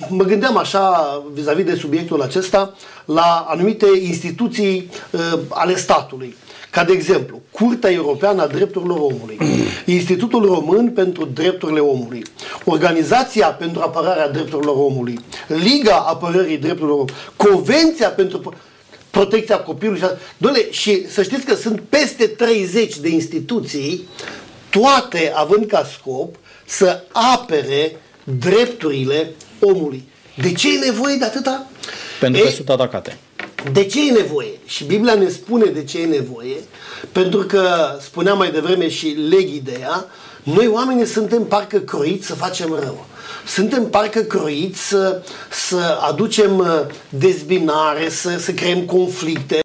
mă 0.09 0.23
gândeam 0.23 0.57
așa 0.57 1.23
vis-a-vis 1.33 1.65
de 1.65 1.75
subiectul 1.75 2.21
acesta 2.21 2.75
la 3.05 3.45
anumite 3.49 3.85
instituții 4.01 4.89
ale 5.49 5.75
statului 5.75 6.35
ca 6.71 6.83
de 6.83 6.93
exemplu, 6.93 7.41
Curtea 7.51 7.91
Europeană 7.91 8.41
a 8.41 8.47
Drepturilor 8.47 8.97
Omului, 8.97 9.37
Institutul 9.85 10.45
Român 10.45 10.89
pentru 10.89 11.25
Drepturile 11.25 11.79
Omului, 11.79 12.23
Organizația 12.65 13.47
pentru 13.47 13.81
Apărarea 13.81 14.29
Drepturilor 14.29 14.75
Omului, 14.75 15.19
Liga 15.47 15.95
Apărării 15.95 16.57
Drepturilor 16.57 16.97
Omului, 16.97 17.13
Convenția 17.35 18.09
pentru 18.09 18.53
protecția 19.09 19.57
copilului. 19.59 20.01
Doamne, 20.37 20.71
și 20.71 21.09
să 21.09 21.23
știți 21.23 21.45
că 21.45 21.55
sunt 21.55 21.81
peste 21.89 22.27
30 22.27 22.97
de 22.97 23.09
instituții, 23.09 24.07
toate 24.69 25.31
având 25.35 25.65
ca 25.65 25.89
scop 25.97 26.35
să 26.65 27.03
apere 27.11 27.95
drepturile 28.39 29.31
omului. 29.59 30.03
De 30.41 30.51
ce 30.51 30.75
e 30.75 30.85
nevoie 30.85 31.15
de 31.15 31.25
atâta? 31.25 31.67
Pentru 32.19 32.41
că 32.41 32.47
e, 32.47 32.51
sunt 32.51 32.69
atacate. 32.69 33.17
De 33.71 33.85
ce 33.85 34.07
e 34.07 34.11
nevoie? 34.11 34.59
Și 34.65 34.83
Biblia 34.83 35.13
ne 35.13 35.29
spune 35.29 35.65
de 35.65 35.83
ce 35.83 36.01
e 36.01 36.05
nevoie, 36.05 36.55
pentru 37.11 37.39
că, 37.39 37.97
spuneam 38.01 38.37
mai 38.37 38.51
devreme 38.51 38.89
și 38.89 39.07
leg 39.07 39.49
ideea, 39.49 40.05
noi 40.43 40.67
oamenii 40.67 41.05
suntem 41.05 41.45
parcă 41.45 41.77
croiți 41.77 42.27
să 42.27 42.35
facem 42.35 42.73
rău. 42.73 43.05
Suntem 43.47 43.89
parcă 43.89 44.19
croiți 44.19 44.87
să, 44.87 45.21
să 45.69 45.97
aducem 46.09 46.57
uh, 46.57 46.67
dezbinare, 47.09 48.09
să, 48.09 48.37
să 48.37 48.51
creăm 48.51 48.81
conflicte, 48.81 49.59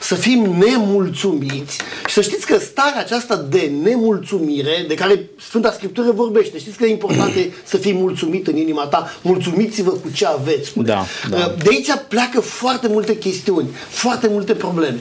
să 0.00 0.14
fim 0.14 0.56
nemulțumiți 0.58 1.78
și 2.06 2.14
să 2.14 2.20
știți 2.20 2.46
că 2.46 2.58
starea 2.58 3.00
aceasta 3.00 3.46
de 3.48 3.72
nemulțumire, 3.82 4.84
de 4.88 4.94
care 4.94 5.28
Sfânta 5.40 5.72
Scriptură 5.72 6.10
vorbește, 6.10 6.58
știți 6.58 6.76
că 6.76 6.84
e 6.84 6.90
important 6.90 7.32
să 7.64 7.76
fii 7.76 7.92
mulțumit 7.92 8.46
în 8.46 8.56
inima 8.56 8.84
ta, 8.86 9.12
mulțumiți-vă 9.22 9.90
cu 9.90 10.10
ce 10.14 10.26
aveți. 10.26 10.72
Da, 10.74 11.04
da. 11.30 11.36
Uh, 11.36 11.62
de 11.62 11.68
aici 11.70 11.90
pleacă 12.08 12.40
foarte 12.40 12.88
multe 12.88 13.18
chestiuni, 13.18 13.68
foarte 13.88 14.28
multe 14.28 14.52
probleme. 14.52 14.98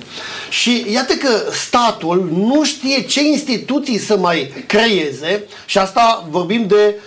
Și 0.49 0.85
iată 0.91 1.13
că 1.13 1.29
statul 1.51 2.29
nu 2.33 2.63
știe 2.63 3.01
ce 3.01 3.23
instituții 3.23 3.97
să 3.97 4.17
mai 4.17 4.63
creeze 4.67 5.43
și 5.65 5.77
asta 5.77 6.27
vorbim 6.29 6.67
de 6.67 6.95
uh, 6.95 6.99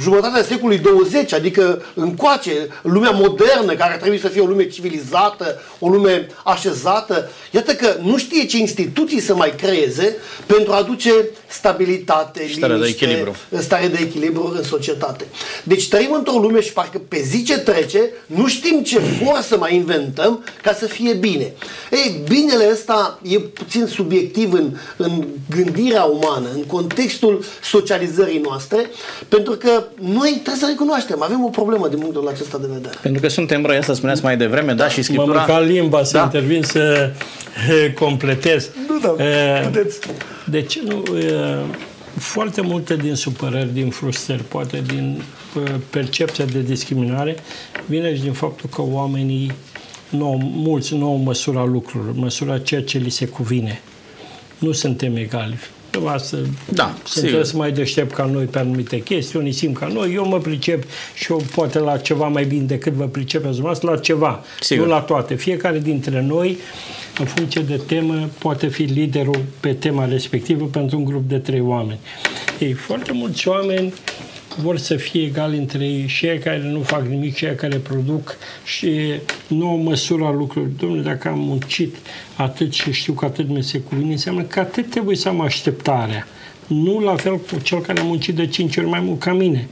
jumătatea 0.00 0.42
secolului 0.42 0.78
20, 0.78 1.32
adică 1.32 1.82
încoace, 1.94 2.52
lumea 2.82 3.10
modernă, 3.10 3.74
care 3.74 3.96
trebuie 3.96 4.20
să 4.20 4.28
fie 4.28 4.40
o 4.40 4.46
lume 4.46 4.68
civilizată, 4.68 5.60
o 5.78 5.88
lume 5.88 6.26
așezată. 6.44 7.30
Iată 7.50 7.74
că 7.74 7.96
nu 8.02 8.18
știe 8.18 8.44
ce 8.44 8.58
instituții 8.58 9.20
să 9.20 9.34
mai 9.34 9.54
creeze 9.56 10.16
pentru 10.46 10.72
a 10.72 10.76
aduce 10.76 11.12
stabilitate, 11.46 12.50
stare 12.56 12.74
liniște, 12.74 13.04
de 13.04 13.10
echilibru. 13.10 13.36
stare 13.58 13.86
de 13.86 13.98
echilibru 14.00 14.52
în 14.56 14.62
societate. 14.62 15.24
Deci 15.62 15.88
trăim 15.88 16.12
într-o 16.12 16.38
lume 16.38 16.60
și 16.60 16.72
parcă 16.72 17.00
pe 17.08 17.22
zi 17.22 17.42
ce 17.42 17.58
trece, 17.58 18.10
nu 18.26 18.48
știm 18.48 18.82
ce 18.82 18.98
vor 18.98 19.40
să 19.48 19.56
mai 19.56 19.74
inventăm 19.74 20.44
ca 20.62 20.74
să 20.74 20.86
fie 20.86 21.12
bine. 21.12 21.52
Ei, 21.90 22.20
binele 22.28 22.68
ăsta 22.72 23.20
e 23.22 23.38
puțin 23.38 23.86
subiectiv 23.86 24.52
în, 24.52 24.76
în 24.96 25.24
gândirea 25.50 26.02
umană, 26.02 26.48
în 26.54 26.64
contextul 26.64 27.44
socializării 27.62 28.38
noastre, 28.38 28.90
pentru 29.28 29.49
că 29.56 29.84
noi 30.00 30.30
trebuie 30.30 30.54
să 30.54 30.66
recunoaștem, 30.68 31.22
avem 31.22 31.44
o 31.44 31.48
problemă 31.48 31.88
din 31.88 31.98
punctul 31.98 32.28
acesta 32.28 32.58
de 32.58 32.66
vedere. 32.72 32.94
Pentru 33.02 33.20
că 33.20 33.28
suntem 33.28 33.64
răi, 33.64 33.76
asta 33.76 33.94
spuneați 33.94 34.24
mai 34.24 34.36
devreme, 34.36 34.72
da, 34.72 34.88
și 34.88 35.02
Scriptura... 35.02 35.46
Mă 35.48 35.60
limba 35.66 36.04
să 36.04 36.16
da. 36.16 36.22
intervin 36.22 36.62
să 36.62 37.10
completez. 38.04 38.70
Nu, 38.88 38.98
da, 38.98 39.08
puteți. 39.62 39.98
Deci, 40.44 40.78
nu, 40.78 41.02
foarte 42.14 42.60
multe 42.60 42.96
din 42.96 43.14
supărări, 43.14 43.72
din 43.72 43.90
frustrări, 43.90 44.42
poate 44.42 44.82
din 44.86 45.22
percepția 45.90 46.44
de 46.44 46.60
discriminare, 46.60 47.36
vine 47.86 48.14
și 48.14 48.22
din 48.22 48.32
faptul 48.32 48.68
că 48.74 48.82
oamenii 48.82 49.52
nu, 50.10 50.40
mulți 50.42 50.94
nu 50.94 51.06
au 51.06 51.16
măsura 51.16 51.64
lucrurilor, 51.64 52.14
măsura 52.14 52.58
ceea 52.58 52.82
ce 52.82 52.98
li 52.98 53.10
se 53.10 53.26
cuvine. 53.26 53.80
Nu 54.58 54.72
suntem 54.72 55.16
egali. 55.16 55.58
Să, 56.16 56.38
da, 56.72 56.94
sunteți 57.04 57.56
mai 57.56 57.72
deștept 57.72 58.14
ca 58.14 58.24
noi 58.24 58.44
pe 58.44 58.58
anumite 58.58 59.02
chestii, 59.02 59.38
unii 59.38 59.52
simt 59.52 59.78
ca 59.78 59.86
noi, 59.86 60.14
eu 60.14 60.28
mă 60.28 60.38
pricep 60.38 60.84
și 61.14 61.32
eu 61.32 61.42
poate 61.54 61.78
la 61.78 61.96
ceva 61.96 62.28
mai 62.28 62.44
bine 62.44 62.62
decât 62.62 62.92
vă 62.92 63.04
pricepeți 63.04 63.50
dumneavoastră, 63.50 63.90
la 63.90 63.96
ceva, 63.96 64.44
sigur. 64.60 64.86
nu 64.86 64.92
la 64.92 65.00
toate. 65.00 65.34
Fiecare 65.34 65.78
dintre 65.78 66.22
noi, 66.22 66.58
în 67.18 67.24
funcție 67.24 67.60
de 67.60 67.76
temă, 67.86 68.28
poate 68.38 68.66
fi 68.66 68.82
liderul 68.82 69.44
pe 69.60 69.72
tema 69.72 70.04
respectivă 70.04 70.64
pentru 70.64 70.96
un 70.96 71.04
grup 71.04 71.28
de 71.28 71.38
trei 71.38 71.60
oameni. 71.60 71.98
Ei, 72.58 72.72
foarte 72.72 73.12
mulți 73.12 73.48
oameni 73.48 73.92
vor 74.62 74.78
să 74.78 74.96
fie 74.96 75.22
egali 75.22 75.56
între 75.56 75.84
ei 75.84 76.06
și 76.06 76.26
ei 76.26 76.38
care 76.38 76.62
nu 76.62 76.80
fac 76.80 77.06
nimic 77.06 77.36
și 77.36 77.44
ei 77.44 77.54
care 77.54 77.76
produc 77.76 78.36
și 78.64 78.90
nu 79.46 79.72
o 79.72 79.76
măsură 79.76 80.24
a 80.24 80.30
lucrurilor. 80.30 80.74
Domnule, 80.78 81.02
dacă 81.02 81.28
am 81.28 81.38
muncit 81.38 81.96
atât 82.36 82.72
și 82.72 82.92
știu 82.92 83.12
că 83.12 83.24
atât 83.24 83.48
mi 83.48 83.62
se 83.62 83.78
cuvine, 83.78 84.12
înseamnă 84.12 84.42
că 84.42 84.60
atât 84.60 84.90
trebuie 84.90 85.16
să 85.16 85.28
am 85.28 85.40
așteptarea. 85.40 86.26
Nu 86.66 86.98
la 86.98 87.16
fel 87.16 87.38
cu 87.38 87.60
cel 87.62 87.80
care 87.80 88.00
a 88.00 88.04
muncit 88.04 88.34
de 88.34 88.46
cinci 88.46 88.76
ori 88.76 88.86
mai 88.86 89.00
mult 89.00 89.20
ca 89.20 89.32
mine. 89.32 89.68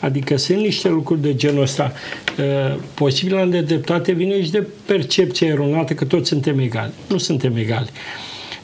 Adică 0.00 0.36
sunt 0.36 0.58
niște 0.58 0.88
lucruri 0.88 1.22
de 1.22 1.34
genul 1.34 1.62
ăsta. 1.62 1.92
Uh, 2.38 2.78
posibil 2.94 3.34
la 3.34 3.44
dreptate 3.44 4.12
vine 4.12 4.42
și 4.42 4.50
de 4.50 4.66
percepție 4.86 5.46
eronată 5.46 5.92
că 5.94 6.04
toți 6.04 6.28
suntem 6.28 6.58
egali. 6.58 6.92
Nu 7.08 7.18
suntem 7.18 7.56
egali. 7.56 7.90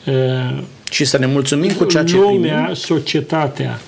Uh, 0.07 0.63
și 0.91 1.05
să 1.05 1.19
ne 1.19 1.27
mulțumim 1.27 1.71
cu 1.71 1.85
ceea 1.85 2.05
ce 2.05 2.17
Lumea, 2.17 2.57
primim. 2.59 2.75
societatea, 2.75 3.81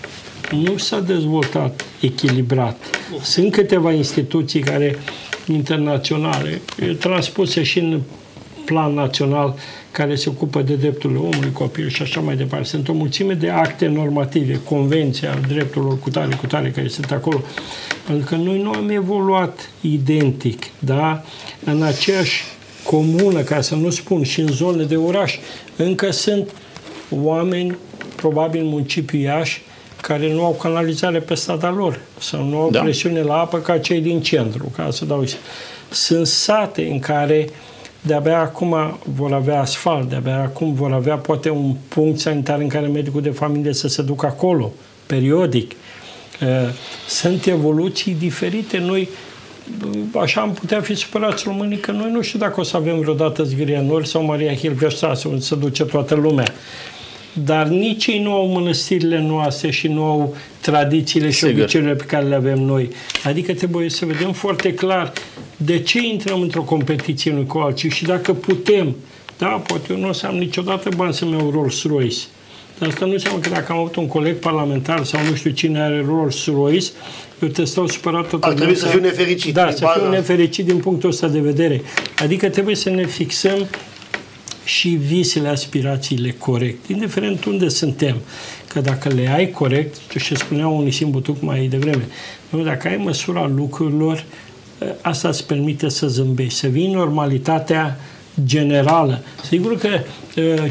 nu 0.51 0.77
s-a 0.77 1.01
dezvoltat 1.01 1.85
echilibrat. 2.01 2.77
Sunt 3.23 3.53
câteva 3.53 3.93
instituții 3.93 4.61
care 4.61 4.99
internaționale, 5.47 6.61
transpuse 6.99 7.63
și 7.63 7.79
în 7.79 8.01
plan 8.65 8.95
național, 8.95 9.55
care 9.91 10.15
se 10.15 10.29
ocupă 10.29 10.63
de 10.63 10.75
drepturile 10.75 11.19
omului, 11.19 11.53
copil 11.53 11.89
și 11.89 12.03
așa 12.03 12.21
mai 12.21 12.37
departe. 12.37 12.67
Sunt 12.67 12.89
o 12.89 12.93
mulțime 12.93 13.35
de 13.35 13.49
acte 13.49 13.87
normative, 13.87 14.61
convenția 14.65 15.39
drepturilor 15.49 15.99
cu 15.99 16.11
tare, 16.11 16.35
cu 16.35 16.47
tare, 16.47 16.71
care 16.71 16.89
sunt 16.89 17.11
acolo. 17.11 17.43
Pentru 18.07 18.27
că 18.27 18.35
noi 18.35 18.63
nu 18.63 18.71
am 18.71 18.89
evoluat 18.89 19.71
identic, 19.81 20.67
da? 20.79 21.25
În 21.65 21.83
aceeași 21.83 22.43
comună, 22.85 23.41
ca 23.41 23.61
să 23.61 23.75
nu 23.75 23.91
spun, 23.91 24.23
și 24.23 24.41
în 24.41 24.47
zone 24.47 24.85
de 24.85 24.97
oraș, 24.97 25.39
încă 25.77 26.11
sunt 26.11 26.51
oameni, 27.11 27.77
probabil 28.17 28.63
muncipiași, 28.63 29.63
care 30.01 30.33
nu 30.33 30.45
au 30.45 30.53
canalizare 30.53 31.19
pe 31.19 31.35
strada 31.35 31.71
lor 31.71 32.01
sau 32.19 32.45
nu 32.45 32.59
au 32.59 32.71
da. 32.71 32.81
presiune 32.81 33.23
la 33.23 33.35
apă 33.35 33.59
ca 33.59 33.79
cei 33.79 34.01
din 34.01 34.23
centru, 34.23 34.73
ca 34.77 34.89
să 34.91 35.05
dau 35.05 35.25
Sunt 35.91 36.27
sate 36.27 36.89
în 36.91 36.99
care 36.99 37.49
de-abia 38.01 38.39
acum 38.39 38.99
vor 39.15 39.33
avea 39.33 39.61
asfalt, 39.61 40.09
de-abia 40.09 40.41
acum 40.41 40.75
vor 40.75 40.93
avea 40.93 41.17
poate 41.17 41.51
un 41.51 41.75
punct 41.89 42.19
sanitar 42.19 42.59
în 42.59 42.69
care 42.69 42.87
medicul 42.87 43.23
de 43.23 43.31
familie 43.31 43.73
să 43.73 43.89
se 43.89 44.03
ducă 44.03 44.27
acolo, 44.27 44.73
periodic. 45.07 45.71
Uh, 45.71 46.49
sunt 47.09 47.47
evoluții 47.47 48.17
diferite. 48.19 48.79
Noi 48.79 49.09
așa 50.21 50.41
am 50.41 50.53
putea 50.53 50.81
fi 50.81 50.95
supărați 50.95 51.45
românii 51.47 51.79
că 51.79 51.91
noi 51.91 52.11
nu 52.11 52.23
știu 52.23 52.39
dacă 52.39 52.61
o 52.61 52.63
să 52.63 52.77
avem 52.77 52.99
vreodată 52.99 53.43
Zgrianori 53.43 54.09
sau 54.09 54.23
Maria 54.23 54.55
Hilveșa 54.55 55.15
să 55.15 55.29
se 55.39 55.55
duce 55.55 55.85
toată 55.85 56.15
lumea 56.15 56.47
dar 57.33 57.67
nici 57.67 58.07
ei 58.07 58.23
nu 58.23 58.33
au 58.33 58.47
mănăstirile 58.47 59.21
noastre 59.21 59.71
și 59.71 59.89
nu 59.89 60.05
au 60.05 60.37
tradițiile 60.61 61.31
și 61.31 61.45
obiceiurile 61.45 61.95
pe 61.97 62.05
care 62.05 62.27
le 62.27 62.35
avem 62.35 62.59
noi. 62.59 62.91
Adică 63.25 63.55
trebuie 63.55 63.89
să 63.89 64.05
vedem 64.05 64.33
foarte 64.33 64.75
clar 64.75 65.13
de 65.57 65.79
ce 65.79 66.01
intrăm 66.01 66.41
într-o 66.41 66.63
competiție 66.63 67.33
unui 67.33 67.47
cu 67.47 67.59
alții 67.59 67.91
și 67.91 68.05
dacă 68.05 68.33
putem, 68.33 68.97
da, 69.39 69.47
poate 69.47 69.93
eu 69.93 69.99
nu 69.99 70.09
o 70.09 70.13
să 70.13 70.27
am 70.27 70.37
niciodată 70.37 70.89
bani 70.97 71.15
să-mi 71.15 71.33
iau 71.33 71.51
Rolls-Royce, 71.51 72.19
dar 72.79 72.89
asta 72.89 73.05
nu 73.05 73.13
înseamnă 73.13 73.41
că 73.41 73.49
dacă 73.49 73.73
am 73.73 73.79
avut 73.79 73.97
un 73.97 74.07
coleg 74.07 74.37
parlamentar 74.37 75.05
sau 75.05 75.21
nu 75.29 75.35
știu 75.35 75.51
cine 75.51 75.81
are 75.81 76.05
Rolls-Royce, 76.07 76.89
eu 77.43 77.49
te 77.49 77.65
stau 77.65 77.87
supărat 77.87 78.29
tot 78.29 78.45
Ar 78.45 78.53
trebui 78.53 78.77
să 78.77 78.87
fiu 78.87 79.01
nefericit. 79.01 79.55
Da, 79.55 79.71
să 79.71 79.87
fiu 79.99 80.09
nefericit 80.09 80.65
din 80.65 80.77
punctul 80.77 81.09
ăsta 81.09 81.29
de 81.29 81.41
vedere. 81.41 81.83
Adică 82.19 82.49
trebuie 82.49 82.75
să 82.75 82.91
ne 82.91 83.07
fixăm 83.07 83.67
și 84.71 84.89
visele, 84.89 85.49
aspirațiile 85.49 86.35
corect, 86.39 86.87
indiferent 86.87 87.45
unde 87.45 87.69
suntem. 87.69 88.17
Că 88.69 88.81
dacă 88.81 89.09
le 89.09 89.29
ai 89.29 89.51
corect, 89.51 89.95
și 90.19 90.37
spunea 90.37 90.69
unii 90.69 91.05
Butuc 91.05 91.41
mai 91.41 91.67
devreme, 91.67 92.07
nu, 92.49 92.63
dacă 92.63 92.89
ai 92.89 92.97
măsura 92.97 93.51
lucrurilor, 93.55 94.25
asta 95.01 95.29
îți 95.29 95.47
permite 95.47 95.89
să 95.89 96.09
zâmbești, 96.09 96.59
să 96.59 96.67
vii 96.67 96.93
normalitatea 96.93 98.01
generală. 98.45 99.23
Sigur 99.49 99.79
că 99.79 99.89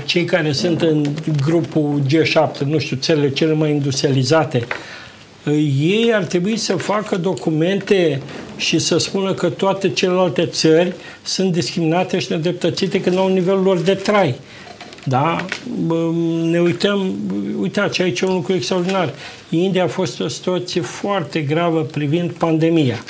cei 0.06 0.26
care 0.26 0.52
sunt 0.52 0.82
în 0.82 1.06
grupul 1.46 2.02
G7, 2.06 2.60
nu 2.66 2.80
știu, 2.80 2.98
țările 2.98 3.30
cele 3.30 3.54
mai 3.54 3.72
industrializate, 3.72 4.68
ei 5.80 6.12
ar 6.14 6.24
trebui 6.24 6.58
să 6.58 6.76
facă 6.76 7.18
documente 7.18 8.22
și 8.60 8.80
să 8.80 8.98
spună 8.98 9.34
că 9.34 9.50
toate 9.50 9.90
celelalte 9.90 10.46
țări 10.46 10.94
sunt 11.24 11.52
discriminate 11.52 12.20
și 12.20 12.28
nedreptățite 12.30 13.02
când 13.02 13.18
au 13.18 13.34
nivelul 13.34 13.64
lor 13.64 13.80
de 13.80 13.94
trai. 13.94 14.36
Da? 15.04 15.46
Ne 16.44 16.60
uităm, 16.60 17.14
uitați, 17.60 18.02
aici 18.02 18.20
e 18.20 18.26
un 18.26 18.34
lucru 18.34 18.54
extraordinar. 18.54 19.14
India 19.50 19.84
a 19.84 19.88
fost 19.88 20.20
o 20.20 20.28
situație 20.28 20.82
foarte 20.82 21.40
gravă 21.40 21.82
privind 21.82 22.32
pandemia. 22.32 23.04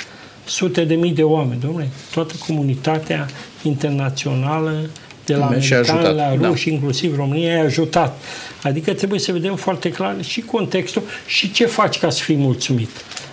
Sute 0.44 0.84
de 0.84 0.94
mii 0.94 1.12
de 1.12 1.22
oameni, 1.22 1.60
domnule, 1.60 1.88
toată 2.12 2.34
comunitatea 2.46 3.26
internațională, 3.62 4.90
de 5.24 5.34
la 5.34 5.46
americani 5.46 6.02
la 6.02 6.12
da. 6.12 6.46
ruși, 6.46 6.68
da. 6.68 6.74
inclusiv 6.74 7.16
România, 7.16 7.60
a 7.60 7.64
ajutat. 7.64 8.18
Adică 8.62 8.92
trebuie 8.92 9.20
să 9.20 9.32
vedem 9.32 9.56
foarte 9.56 9.90
clar 9.90 10.16
și 10.24 10.40
contextul 10.40 11.02
și 11.26 11.52
ce 11.52 11.66
faci 11.66 11.98
ca 11.98 12.10
să 12.10 12.22
fii 12.22 12.36
mulțumit. 12.36 12.90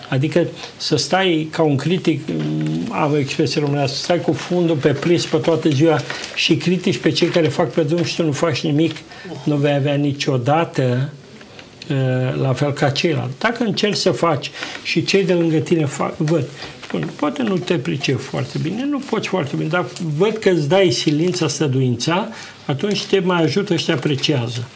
Adică 0.09 0.47
să 0.77 0.95
stai 0.95 1.49
ca 1.51 1.61
un 1.61 1.75
critic, 1.75 2.21
am 2.89 3.11
o 3.11 3.17
expresie 3.17 3.61
românească, 3.61 3.95
să 3.95 4.03
stai 4.03 4.21
cu 4.21 4.33
fundul 4.33 4.75
pe 4.75 4.89
plis 4.89 5.25
pe 5.25 5.37
toată 5.37 5.69
ziua 5.69 5.99
și 6.35 6.55
critici 6.55 6.97
pe 6.97 7.09
cei 7.09 7.27
care 7.27 7.47
fac 7.47 7.71
pe 7.71 7.81
drum 7.81 8.03
și 8.03 8.15
tu 8.15 8.23
nu 8.23 8.31
faci 8.31 8.61
nimic, 8.61 8.95
nu 9.43 9.55
vei 9.55 9.73
avea 9.73 9.93
niciodată 9.93 11.09
uh, 11.89 12.41
la 12.41 12.53
fel 12.53 12.73
ca 12.73 12.89
ceilalți. 12.89 13.39
Dacă 13.39 13.63
încerci 13.63 13.97
să 13.97 14.11
faci 14.11 14.51
și 14.83 15.03
cei 15.03 15.25
de 15.25 15.33
lângă 15.33 15.57
tine 15.57 15.85
fac, 15.85 16.17
văd, 16.17 16.45
Bun, 16.91 17.09
poate 17.15 17.43
nu 17.43 17.57
te 17.57 17.77
pricep 17.77 18.19
foarte 18.19 18.57
bine, 18.61 18.85
nu 18.85 18.99
poți 18.99 19.27
foarte 19.27 19.55
bine, 19.55 19.69
dar 19.69 19.85
văd 20.17 20.37
că 20.37 20.49
îți 20.49 20.67
dai 20.67 20.91
silința, 20.91 21.47
stăduința, 21.47 22.29
atunci 22.65 23.05
te 23.05 23.19
mai 23.19 23.41
ajută 23.41 23.75
și 23.75 23.85
te 23.85 23.91
apreciază. 23.91 24.67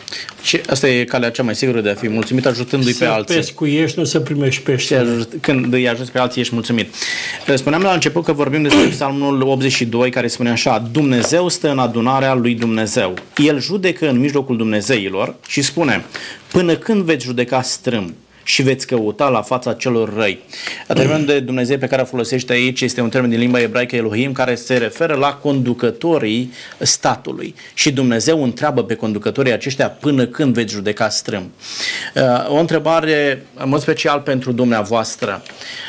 Și 0.41 0.61
asta 0.69 0.87
e 0.87 1.03
calea 1.03 1.31
cea 1.31 1.43
mai 1.43 1.55
sigură 1.55 1.81
de 1.81 1.89
a 1.89 1.93
fi 1.93 2.07
mulțumit 2.07 2.45
ajutându-i 2.45 2.91
să 2.91 3.03
pe 3.03 3.09
alții. 3.09 3.33
Să 3.33 3.39
pescuiești, 3.39 3.99
nu 3.99 4.05
să 4.05 4.19
primești 4.19 4.61
pește. 4.61 4.95
Ajut, 4.95 5.33
când 5.41 5.73
îi 5.73 5.89
ajuți 5.89 6.11
pe 6.11 6.19
alții, 6.19 6.41
ești 6.41 6.53
mulțumit. 6.53 6.93
Spuneam 7.55 7.81
la 7.81 7.93
început 7.93 8.23
că 8.23 8.33
vorbim 8.33 8.61
despre 8.61 8.85
psalmul 8.95 9.41
82 9.41 10.09
care 10.09 10.27
spune 10.27 10.49
așa 10.49 10.87
Dumnezeu 10.91 11.47
stă 11.47 11.71
în 11.71 11.79
adunarea 11.79 12.33
lui 12.33 12.55
Dumnezeu. 12.55 13.13
El 13.35 13.59
judecă 13.59 14.09
în 14.09 14.19
mijlocul 14.19 14.57
Dumnezeilor 14.57 15.35
și 15.47 15.61
spune 15.61 16.05
Până 16.51 16.75
când 16.75 17.03
veți 17.03 17.25
judeca 17.25 17.61
strâmb? 17.61 18.13
Și 18.43 18.61
veți 18.61 18.87
căuta 18.87 19.29
la 19.29 19.41
fața 19.41 19.73
celor 19.73 20.13
răi. 20.13 20.39
Termenul 20.87 21.25
de 21.25 21.39
Dumnezeu 21.39 21.77
pe 21.77 21.87
care 21.87 22.01
o 22.01 22.05
folosește 22.05 22.53
aici 22.53 22.81
este 22.81 23.01
un 23.01 23.09
termen 23.09 23.29
din 23.29 23.39
limba 23.39 23.59
ebraică 23.59 23.95
Elohim 23.95 24.31
care 24.31 24.55
se 24.55 24.77
referă 24.77 25.13
la 25.13 25.33
conducătorii 25.33 26.53
statului. 26.79 27.55
Și 27.73 27.91
Dumnezeu 27.91 28.43
întreabă 28.43 28.83
pe 28.83 28.95
conducătorii 28.95 29.51
aceștia 29.51 29.89
până 29.89 30.25
când 30.25 30.53
veți 30.53 30.73
judeca 30.73 31.09
strâm. 31.09 31.51
Uh, 32.15 32.49
o 32.49 32.55
întrebare 32.55 33.45
în 33.55 33.69
mod 33.69 33.81
special 33.81 34.19
pentru 34.19 34.51
dumneavoastră. 34.51 35.41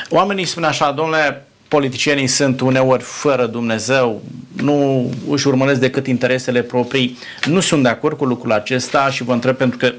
Oamenii 0.08 0.44
spun 0.44 0.64
așa, 0.64 0.92
domnule, 0.92 1.46
politicienii 1.68 2.26
sunt 2.26 2.60
uneori 2.60 3.02
fără 3.02 3.46
Dumnezeu, 3.46 4.22
nu 4.56 5.10
își 5.28 5.46
urmăresc 5.46 5.80
decât 5.80 6.06
interesele 6.06 6.62
proprii. 6.62 7.18
Nu 7.44 7.60
sunt 7.60 7.82
de 7.82 7.88
acord 7.88 8.16
cu 8.16 8.24
lucrul 8.24 8.52
acesta 8.52 9.10
și 9.10 9.22
vă 9.22 9.32
întreb 9.32 9.56
pentru 9.56 9.78
că 9.78 9.92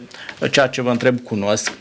ceea 0.48 0.68
ce 0.68 0.82
vă 0.82 0.90
întreb 0.90 1.20
cunosc. 1.20 1.72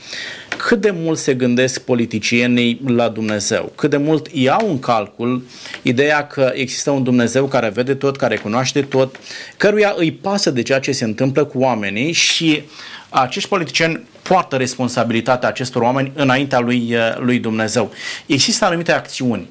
Cât 0.67 0.81
de 0.81 0.91
mult 0.91 1.19
se 1.19 1.35
gândesc 1.35 1.81
politicienii 1.81 2.81
la 2.87 3.09
Dumnezeu? 3.09 3.73
Cât 3.75 3.91
de 3.91 3.97
mult 3.97 4.27
iau 4.33 4.69
în 4.69 4.79
calcul 4.79 5.45
ideea 5.83 6.27
că 6.27 6.51
există 6.55 6.91
un 6.91 7.03
Dumnezeu 7.03 7.47
care 7.47 7.69
vede 7.69 7.95
tot, 7.95 8.17
care 8.17 8.37
cunoaște 8.37 8.83
tot, 8.83 9.17
căruia 9.57 9.95
îi 9.97 10.13
pasă 10.13 10.51
de 10.51 10.63
ceea 10.63 10.81
ce 10.81 10.93
se 10.93 11.05
întâmplă 11.05 11.45
cu 11.45 11.59
oamenii 11.59 12.13
și 12.13 12.63
acești 13.09 13.49
politicieni 13.49 14.01
poartă 14.23 14.57
responsabilitatea 14.57 15.49
acestor 15.49 15.83
oameni 15.83 16.13
înaintea 16.15 16.61
lui, 16.61 16.97
lui 17.19 17.39
Dumnezeu. 17.39 17.93
Există 18.27 18.65
anumite 18.65 18.93
acțiuni 18.93 19.49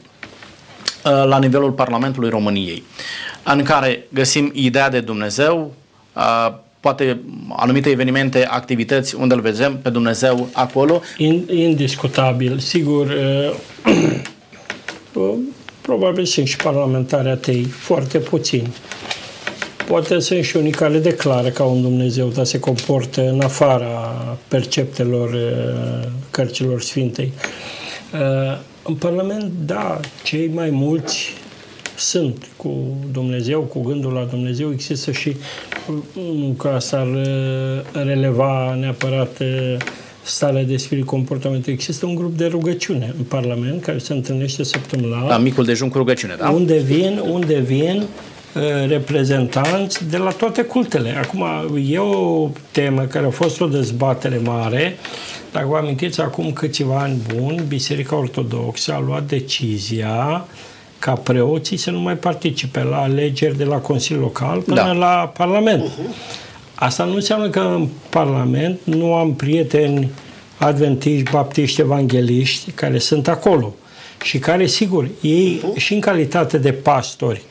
Uh, 1.05 1.23
la 1.25 1.39
nivelul 1.39 1.71
Parlamentului 1.71 2.29
României, 2.29 2.83
în 3.43 3.63
care 3.63 4.03
găsim 4.09 4.51
ideea 4.53 4.89
de 4.89 4.99
Dumnezeu, 4.99 5.73
uh, 6.13 6.53
poate 6.81 7.21
anumite 7.49 7.89
evenimente, 7.89 8.45
activități 8.45 9.15
unde 9.15 9.33
îl 9.33 9.41
vedem 9.41 9.79
pe 9.81 9.89
Dumnezeu 9.89 10.49
acolo? 10.53 11.01
Indiscutabil. 11.47 12.59
Sigur, 12.59 13.07
uh, 13.85 14.13
probabil 15.81 16.25
sunt 16.25 16.47
și 16.47 16.55
parlamentari 16.55 17.29
atei, 17.29 17.63
foarte 17.63 18.17
puțini. 18.17 18.73
Poate 19.87 20.19
sunt 20.19 20.43
și 20.43 20.57
unii 20.57 20.71
care 20.71 20.97
declară 20.99 21.49
ca 21.49 21.63
un 21.63 21.81
Dumnezeu, 21.81 22.27
dar 22.27 22.45
se 22.45 22.59
comportă 22.59 23.29
în 23.29 23.41
afara 23.41 24.37
perceptelor 24.47 25.35
cărților 26.29 26.81
Sfintei. 26.81 27.33
În 28.83 28.93
Parlament, 28.93 29.51
da, 29.65 29.99
cei 30.23 30.51
mai 30.53 30.69
mulți 30.69 31.33
sunt 32.01 32.47
cu 32.57 32.97
Dumnezeu, 33.11 33.61
cu 33.61 33.81
gândul 33.81 34.11
la 34.11 34.23
Dumnezeu. 34.23 34.71
Există 34.71 35.11
și, 35.11 35.35
nu 36.13 36.55
că 36.57 36.67
asta 36.67 36.97
ar 36.97 37.07
uh, 37.07 38.03
releva 38.03 38.75
neapărat 38.79 39.39
uh, 39.39 39.77
starea 40.23 40.63
de 40.63 40.77
spirit, 40.77 41.05
comportament. 41.05 41.67
Există 41.67 42.05
un 42.05 42.15
grup 42.15 42.37
de 42.37 42.45
rugăciune 42.45 43.13
în 43.17 43.23
Parlament 43.23 43.81
care 43.81 43.97
se 43.97 44.13
întâlnește 44.13 44.63
săptămânal. 44.63 45.27
La 45.27 45.37
micul 45.37 45.65
dejun 45.65 45.89
cu 45.89 45.97
rugăciune, 45.97 46.35
da? 46.39 46.49
Unde 46.49 46.77
vin, 46.77 47.21
unde 47.31 47.59
vin 47.59 48.03
uh, 48.55 48.61
reprezentanți 48.87 50.09
de 50.09 50.17
la 50.17 50.29
toate 50.29 50.61
cultele. 50.61 51.17
Acum, 51.17 51.45
e 51.89 51.97
o 51.97 52.49
temă 52.71 53.01
care 53.01 53.25
a 53.25 53.29
fost 53.29 53.61
o 53.61 53.67
dezbatere 53.67 54.39
mare 54.43 54.97
dacă 55.51 55.67
vă 55.67 55.77
amintiți, 55.77 56.21
acum 56.21 56.53
câțiva 56.53 56.99
ani 56.99 57.21
buni, 57.35 57.61
Biserica 57.67 58.15
Ortodoxă 58.15 58.93
a 58.93 58.99
luat 58.99 59.23
decizia 59.23 60.45
ca 61.01 61.13
preoții 61.13 61.77
să 61.77 61.91
nu 61.91 61.99
mai 61.99 62.15
participe 62.15 62.83
la 62.83 62.97
alegeri 62.97 63.57
de 63.57 63.63
la 63.63 63.75
Consiliul 63.75 64.23
Local 64.23 64.59
până 64.59 64.75
da. 64.75 64.91
la 64.91 65.31
Parlament. 65.37 65.83
Uh-huh. 65.83 66.15
Asta 66.75 67.03
nu 67.03 67.13
înseamnă 67.13 67.49
că 67.49 67.59
în 67.59 67.87
Parlament 68.09 68.79
nu 68.83 69.13
am 69.13 69.33
prieteni 69.33 70.09
adventiști, 70.57 71.31
baptiști, 71.31 71.81
evangeliști 71.81 72.71
care 72.71 72.97
sunt 72.97 73.27
acolo 73.27 73.73
și 74.23 74.39
care, 74.39 74.65
sigur, 74.65 75.09
ei 75.21 75.61
uh-huh. 75.63 75.77
și 75.77 75.93
în 75.93 75.99
calitate 75.99 76.57
de 76.57 76.71
pastori 76.71 77.41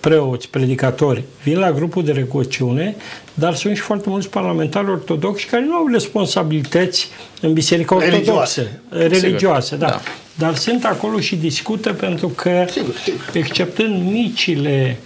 preoți, 0.00 0.48
predicatori, 0.48 1.24
vin 1.42 1.58
la 1.58 1.72
grupul 1.72 2.04
de 2.04 2.12
rugăciune, 2.12 2.96
dar 3.34 3.54
sunt 3.54 3.76
și 3.76 3.82
foarte 3.82 4.08
mulți 4.08 4.28
parlamentari 4.28 4.90
ortodoxi 4.90 5.46
care 5.46 5.64
nu 5.64 5.74
au 5.74 5.86
responsabilități 5.92 7.08
în 7.40 7.52
Biserica 7.52 7.94
Ortodoxă, 7.94 8.68
religioase, 8.88 9.18
religioase 9.18 9.76
da. 9.76 9.86
da. 9.86 10.00
Dar 10.34 10.54
sunt 10.54 10.84
acolo 10.84 11.20
și 11.20 11.36
discută 11.36 11.92
pentru 11.92 12.28
că, 12.28 12.64
sigur, 12.70 12.94
sigur. 13.04 13.20
exceptând 13.32 14.12
micile 14.12 14.98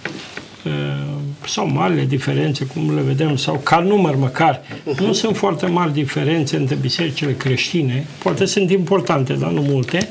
uh, 0.65 1.20
sau 1.51 1.69
marile 1.69 2.05
diferențe, 2.05 2.65
cum 2.65 2.95
le 2.95 3.01
vedem, 3.01 3.37
sau 3.37 3.55
ca 3.55 3.79
număr 3.79 4.17
măcar, 4.17 4.61
uh-huh. 4.61 4.99
nu 4.99 5.13
sunt 5.13 5.37
foarte 5.37 5.67
mari 5.67 5.93
diferențe 5.93 6.57
între 6.57 6.75
bisericile 6.75 7.35
creștine, 7.37 8.07
poate 8.23 8.45
sunt 8.45 8.71
importante, 8.71 9.33
dar 9.33 9.51
nu 9.51 9.61
multe. 9.61 10.09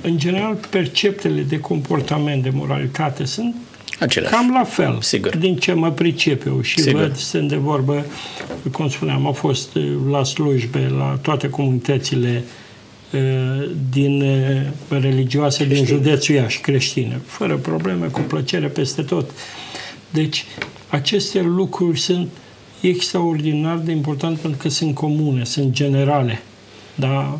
În 0.00 0.18
general, 0.18 0.58
perceptele 0.70 1.40
de 1.40 1.60
comportament, 1.60 2.42
de 2.42 2.50
moralitate 2.52 3.24
sunt 3.24 3.54
Același. 3.98 4.32
cam 4.32 4.50
la 4.52 4.64
fel, 4.64 4.98
Sigur. 5.00 5.36
din 5.36 5.56
ce 5.56 5.72
mă 5.72 5.90
pricep 5.90 6.46
eu 6.46 6.60
și 6.60 6.80
Sigur. 6.80 7.00
văd, 7.00 7.16
sunt 7.16 7.48
de 7.48 7.56
vorbă, 7.56 8.04
cum 8.72 8.88
spuneam, 8.88 9.26
au 9.26 9.32
fost 9.32 9.74
uh, 9.74 9.92
la 10.10 10.24
slujbe, 10.24 10.92
la 10.98 11.18
toate 11.22 11.48
comunitățile 11.48 12.44
uh, 13.12 13.68
din 13.90 14.20
uh, 14.20 15.00
religioase 15.00 15.64
din 15.64 15.84
județul 15.84 16.34
Iași, 16.34 16.60
creștine, 16.60 17.20
fără 17.26 17.56
probleme, 17.56 18.06
cu 18.06 18.20
plăcere 18.20 18.66
peste 18.66 19.02
tot. 19.02 19.30
Deci, 20.10 20.44
aceste 20.88 21.40
lucruri 21.40 22.00
sunt 22.00 22.28
extraordinar 22.80 23.76
de 23.76 23.92
importante 23.92 24.38
pentru 24.40 24.60
că 24.62 24.68
sunt 24.68 24.94
comune, 24.94 25.44
sunt 25.44 25.70
generale. 25.70 26.42
Da? 26.94 27.38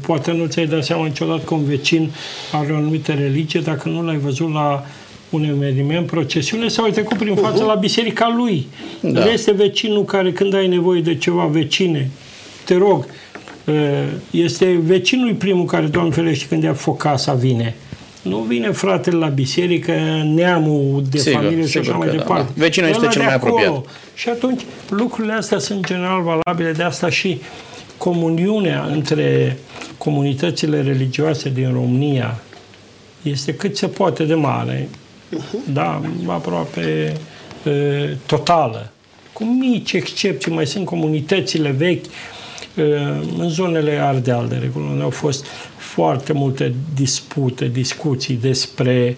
Poate 0.00 0.32
nu 0.32 0.46
ți-ai 0.46 0.66
dat 0.66 0.84
seama 0.84 1.06
niciodată 1.06 1.42
că 1.42 1.54
un 1.54 1.64
vecin 1.64 2.10
are 2.52 2.72
o 2.72 2.76
anumită 2.76 3.12
religie 3.12 3.60
dacă 3.60 3.88
nu 3.88 4.02
l-ai 4.02 4.18
văzut 4.18 4.52
la 4.52 4.84
un 5.30 5.44
eveniment, 5.44 6.06
procesiune 6.06 6.68
sau 6.68 6.84
ai 6.84 6.90
trecut 6.90 7.16
prin 7.16 7.34
față 7.34 7.62
uh-huh. 7.62 7.66
la 7.66 7.74
biserica 7.74 8.34
lui. 8.36 8.66
Da. 9.00 9.32
Este 9.32 9.52
vecinul 9.52 10.04
care 10.04 10.32
când 10.32 10.54
ai 10.54 10.68
nevoie 10.68 11.00
de 11.00 11.16
ceva, 11.16 11.44
vecine, 11.44 12.10
te 12.64 12.76
rog, 12.76 13.06
este 14.30 14.80
vecinul 14.82 15.34
primul 15.34 15.64
care, 15.64 15.86
Doamne 15.86 16.12
ferește, 16.12 16.46
când 16.48 16.62
ia 16.62 16.74
foc 16.74 16.96
casa, 16.96 17.32
vine. 17.32 17.74
Nu 18.28 18.38
vine 18.38 18.70
fratele 18.70 19.16
la 19.16 19.26
biserică, 19.26 19.92
neamul 20.24 21.04
de 21.10 21.18
sigur, 21.18 21.40
familie 21.42 21.66
și 21.66 21.78
așa 21.78 21.92
mai 21.92 22.08
departe. 22.10 22.52
Da. 22.54 22.62
Vecinul 22.64 22.88
este 22.88 23.06
cel 23.06 23.22
mai 23.22 23.34
apropiat. 23.34 23.84
Și 24.14 24.28
atunci 24.28 24.62
lucrurile 24.88 25.32
astea 25.32 25.58
sunt 25.58 25.86
general 25.86 26.22
valabile, 26.22 26.72
de 26.72 26.82
asta 26.82 27.10
și 27.10 27.40
comuniunea 27.96 28.88
între 28.92 29.58
comunitățile 29.98 30.82
religioase 30.82 31.50
din 31.50 31.72
România 31.72 32.38
este 33.22 33.54
cât 33.54 33.76
se 33.76 33.86
poate 33.86 34.24
de 34.24 34.34
mare, 34.34 34.88
uh-huh. 34.88 35.72
da, 35.72 36.00
aproape 36.26 37.12
e, 37.64 38.16
totală. 38.26 38.90
Cu 39.32 39.44
mici 39.44 39.92
excepții, 39.92 40.52
mai 40.52 40.66
sunt 40.66 40.84
comunitățile 40.84 41.70
vechi, 41.70 42.04
în 43.38 43.48
zonele 43.48 43.98
Ardeal, 44.02 44.48
de 44.48 44.56
regulă, 44.60 44.84
unde 44.90 45.02
au 45.02 45.10
fost 45.10 45.46
foarte 45.86 46.32
multe 46.32 46.74
dispute, 46.94 47.68
discuții 47.68 48.34
despre 48.34 49.16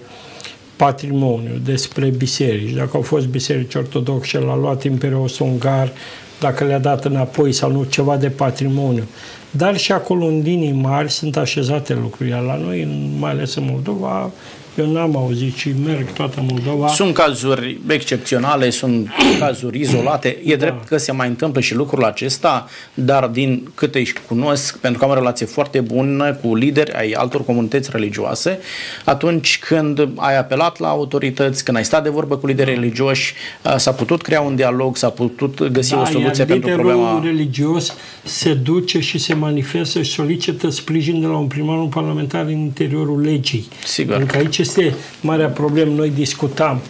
patrimoniu, 0.77 1.61
despre 1.65 2.09
biserici. 2.09 2.75
Dacă 2.75 2.91
au 2.93 3.03
fost 3.03 3.27
biserici 3.27 3.75
ortodoxe, 3.75 4.39
l-a 4.39 4.57
luat 4.57 4.85
Imperiul 4.85 5.31
Ungar, 5.39 5.93
dacă 6.41 6.65
le-a 6.65 6.79
dat 6.79 7.05
înapoi 7.05 7.53
sau 7.53 7.71
nu, 7.71 7.85
ceva 7.85 8.17
de 8.17 8.29
patrimoniu. 8.29 9.05
Dar 9.51 9.77
și 9.77 9.93
acolo, 9.93 10.27
în 10.27 10.41
linii 10.43 10.73
mari, 10.73 11.11
sunt 11.11 11.37
așezate 11.37 11.95
lucruri. 11.95 12.31
Iar 12.31 12.43
la 12.43 12.57
noi, 12.57 12.89
mai 13.19 13.31
ales 13.31 13.55
în 13.55 13.69
Moldova, 13.71 14.31
eu 14.79 14.93
n-am 14.93 15.17
auzit 15.17 15.55
și 15.55 15.75
merg 15.85 16.13
toată 16.13 16.45
Moldova. 16.51 16.89
Sunt 16.89 17.15
cazuri 17.15 17.81
excepționale, 17.89 18.71
sunt 18.71 19.09
cazuri 19.39 19.81
izolate. 19.81 20.39
E 20.45 20.51
da. 20.51 20.57
drept 20.57 20.87
că 20.87 20.97
se 20.97 21.13
mai 21.13 21.29
întâmplă 21.29 21.61
și 21.61 21.75
lucrul 21.75 22.05
acesta, 22.05 22.69
dar 22.95 23.27
din 23.27 23.71
câte 23.75 23.99
își 23.99 24.15
cunosc, 24.29 24.79
pentru 24.79 24.99
că 24.99 25.05
am 25.05 25.11
o 25.11 25.15
relație 25.15 25.47
foarte 25.47 25.81
bună 25.81 26.33
cu 26.35 26.55
lideri 26.55 26.93
ai 26.93 27.11
altor 27.11 27.45
comunități 27.45 27.89
religioase, 27.93 28.59
atunci 29.05 29.59
când 29.59 30.09
ai 30.17 30.39
apelat 30.39 30.79
la 30.79 30.89
autorități, 30.89 31.65
când 31.65 31.77
ai 31.77 31.85
stat 31.85 32.03
de 32.03 32.09
vorbă 32.09 32.37
cu 32.37 32.47
lideri 32.47 32.75
da. 32.75 32.81
religioși, 32.81 33.35
s-a 33.77 33.93
putut 33.93 34.23
crea 34.23 34.41
un 34.41 34.57
dialog, 34.57 34.97
s-a 34.97 35.11
putut 35.11 35.69
găsi 35.69 35.91
da, 35.91 36.01
o 36.01 36.05
soluție 36.05 36.45
pentru 36.45 36.71
problema... 36.71 37.21
religios 37.25 37.95
se 38.25 38.55
duce 38.55 39.01
și 39.01 39.19
se 39.19 39.35
manifestă 39.39 40.03
și 40.03 40.11
solicită 40.11 40.69
sprijin 40.71 41.21
de 41.21 41.27
la 41.27 41.37
un 41.37 41.47
primar, 41.47 41.79
un 41.79 41.89
parlamentar 41.89 42.45
în 42.45 42.59
interiorul 42.59 43.21
legii. 43.21 43.69
Sigur. 43.85 44.17
Pentru 44.17 44.33
că 44.33 44.39
aici 44.39 44.59
este 44.59 44.95
marea 45.21 45.49
problemă. 45.49 45.95
Noi 45.95 46.11
discutam 46.11 46.81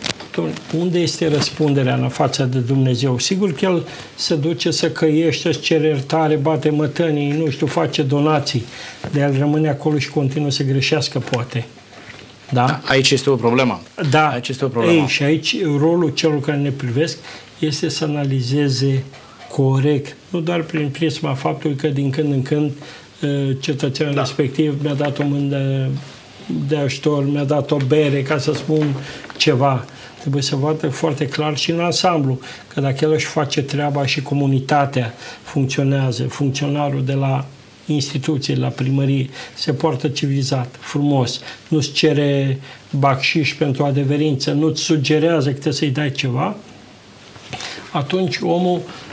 unde 0.79 0.99
este 0.99 1.29
răspunderea 1.29 1.95
în 1.95 2.09
fața 2.09 2.45
de 2.45 2.59
Dumnezeu. 2.59 3.19
Sigur 3.19 3.53
că 3.53 3.65
El 3.65 3.87
se 4.15 4.35
duce 4.35 4.71
să 4.71 4.91
căiește, 4.91 5.53
să 5.53 5.59
cere 5.59 5.87
iertare, 5.87 6.37
bate 6.37 6.71
mătănii, 6.71 7.33
nu 7.33 7.51
știu, 7.51 7.67
face 7.67 8.03
donații, 8.03 8.65
de 9.13 9.21
El 9.21 9.39
rămâne 9.39 9.69
acolo 9.69 9.99
și 9.99 10.09
continuă 10.09 10.51
să 10.51 10.63
greșească, 10.63 11.19
poate. 11.19 11.67
Da? 12.53 12.81
Aici 12.85 13.11
este 13.11 13.31
o 13.31 13.37
problemă. 13.37 13.81
Da. 14.11 14.29
Aici 14.29 14.49
este 14.49 14.65
o 14.65 14.69
problemă. 14.69 15.01
Ei, 15.01 15.07
și 15.07 15.23
aici 15.23 15.57
rolul 15.63 16.11
celor 16.15 16.41
care 16.41 16.59
ne 16.59 16.71
privesc 16.71 17.19
este 17.59 17.89
să 17.89 18.05
analizeze 18.05 19.05
corect, 19.49 20.17
nu 20.29 20.41
doar 20.41 20.63
prin 20.63 20.89
prisma 20.89 21.35
faptului 21.35 21.77
că 21.77 21.89
din 21.89 22.11
când 22.11 22.33
în 22.33 22.43
când 22.43 22.71
uh, 23.23 23.57
cetățeanul 23.61 24.15
da. 24.15 24.21
respectiv 24.21 24.83
mi-a 24.83 24.95
dat 24.95 25.19
o 25.19 25.25
mână 25.25 25.57
de, 25.57 25.89
de 26.69 26.77
ajutor, 26.77 27.31
mi-a 27.31 27.45
dat 27.45 27.71
o 27.71 27.77
bere, 27.77 28.23
ca 28.23 28.39
să 28.39 28.53
spun 28.53 28.95
ceva. 29.37 29.85
Trebuie 30.21 30.43
să 30.43 30.57
vadă 30.57 30.89
foarte 30.89 31.27
clar 31.27 31.57
și 31.57 31.71
în 31.71 31.81
ansamblu, 31.81 32.41
că 32.75 32.81
dacă 32.81 33.05
el 33.05 33.13
își 33.13 33.27
face 33.27 33.63
treaba 33.63 34.07
și 34.07 34.23
comunitatea 34.23 35.15
funcționează, 35.43 36.23
funcționarul 36.23 37.05
de 37.05 37.13
la 37.13 37.47
instituție, 37.87 38.55
la 38.55 38.69
primărie, 38.69 39.29
se 39.55 39.73
poartă 39.73 40.09
civilizat, 40.09 40.77
frumos, 40.81 41.41
nu-ți 41.69 41.93
cere 41.93 42.61
bacșiș 42.91 43.55
pentru 43.55 43.85
adeverință, 43.85 44.53
nu-ți 44.53 44.83
sugerează 44.83 45.47
că 45.47 45.53
trebuie 45.53 45.73
să-i 45.73 45.91
dai 45.91 46.11
ceva, 46.11 46.57
atunci 47.93 48.39
omul 48.43 48.77
uh, 48.77 49.08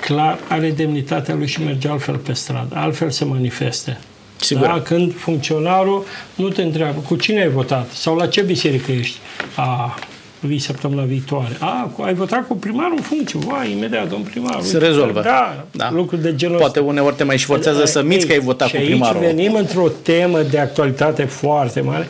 clar 0.00 0.38
are 0.48 0.70
demnitatea 0.70 1.34
lui 1.34 1.46
și 1.46 1.62
merge 1.62 1.88
altfel 1.88 2.16
pe 2.16 2.32
stradă, 2.32 2.74
altfel 2.74 3.10
se 3.10 3.24
manifeste. 3.24 3.98
Sigur. 4.36 4.66
Da? 4.66 4.80
Când 4.80 5.14
funcționarul 5.16 6.04
nu 6.34 6.48
te 6.48 6.62
întreabă 6.62 7.00
cu 7.06 7.16
cine 7.16 7.40
ai 7.40 7.48
votat 7.48 7.90
sau 7.90 8.16
la 8.16 8.26
ce 8.26 8.42
biserică 8.42 8.92
ești. 8.92 9.18
A, 9.56 9.98
vii 10.40 10.58
săptămâna 10.58 11.02
viitoare. 11.02 11.56
A, 11.58 11.90
ai 12.00 12.14
votat 12.14 12.46
cu 12.46 12.54
primarul 12.54 12.94
în 12.96 13.02
funcție. 13.02 13.38
Vai, 13.38 13.72
imediat, 13.72 14.08
domn 14.08 14.22
primar. 14.22 14.60
Se 14.60 14.78
rezolvă. 14.78 15.20
Da, 15.20 15.64
da. 15.70 15.90
lucruri 15.90 16.22
de 16.22 16.34
genul 16.34 16.58
Poate 16.58 16.80
uneori 16.80 17.16
te 17.16 17.24
mai 17.24 17.38
și 17.38 17.44
forțează 17.44 17.84
să 17.84 18.02
miți 18.02 18.26
că 18.26 18.32
ai 18.32 18.38
votat 18.38 18.68
și 18.68 18.76
cu 18.76 18.82
primarul. 18.82 19.22
aici 19.22 19.34
venim 19.34 19.54
într-o 19.54 19.88
temă 19.88 20.42
de 20.42 20.58
actualitate 20.58 21.24
foarte 21.24 21.80
mare, 21.80 22.08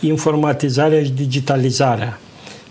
informatizarea 0.00 1.02
și 1.02 1.10
digitalizarea. 1.10 2.18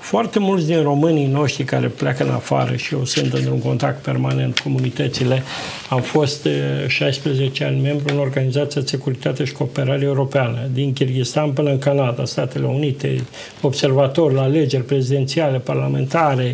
Foarte 0.04 0.40
mulți 0.40 0.66
din 0.66 0.82
românii 0.82 1.26
noștri 1.26 1.64
care 1.64 1.88
pleacă 1.88 2.24
în 2.24 2.30
afară 2.30 2.76
și 2.76 2.94
eu 2.94 3.06
sunt 3.06 3.34
într-un 3.34 3.60
contact 3.60 4.02
permanent 4.02 4.60
cu 4.60 4.64
comunitățile, 4.64 5.44
am 5.90 6.02
fost 6.02 6.48
16 6.88 7.64
ani 7.64 7.82
membru 7.82 8.14
în 8.14 8.20
Organizația 8.20 8.82
de 8.82 8.88
Securitate 8.88 9.44
și 9.44 9.52
Cooperare 9.52 10.04
Europeană, 10.04 10.58
din 10.74 10.94
Kyrgyzstan 10.94 11.52
până 11.52 11.70
în 11.70 11.80
Canada, 11.80 12.26
Statele 12.26 12.66
Unite, 12.66 13.24
observator 13.62 14.32
la 14.32 14.42
alegeri 14.42 14.84
prezidențiale, 14.84 15.60
parlamentare 15.60 16.54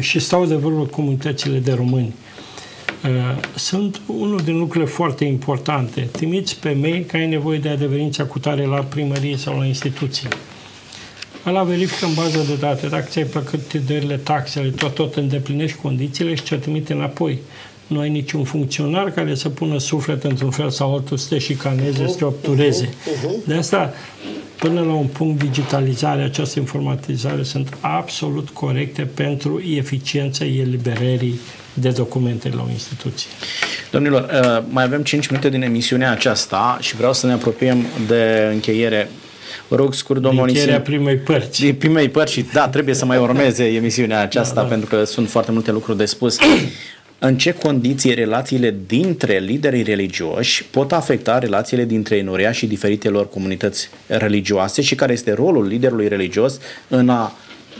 și 0.00 0.18
stau 0.18 0.46
de 0.46 0.54
vorbă 0.54 0.84
comunitățile 0.84 1.58
de 1.58 1.72
români. 1.72 2.14
Sunt 3.54 4.00
unul 4.06 4.40
din 4.44 4.58
lucrurile 4.58 4.90
foarte 4.90 5.24
importante. 5.24 6.00
Trimiți 6.00 6.58
pe 6.60 6.76
mail 6.80 7.04
că 7.04 7.16
ai 7.16 7.26
nevoie 7.26 7.58
de 7.58 7.68
adeverința 7.68 8.24
cu 8.24 8.38
tare 8.38 8.64
la 8.64 8.80
primărie 8.80 9.36
sau 9.36 9.58
la 9.58 9.64
instituție 9.64 10.28
Ăla 11.46 11.62
verifică 11.62 12.06
în 12.06 12.14
bază 12.14 12.44
de 12.48 12.54
date 12.54 12.86
dacă 12.86 13.06
ți-ai 13.08 13.24
plăcut 13.24 13.74
dările, 13.74 14.16
taxele, 14.16 14.68
tot, 14.68 14.94
tot 14.94 15.14
îndeplinești 15.14 15.76
condițiile 15.76 16.34
și 16.34 16.42
ce 16.42 16.56
trimite 16.56 16.92
înapoi. 16.92 17.38
Nu 17.86 18.00
ai 18.00 18.10
niciun 18.10 18.44
funcționar 18.44 19.10
care 19.10 19.34
să 19.34 19.48
pună 19.48 19.78
suflet 19.78 20.24
într-un 20.24 20.50
fel 20.50 20.70
sau 20.70 20.94
altul 20.94 21.16
să 21.16 21.26
te 21.28 21.38
șicaneze, 21.38 22.08
să 22.08 22.16
te 22.16 22.24
obtureze. 22.24 22.94
De 23.46 23.54
asta, 23.54 23.92
până 24.58 24.80
la 24.80 24.92
un 24.92 25.06
punct, 25.06 25.42
digitalizare, 25.42 26.22
această 26.22 26.58
informatizare 26.58 27.42
sunt 27.42 27.76
absolut 27.80 28.48
corecte 28.48 29.02
pentru 29.02 29.62
eficiența 29.76 30.44
eliberării 30.44 31.40
de 31.74 31.88
documente 31.88 32.50
la 32.54 32.62
o 32.62 32.70
instituție. 32.70 33.30
Domnilor, 33.90 34.22
uh, 34.22 34.64
mai 34.68 34.84
avem 34.84 35.02
5 35.02 35.26
minute 35.26 35.48
din 35.48 35.62
emisiunea 35.62 36.10
aceasta 36.10 36.78
și 36.80 36.96
vreau 36.96 37.12
să 37.12 37.26
ne 37.26 37.32
apropiem 37.32 37.86
de 38.06 38.48
încheiere. 38.52 39.08
Vă 39.68 39.76
rog 39.76 39.94
scurt, 39.94 40.20
domnul 40.20 40.42
Onisim. 40.42 40.82
primei 40.82 41.16
părți. 41.16 41.60
Din 41.60 41.74
primei 41.74 42.08
părți 42.08 42.32
și 42.32 42.46
da, 42.52 42.68
trebuie 42.68 42.94
să 42.94 43.04
mai 43.04 43.18
urmeze 43.18 43.64
emisiunea 43.64 44.20
aceasta 44.20 44.54
da, 44.54 44.62
da. 44.62 44.66
pentru 44.68 44.88
că 44.88 45.04
sunt 45.04 45.30
foarte 45.30 45.52
multe 45.52 45.72
lucruri 45.72 45.98
de 45.98 46.04
spus. 46.04 46.38
În 47.18 47.36
ce 47.36 47.52
condiții 47.52 48.14
relațiile 48.14 48.76
dintre 48.86 49.38
liderii 49.38 49.82
religioși 49.82 50.64
pot 50.64 50.92
afecta 50.92 51.38
relațiile 51.38 51.84
dintre 51.84 52.16
enoria 52.16 52.52
și 52.52 52.66
diferitelor 52.66 53.28
comunități 53.28 53.88
religioase 54.06 54.82
și 54.82 54.94
care 54.94 55.12
este 55.12 55.32
rolul 55.32 55.66
liderului 55.66 56.08
religios 56.08 56.58
în 56.88 57.08
a, 57.08 57.32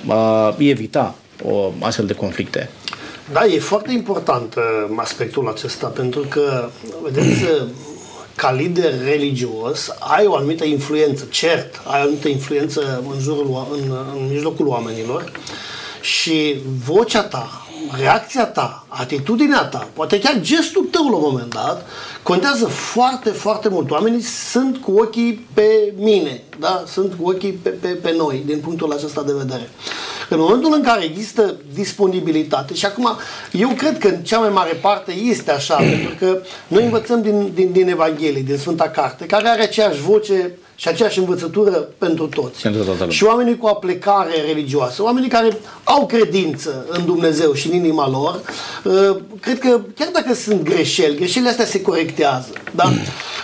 a 0.08 0.54
evita 0.58 1.14
o 1.42 1.72
astfel 1.80 2.06
de 2.06 2.12
conflicte? 2.12 2.70
Da, 3.32 3.44
e 3.44 3.58
foarte 3.58 3.92
important 3.92 4.54
uh, 4.54 4.62
aspectul 4.96 5.48
acesta, 5.48 5.86
pentru 5.86 6.26
că, 6.28 6.68
vedeți, 7.02 7.44
ca 8.36 8.52
lider 8.52 9.04
religios, 9.04 9.94
ai 9.98 10.26
o 10.26 10.34
anumită 10.34 10.64
influență, 10.64 11.24
cert, 11.30 11.80
ai 11.84 12.00
o 12.00 12.02
anumită 12.02 12.28
influență 12.28 13.02
în, 13.14 13.20
jurul, 13.20 13.66
în, 13.72 13.96
în 14.14 14.28
mijlocul 14.28 14.66
oamenilor 14.66 15.32
și 16.00 16.56
vocea 16.84 17.22
ta, 17.22 17.66
reacția 17.98 18.46
ta, 18.46 18.83
atitudinea 19.00 19.64
ta, 19.64 19.88
poate 19.92 20.18
chiar 20.18 20.40
gestul 20.40 20.84
tău 20.84 21.08
la 21.08 21.16
un 21.16 21.22
moment 21.22 21.54
dat, 21.54 21.86
contează 22.22 22.64
foarte, 22.66 23.30
foarte 23.30 23.68
mult. 23.68 23.90
Oamenii 23.90 24.20
sunt 24.20 24.76
cu 24.76 24.92
ochii 24.92 25.46
pe 25.54 25.92
mine, 25.96 26.42
da? 26.58 26.82
sunt 26.86 27.12
cu 27.20 27.28
ochii 27.28 27.52
pe, 27.52 27.68
pe, 27.68 27.88
pe 27.88 28.14
noi, 28.16 28.42
din 28.46 28.58
punctul 28.58 28.92
acesta 28.92 29.22
de 29.22 29.32
vedere. 29.32 29.70
În 30.28 30.38
momentul 30.38 30.72
în 30.74 30.82
care 30.82 31.04
există 31.04 31.54
disponibilitate, 31.74 32.74
și 32.74 32.86
acum 32.86 33.08
eu 33.52 33.68
cred 33.68 33.98
că 33.98 34.08
în 34.08 34.22
cea 34.22 34.38
mai 34.38 34.48
mare 34.48 34.72
parte 34.72 35.12
este 35.12 35.50
așa, 35.50 35.74
pentru 35.90 36.14
că 36.18 36.38
noi 36.68 36.84
învățăm 36.84 37.22
din, 37.22 37.50
din, 37.54 37.72
din 37.72 37.88
Evanghelie, 37.88 38.42
din 38.42 38.56
Sfânta 38.56 38.88
Carte, 38.88 39.26
care 39.26 39.48
are 39.48 39.62
aceeași 39.62 40.00
voce 40.00 40.58
și 40.76 40.88
aceeași 40.88 41.18
învățătură 41.18 41.88
pentru 41.98 42.26
toți. 42.26 42.62
Pentru 42.62 42.84
toată 42.84 43.10
și 43.10 43.24
oamenii 43.24 43.56
cu 43.56 43.66
aplicare 43.66 44.32
religioasă, 44.46 45.02
oamenii 45.02 45.28
care 45.28 45.58
au 45.84 46.06
credință 46.06 46.86
în 46.88 47.04
Dumnezeu 47.04 47.52
și 47.52 47.66
în 47.68 47.74
inima 47.74 48.08
lor, 48.08 48.40
uh, 48.83 48.83
cred 49.40 49.58
că 49.58 49.80
chiar 49.94 50.08
dacă 50.12 50.34
sunt 50.34 50.62
greșeli, 50.62 51.16
greșelile 51.16 51.50
astea 51.50 51.64
se 51.64 51.82
corectează. 51.82 52.48
Da? 52.74 52.92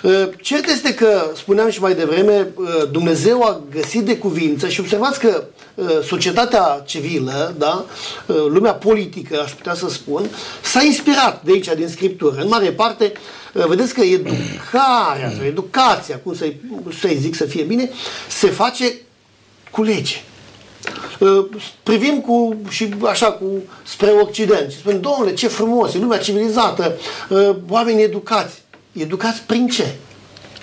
Uh, 0.02 0.28
cert 0.42 0.68
este 0.68 0.94
că, 0.94 1.30
spuneam 1.36 1.70
și 1.70 1.80
mai 1.80 1.94
devreme, 1.94 2.46
uh, 2.54 2.66
Dumnezeu 2.90 3.42
a 3.42 3.60
găsit 3.70 4.04
de 4.04 4.18
cuvință 4.18 4.68
și 4.68 4.80
observați 4.80 5.20
că 5.20 5.44
societatea 6.04 6.82
civilă, 6.86 7.54
da, 7.58 7.84
lumea 8.26 8.72
politică, 8.72 9.40
aș 9.40 9.50
putea 9.50 9.74
să 9.74 9.88
spun, 9.88 10.30
s-a 10.62 10.82
inspirat 10.82 11.42
de 11.44 11.52
aici, 11.52 11.74
din 11.76 11.88
Scriptură. 11.88 12.40
În 12.40 12.48
mare 12.48 12.70
parte, 12.70 13.12
vedeți 13.52 13.94
că 13.94 14.00
educarea, 14.00 15.32
sau 15.36 15.44
educația, 15.46 16.20
cum 16.22 16.34
să-i, 16.34 16.60
să 17.00 17.08
zic 17.18 17.34
să 17.34 17.44
fie 17.44 17.62
bine, 17.62 17.90
se 18.28 18.46
face 18.48 18.94
cu 19.70 19.82
lege. 19.82 20.22
Privim 21.82 22.20
cu, 22.20 22.56
și 22.68 22.94
așa 23.04 23.32
cu, 23.32 23.44
spre 23.82 24.10
Occident 24.10 24.70
și 24.70 24.78
spunem, 24.78 25.00
domnule, 25.00 25.34
ce 25.34 25.48
frumos, 25.48 25.94
e 25.94 25.98
lumea 25.98 26.18
civilizată, 26.18 26.96
oameni 27.68 28.02
educați. 28.02 28.62
Educați 28.92 29.42
prin 29.42 29.68
ce? 29.68 29.94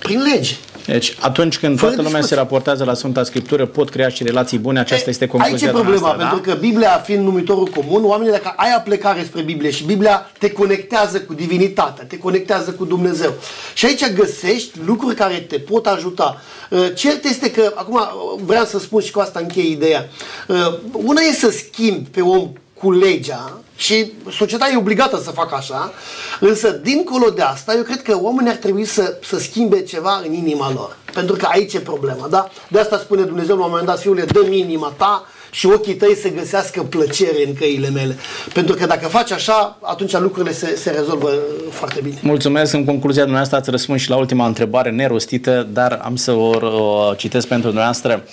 Prin 0.07 0.21
lege. 0.21 0.55
Deci, 0.85 1.15
atunci 1.19 1.57
când 1.57 1.77
Fără 1.77 1.91
toată 1.91 2.03
lumea 2.03 2.19
discuție. 2.19 2.35
se 2.35 2.41
raportează 2.41 2.83
la 2.83 2.93
Sfânta 2.93 3.23
Scriptură, 3.23 3.65
pot 3.65 3.89
crea 3.89 4.09
și 4.09 4.23
relații 4.23 4.57
bune, 4.57 4.79
aceasta 4.79 5.05
e, 5.07 5.09
este 5.09 5.27
concluzia 5.27 5.67
Aici 5.67 5.75
e 5.75 5.79
problema, 5.79 5.99
noastră, 5.99 6.27
pentru 6.27 6.45
da? 6.45 6.51
că 6.51 6.59
Biblia 6.59 6.89
fiind 7.05 7.23
numitorul 7.23 7.67
comun, 7.67 8.05
oamenii 8.05 8.31
dacă 8.31 8.53
ai 8.55 8.73
aplecare 8.73 9.23
spre 9.23 9.41
Biblie 9.41 9.71
și 9.71 9.83
Biblia 9.83 10.31
te 10.39 10.51
conectează 10.51 11.19
cu 11.21 11.33
divinitatea, 11.33 12.05
te 12.05 12.17
conectează 12.17 12.71
cu 12.71 12.85
Dumnezeu. 12.85 13.33
Și 13.73 13.85
aici 13.85 14.13
găsești 14.13 14.77
lucruri 14.85 15.15
care 15.15 15.35
te 15.35 15.59
pot 15.59 15.85
ajuta. 15.85 16.41
Uh, 16.69 16.87
cert 16.95 17.25
este 17.25 17.51
că, 17.51 17.73
acum 17.75 17.99
vreau 18.45 18.65
să 18.65 18.79
spun 18.79 19.01
și 19.01 19.11
cu 19.11 19.19
asta 19.19 19.39
închei 19.39 19.71
ideea, 19.71 20.09
uh, 20.47 20.73
una 20.91 21.21
e 21.21 21.33
să 21.33 21.49
schimbi 21.49 22.09
pe 22.09 22.21
om 22.21 22.49
cu 22.73 22.91
legea 22.91 23.61
și 23.77 24.11
societatea 24.31 24.73
e 24.73 24.77
obligată 24.77 25.21
să 25.23 25.31
facă 25.31 25.55
așa, 25.55 25.93
însă 26.39 26.69
dincolo 26.69 27.29
de 27.29 27.41
asta, 27.41 27.73
eu 27.73 27.83
cred 27.83 28.01
că 28.01 28.17
oamenii 28.21 28.51
ar 28.51 28.57
trebui 28.57 28.85
să, 28.85 29.17
să 29.23 29.39
schimbe 29.39 29.81
ceva 29.81 30.21
în 30.25 30.33
inima 30.33 30.71
lor. 30.73 30.97
Pentru 31.13 31.35
că 31.35 31.45
aici 31.45 31.73
e 31.73 31.79
problema, 31.79 32.27
da? 32.27 32.49
De 32.67 32.79
asta 32.79 32.97
spune 32.97 33.23
Dumnezeu 33.23 33.57
la 33.57 33.63
un 33.63 33.69
moment 33.69 33.87
dat, 33.87 33.99
fiule, 33.99 34.25
dă 34.25 34.39
inima 34.39 34.93
ta 34.97 35.25
și 35.51 35.65
ochii 35.65 35.95
tăi 35.95 36.15
să 36.21 36.29
găsească 36.29 36.83
plăcere 36.83 37.47
în 37.47 37.53
căile 37.53 37.89
mele. 37.89 38.15
Pentru 38.53 38.75
că 38.75 38.85
dacă 38.85 39.07
faci 39.07 39.31
așa, 39.31 39.77
atunci 39.81 40.17
lucrurile 40.17 40.53
se, 40.53 40.75
se 40.75 40.89
rezolvă 40.89 41.33
foarte 41.69 41.99
bine. 42.03 42.19
Mulțumesc. 42.21 42.73
În 42.73 42.85
concluzia 42.85 43.21
dumneavoastră 43.21 43.57
ați 43.57 43.69
răspuns 43.69 44.01
și 44.01 44.09
la 44.09 44.15
ultima 44.15 44.45
întrebare 44.45 44.89
nerostită, 44.89 45.67
dar 45.73 45.99
am 46.03 46.15
să 46.15 46.31
o, 46.31 46.49
o 46.67 47.13
citesc 47.13 47.47
pentru 47.47 47.67
dumneavoastră. 47.67 48.23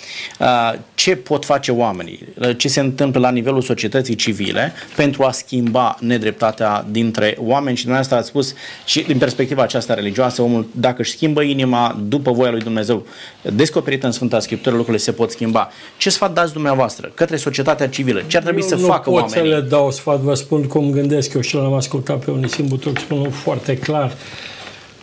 Ce 0.94 1.16
pot 1.16 1.44
face 1.44 1.72
oamenii? 1.72 2.18
Ce 2.56 2.68
se 2.68 2.80
întâmplă 2.80 3.20
la 3.20 3.30
nivelul 3.30 3.62
societății 3.62 4.14
civile 4.14 4.72
pentru 4.96 5.22
a 5.22 5.30
schimba 5.30 5.96
nedreptatea 6.00 6.86
dintre 6.90 7.36
oameni? 7.38 7.76
Și 7.76 7.82
dumneavoastră 7.82 8.18
ați 8.18 8.28
spus 8.28 8.54
și 8.84 9.02
din 9.02 9.18
perspectiva 9.18 9.62
aceasta 9.62 9.94
religioasă, 9.94 10.42
omul 10.42 10.66
dacă 10.72 10.96
își 11.02 11.10
schimbă 11.10 11.42
inima 11.42 11.98
după 12.08 12.30
voia 12.30 12.50
lui 12.50 12.60
Dumnezeu, 12.60 13.06
descoperită 13.42 14.06
în 14.06 14.12
Sfânta 14.12 14.40
Scriptură, 14.40 14.76
lucrurile 14.76 15.02
se 15.02 15.12
pot 15.12 15.30
schimba. 15.30 15.70
Ce 15.96 16.10
sfat 16.10 16.32
dați 16.32 16.52
dumneavoastră 16.52 17.03
către 17.14 17.36
societatea 17.36 17.88
civilă? 17.88 18.22
Ce 18.26 18.36
ar 18.36 18.42
trebui 18.42 18.61
Eu 18.62 18.68
să 18.68 18.74
nu 18.74 18.86
facă 18.86 19.11
pot 19.11 19.20
oamenii? 19.20 19.50
să 19.50 19.57
le 19.57 19.66
dau 19.68 19.90
sfat, 19.90 20.20
vă 20.20 20.34
spun 20.34 20.62
cum 20.62 20.90
gândesc 20.90 21.32
eu 21.32 21.40
și 21.40 21.55
l-am 21.55 21.72
ascultat 21.72 22.24
pe 22.24 22.30
Unisim 22.30 22.66
Butoc, 22.66 22.98
spun 22.98 23.30
foarte 23.30 23.76
clar. 23.76 24.12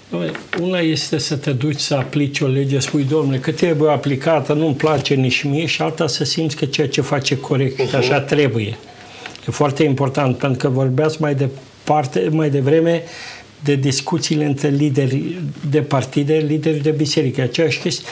Doamne, 0.10 0.32
Una 0.62 0.80
este 0.80 1.18
să 1.18 1.36
te 1.36 1.52
duci 1.52 1.80
să 1.80 1.96
aplici 1.96 2.40
o 2.40 2.48
lege, 2.48 2.80
spui, 2.80 3.04
domnule, 3.04 3.38
că 3.38 3.52
trebuie 3.52 3.92
aplicată, 3.92 4.54
nu-mi 4.54 4.76
place 4.76 5.14
nici 5.14 5.44
mie, 5.44 5.66
și 5.66 5.82
alta 5.82 6.08
să 6.08 6.24
simți 6.24 6.56
că 6.56 6.66
ceea 6.66 6.88
ce 6.88 7.02
face 7.02 7.38
corect, 7.38 7.94
așa 7.94 8.20
trebuie. 8.20 8.78
E 9.48 9.52
foarte 9.52 9.84
important, 9.84 10.38
pentru 10.38 10.68
că 10.68 10.74
vorbeați 10.74 11.22
mai 11.22 11.36
departe, 11.36 12.30
mai 12.32 12.50
devreme 12.50 13.04
de 13.64 13.76
discuțiile 13.76 14.46
între 14.46 14.68
lideri 14.68 15.42
de 15.70 15.82
partide, 15.82 16.34
lideri 16.48 16.80
de 16.80 16.92
biserică, 16.92 17.42
aceeași 17.42 17.80
chestie 17.80 18.08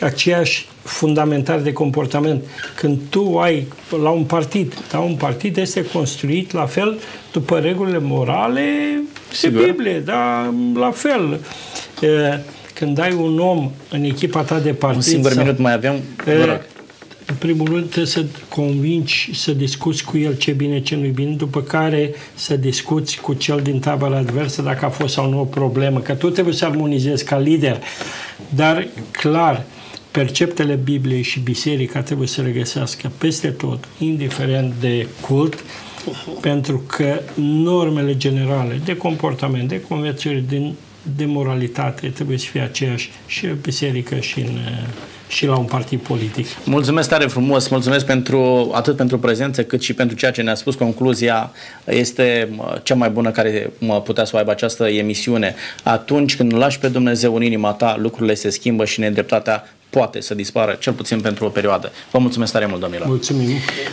aceeași 0.00 0.66
fundamental 0.82 1.62
de 1.62 1.72
comportament. 1.72 2.42
Când 2.76 2.98
tu 3.08 3.38
ai 3.38 3.66
la 4.02 4.10
un 4.10 4.24
partid, 4.24 4.74
da, 4.90 4.98
un 4.98 5.14
partid 5.14 5.56
este 5.56 5.84
construit 5.84 6.52
la 6.52 6.66
fel 6.66 6.98
după 7.32 7.58
regulile 7.58 7.98
morale 7.98 8.62
Sigur. 9.32 9.60
de 9.60 9.66
Biblie, 9.66 9.98
da, 10.00 10.54
la 10.74 10.90
fel. 10.90 11.40
E, 12.00 12.38
Când 12.74 12.98
ai 12.98 13.12
un 13.12 13.38
om 13.38 13.70
în 13.90 14.04
echipa 14.04 14.42
ta 14.42 14.58
de 14.58 14.72
partid... 14.72 14.96
Un 14.96 15.02
singur 15.02 15.30
sau- 15.32 15.42
minut 15.42 15.58
mai 15.58 15.72
avem. 15.72 15.94
Vă 16.24 16.30
E, 16.30 16.44
rog. 16.44 16.60
În 17.28 17.34
primul 17.38 17.66
rând 17.66 17.84
trebuie 17.84 18.06
să 18.06 18.24
convingi, 18.48 19.30
să 19.34 19.52
discuți 19.52 20.04
cu 20.04 20.18
el 20.18 20.36
ce 20.36 20.50
bine, 20.52 20.80
ce 20.80 20.96
nu-i 20.96 21.08
bine, 21.10 21.30
după 21.34 21.60
care 21.62 22.14
să 22.34 22.56
discuți 22.56 23.20
cu 23.20 23.32
cel 23.34 23.60
din 23.62 23.78
tabăra 23.80 24.16
adversă 24.16 24.62
dacă 24.62 24.84
a 24.84 24.88
fost 24.88 25.14
sau 25.14 25.30
nu 25.30 25.40
o 25.40 25.44
problemă, 25.44 25.98
că 26.00 26.14
tu 26.14 26.30
trebuie 26.30 26.54
să 26.54 26.64
armonizezi 26.64 27.24
ca 27.24 27.38
lider. 27.38 27.78
Dar, 28.48 28.86
clar, 29.10 29.64
perceptele 30.16 30.74
Bibliei 30.74 31.22
și 31.22 31.40
biserica 31.40 32.02
trebuie 32.02 32.28
să 32.28 32.42
le 32.42 32.50
găsească 32.50 33.12
peste 33.18 33.48
tot, 33.48 33.84
indiferent 33.98 34.74
de 34.80 35.06
cult, 35.20 35.64
pentru 36.40 36.82
că 36.86 37.20
normele 37.40 38.16
generale 38.16 38.80
de 38.84 38.96
comportament, 38.96 39.68
de 39.68 39.80
conviețuire, 39.80 40.44
din, 40.48 40.74
de 41.16 41.24
moralitate 41.24 42.08
trebuie 42.08 42.38
să 42.38 42.46
fie 42.46 42.60
aceeași 42.60 43.10
și 43.26 43.44
în 43.44 43.58
biserică 43.62 44.16
și, 44.20 44.40
în, 44.40 44.58
și 45.28 45.46
la 45.46 45.56
un 45.56 45.64
partid 45.64 46.00
politic. 46.00 46.46
Mulțumesc 46.64 47.08
tare 47.08 47.26
frumos, 47.26 47.68
mulțumesc 47.68 48.06
pentru 48.06 48.70
atât 48.74 48.96
pentru 48.96 49.18
prezență 49.18 49.64
cât 49.64 49.82
și 49.82 49.94
pentru 49.94 50.16
ceea 50.16 50.30
ce 50.30 50.42
ne-a 50.42 50.54
spus. 50.54 50.74
Concluzia 50.74 51.52
este 51.84 52.48
mă, 52.56 52.80
cea 52.82 52.94
mai 52.94 53.10
bună 53.10 53.30
care 53.30 53.70
mă 53.78 54.00
putea 54.00 54.24
să 54.24 54.30
o 54.34 54.38
aibă 54.38 54.50
această 54.50 54.88
emisiune. 54.88 55.54
Atunci 55.82 56.36
când 56.36 56.54
lași 56.54 56.78
pe 56.78 56.88
Dumnezeu 56.88 57.34
în 57.34 57.42
inima 57.42 57.72
ta, 57.72 57.96
lucrurile 57.98 58.34
se 58.34 58.50
schimbă 58.50 58.84
și 58.84 59.00
nedreptatea 59.00 59.64
poate 59.90 60.20
să 60.20 60.34
dispară, 60.34 60.76
cel 60.80 60.92
puțin 60.92 61.20
pentru 61.20 61.44
o 61.44 61.48
perioadă. 61.48 61.92
Vă 62.10 62.18
mulțumesc 62.18 62.52
tare 62.52 62.66
mult, 62.66 62.80
domnilor. 62.80 63.06
Mulțumim! 63.06 63.48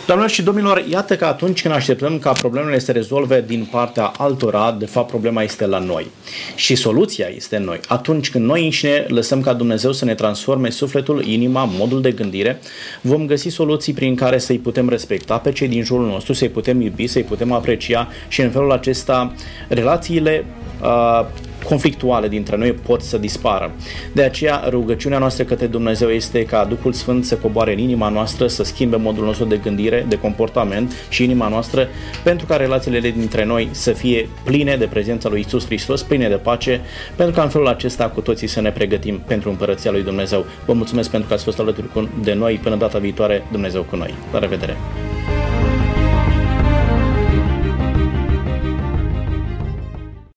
Doamnelor 0.05 0.33
și 0.33 0.41
domnilor, 0.41 0.85
iată 0.89 1.15
că 1.15 1.25
atunci 1.25 1.61
când 1.61 1.73
așteptăm 1.73 2.19
ca 2.19 2.31
problemele 2.31 2.79
să 2.79 2.85
se 2.85 2.91
rezolve 2.91 3.43
din 3.47 3.67
partea 3.71 4.05
altora, 4.17 4.75
de 4.79 4.85
fapt 4.85 5.07
problema 5.07 5.43
este 5.43 5.65
la 5.65 5.79
noi. 5.79 6.07
Și 6.55 6.75
soluția 6.75 7.27
este 7.35 7.55
în 7.55 7.63
noi. 7.63 7.79
Atunci 7.87 8.29
când 8.29 8.45
noi 8.45 8.63
înșine 8.63 9.05
lăsăm 9.07 9.41
ca 9.41 9.53
Dumnezeu 9.53 9.91
să 9.91 10.05
ne 10.05 10.15
transforme 10.15 10.69
sufletul, 10.69 11.25
inima, 11.25 11.63
modul 11.63 12.01
de 12.01 12.11
gândire, 12.11 12.59
vom 13.01 13.25
găsi 13.25 13.49
soluții 13.49 13.93
prin 13.93 14.15
care 14.15 14.37
să-i 14.37 14.59
putem 14.59 14.89
respecta 14.89 15.37
pe 15.37 15.51
cei 15.51 15.67
din 15.67 15.83
jurul 15.83 16.05
nostru, 16.05 16.33
să-i 16.33 16.49
putem 16.49 16.81
iubi, 16.81 17.07
să-i 17.07 17.23
putem 17.23 17.51
aprecia 17.51 18.07
și 18.27 18.41
în 18.41 18.49
felul 18.49 18.71
acesta 18.71 19.33
relațiile 19.67 20.45
uh, 20.81 21.25
conflictuale 21.63 22.27
dintre 22.27 22.57
noi 22.57 22.71
pot 22.71 23.01
să 23.01 23.17
dispară. 23.17 23.71
De 24.11 24.23
aceea, 24.23 24.63
rugăciunea 24.69 25.17
noastră 25.17 25.43
către 25.43 25.65
Dumnezeu 25.65 26.09
este 26.09 26.43
ca 26.45 26.65
Duhul 26.65 26.93
Sfânt 26.93 27.25
să 27.25 27.35
coboare 27.35 27.71
în 27.71 27.79
inima 27.79 28.09
noastră, 28.09 28.47
să 28.47 28.63
schimbe 28.63 28.95
modul 28.95 29.25
nostru 29.25 29.45
de 29.45 29.57
gândire, 29.57 30.05
de 30.09 30.17
comportament 30.17 30.93
și 31.09 31.23
inima 31.23 31.47
noastră, 31.47 31.87
pentru 32.23 32.45
ca 32.45 32.55
relațiile 32.55 32.99
dintre 32.99 33.45
noi 33.45 33.67
să 33.71 33.91
fie 33.91 34.29
pline 34.43 34.75
de 34.75 34.85
prezența 34.85 35.29
lui 35.29 35.39
Isus 35.39 35.65
Hristos, 35.65 36.01
pline 36.01 36.29
de 36.29 36.35
pace, 36.35 36.81
pentru 37.15 37.35
ca 37.35 37.41
în 37.43 37.49
felul 37.49 37.67
acesta 37.67 38.09
cu 38.09 38.21
toții 38.21 38.47
să 38.47 38.61
ne 38.61 38.71
pregătim 38.71 39.21
pentru 39.27 39.49
împărăția 39.49 39.91
lui 39.91 40.03
Dumnezeu. 40.03 40.45
Vă 40.65 40.73
mulțumesc 40.73 41.09
pentru 41.09 41.27
că 41.27 41.33
ați 41.33 41.43
fost 41.43 41.59
alături 41.59 41.91
cu- 41.91 42.09
de 42.23 42.33
noi 42.33 42.59
până 42.63 42.75
data 42.75 42.97
viitoare, 42.97 43.43
Dumnezeu 43.51 43.81
cu 43.81 43.95
noi. 43.95 44.13
La 44.31 44.39
revedere! 44.39 44.77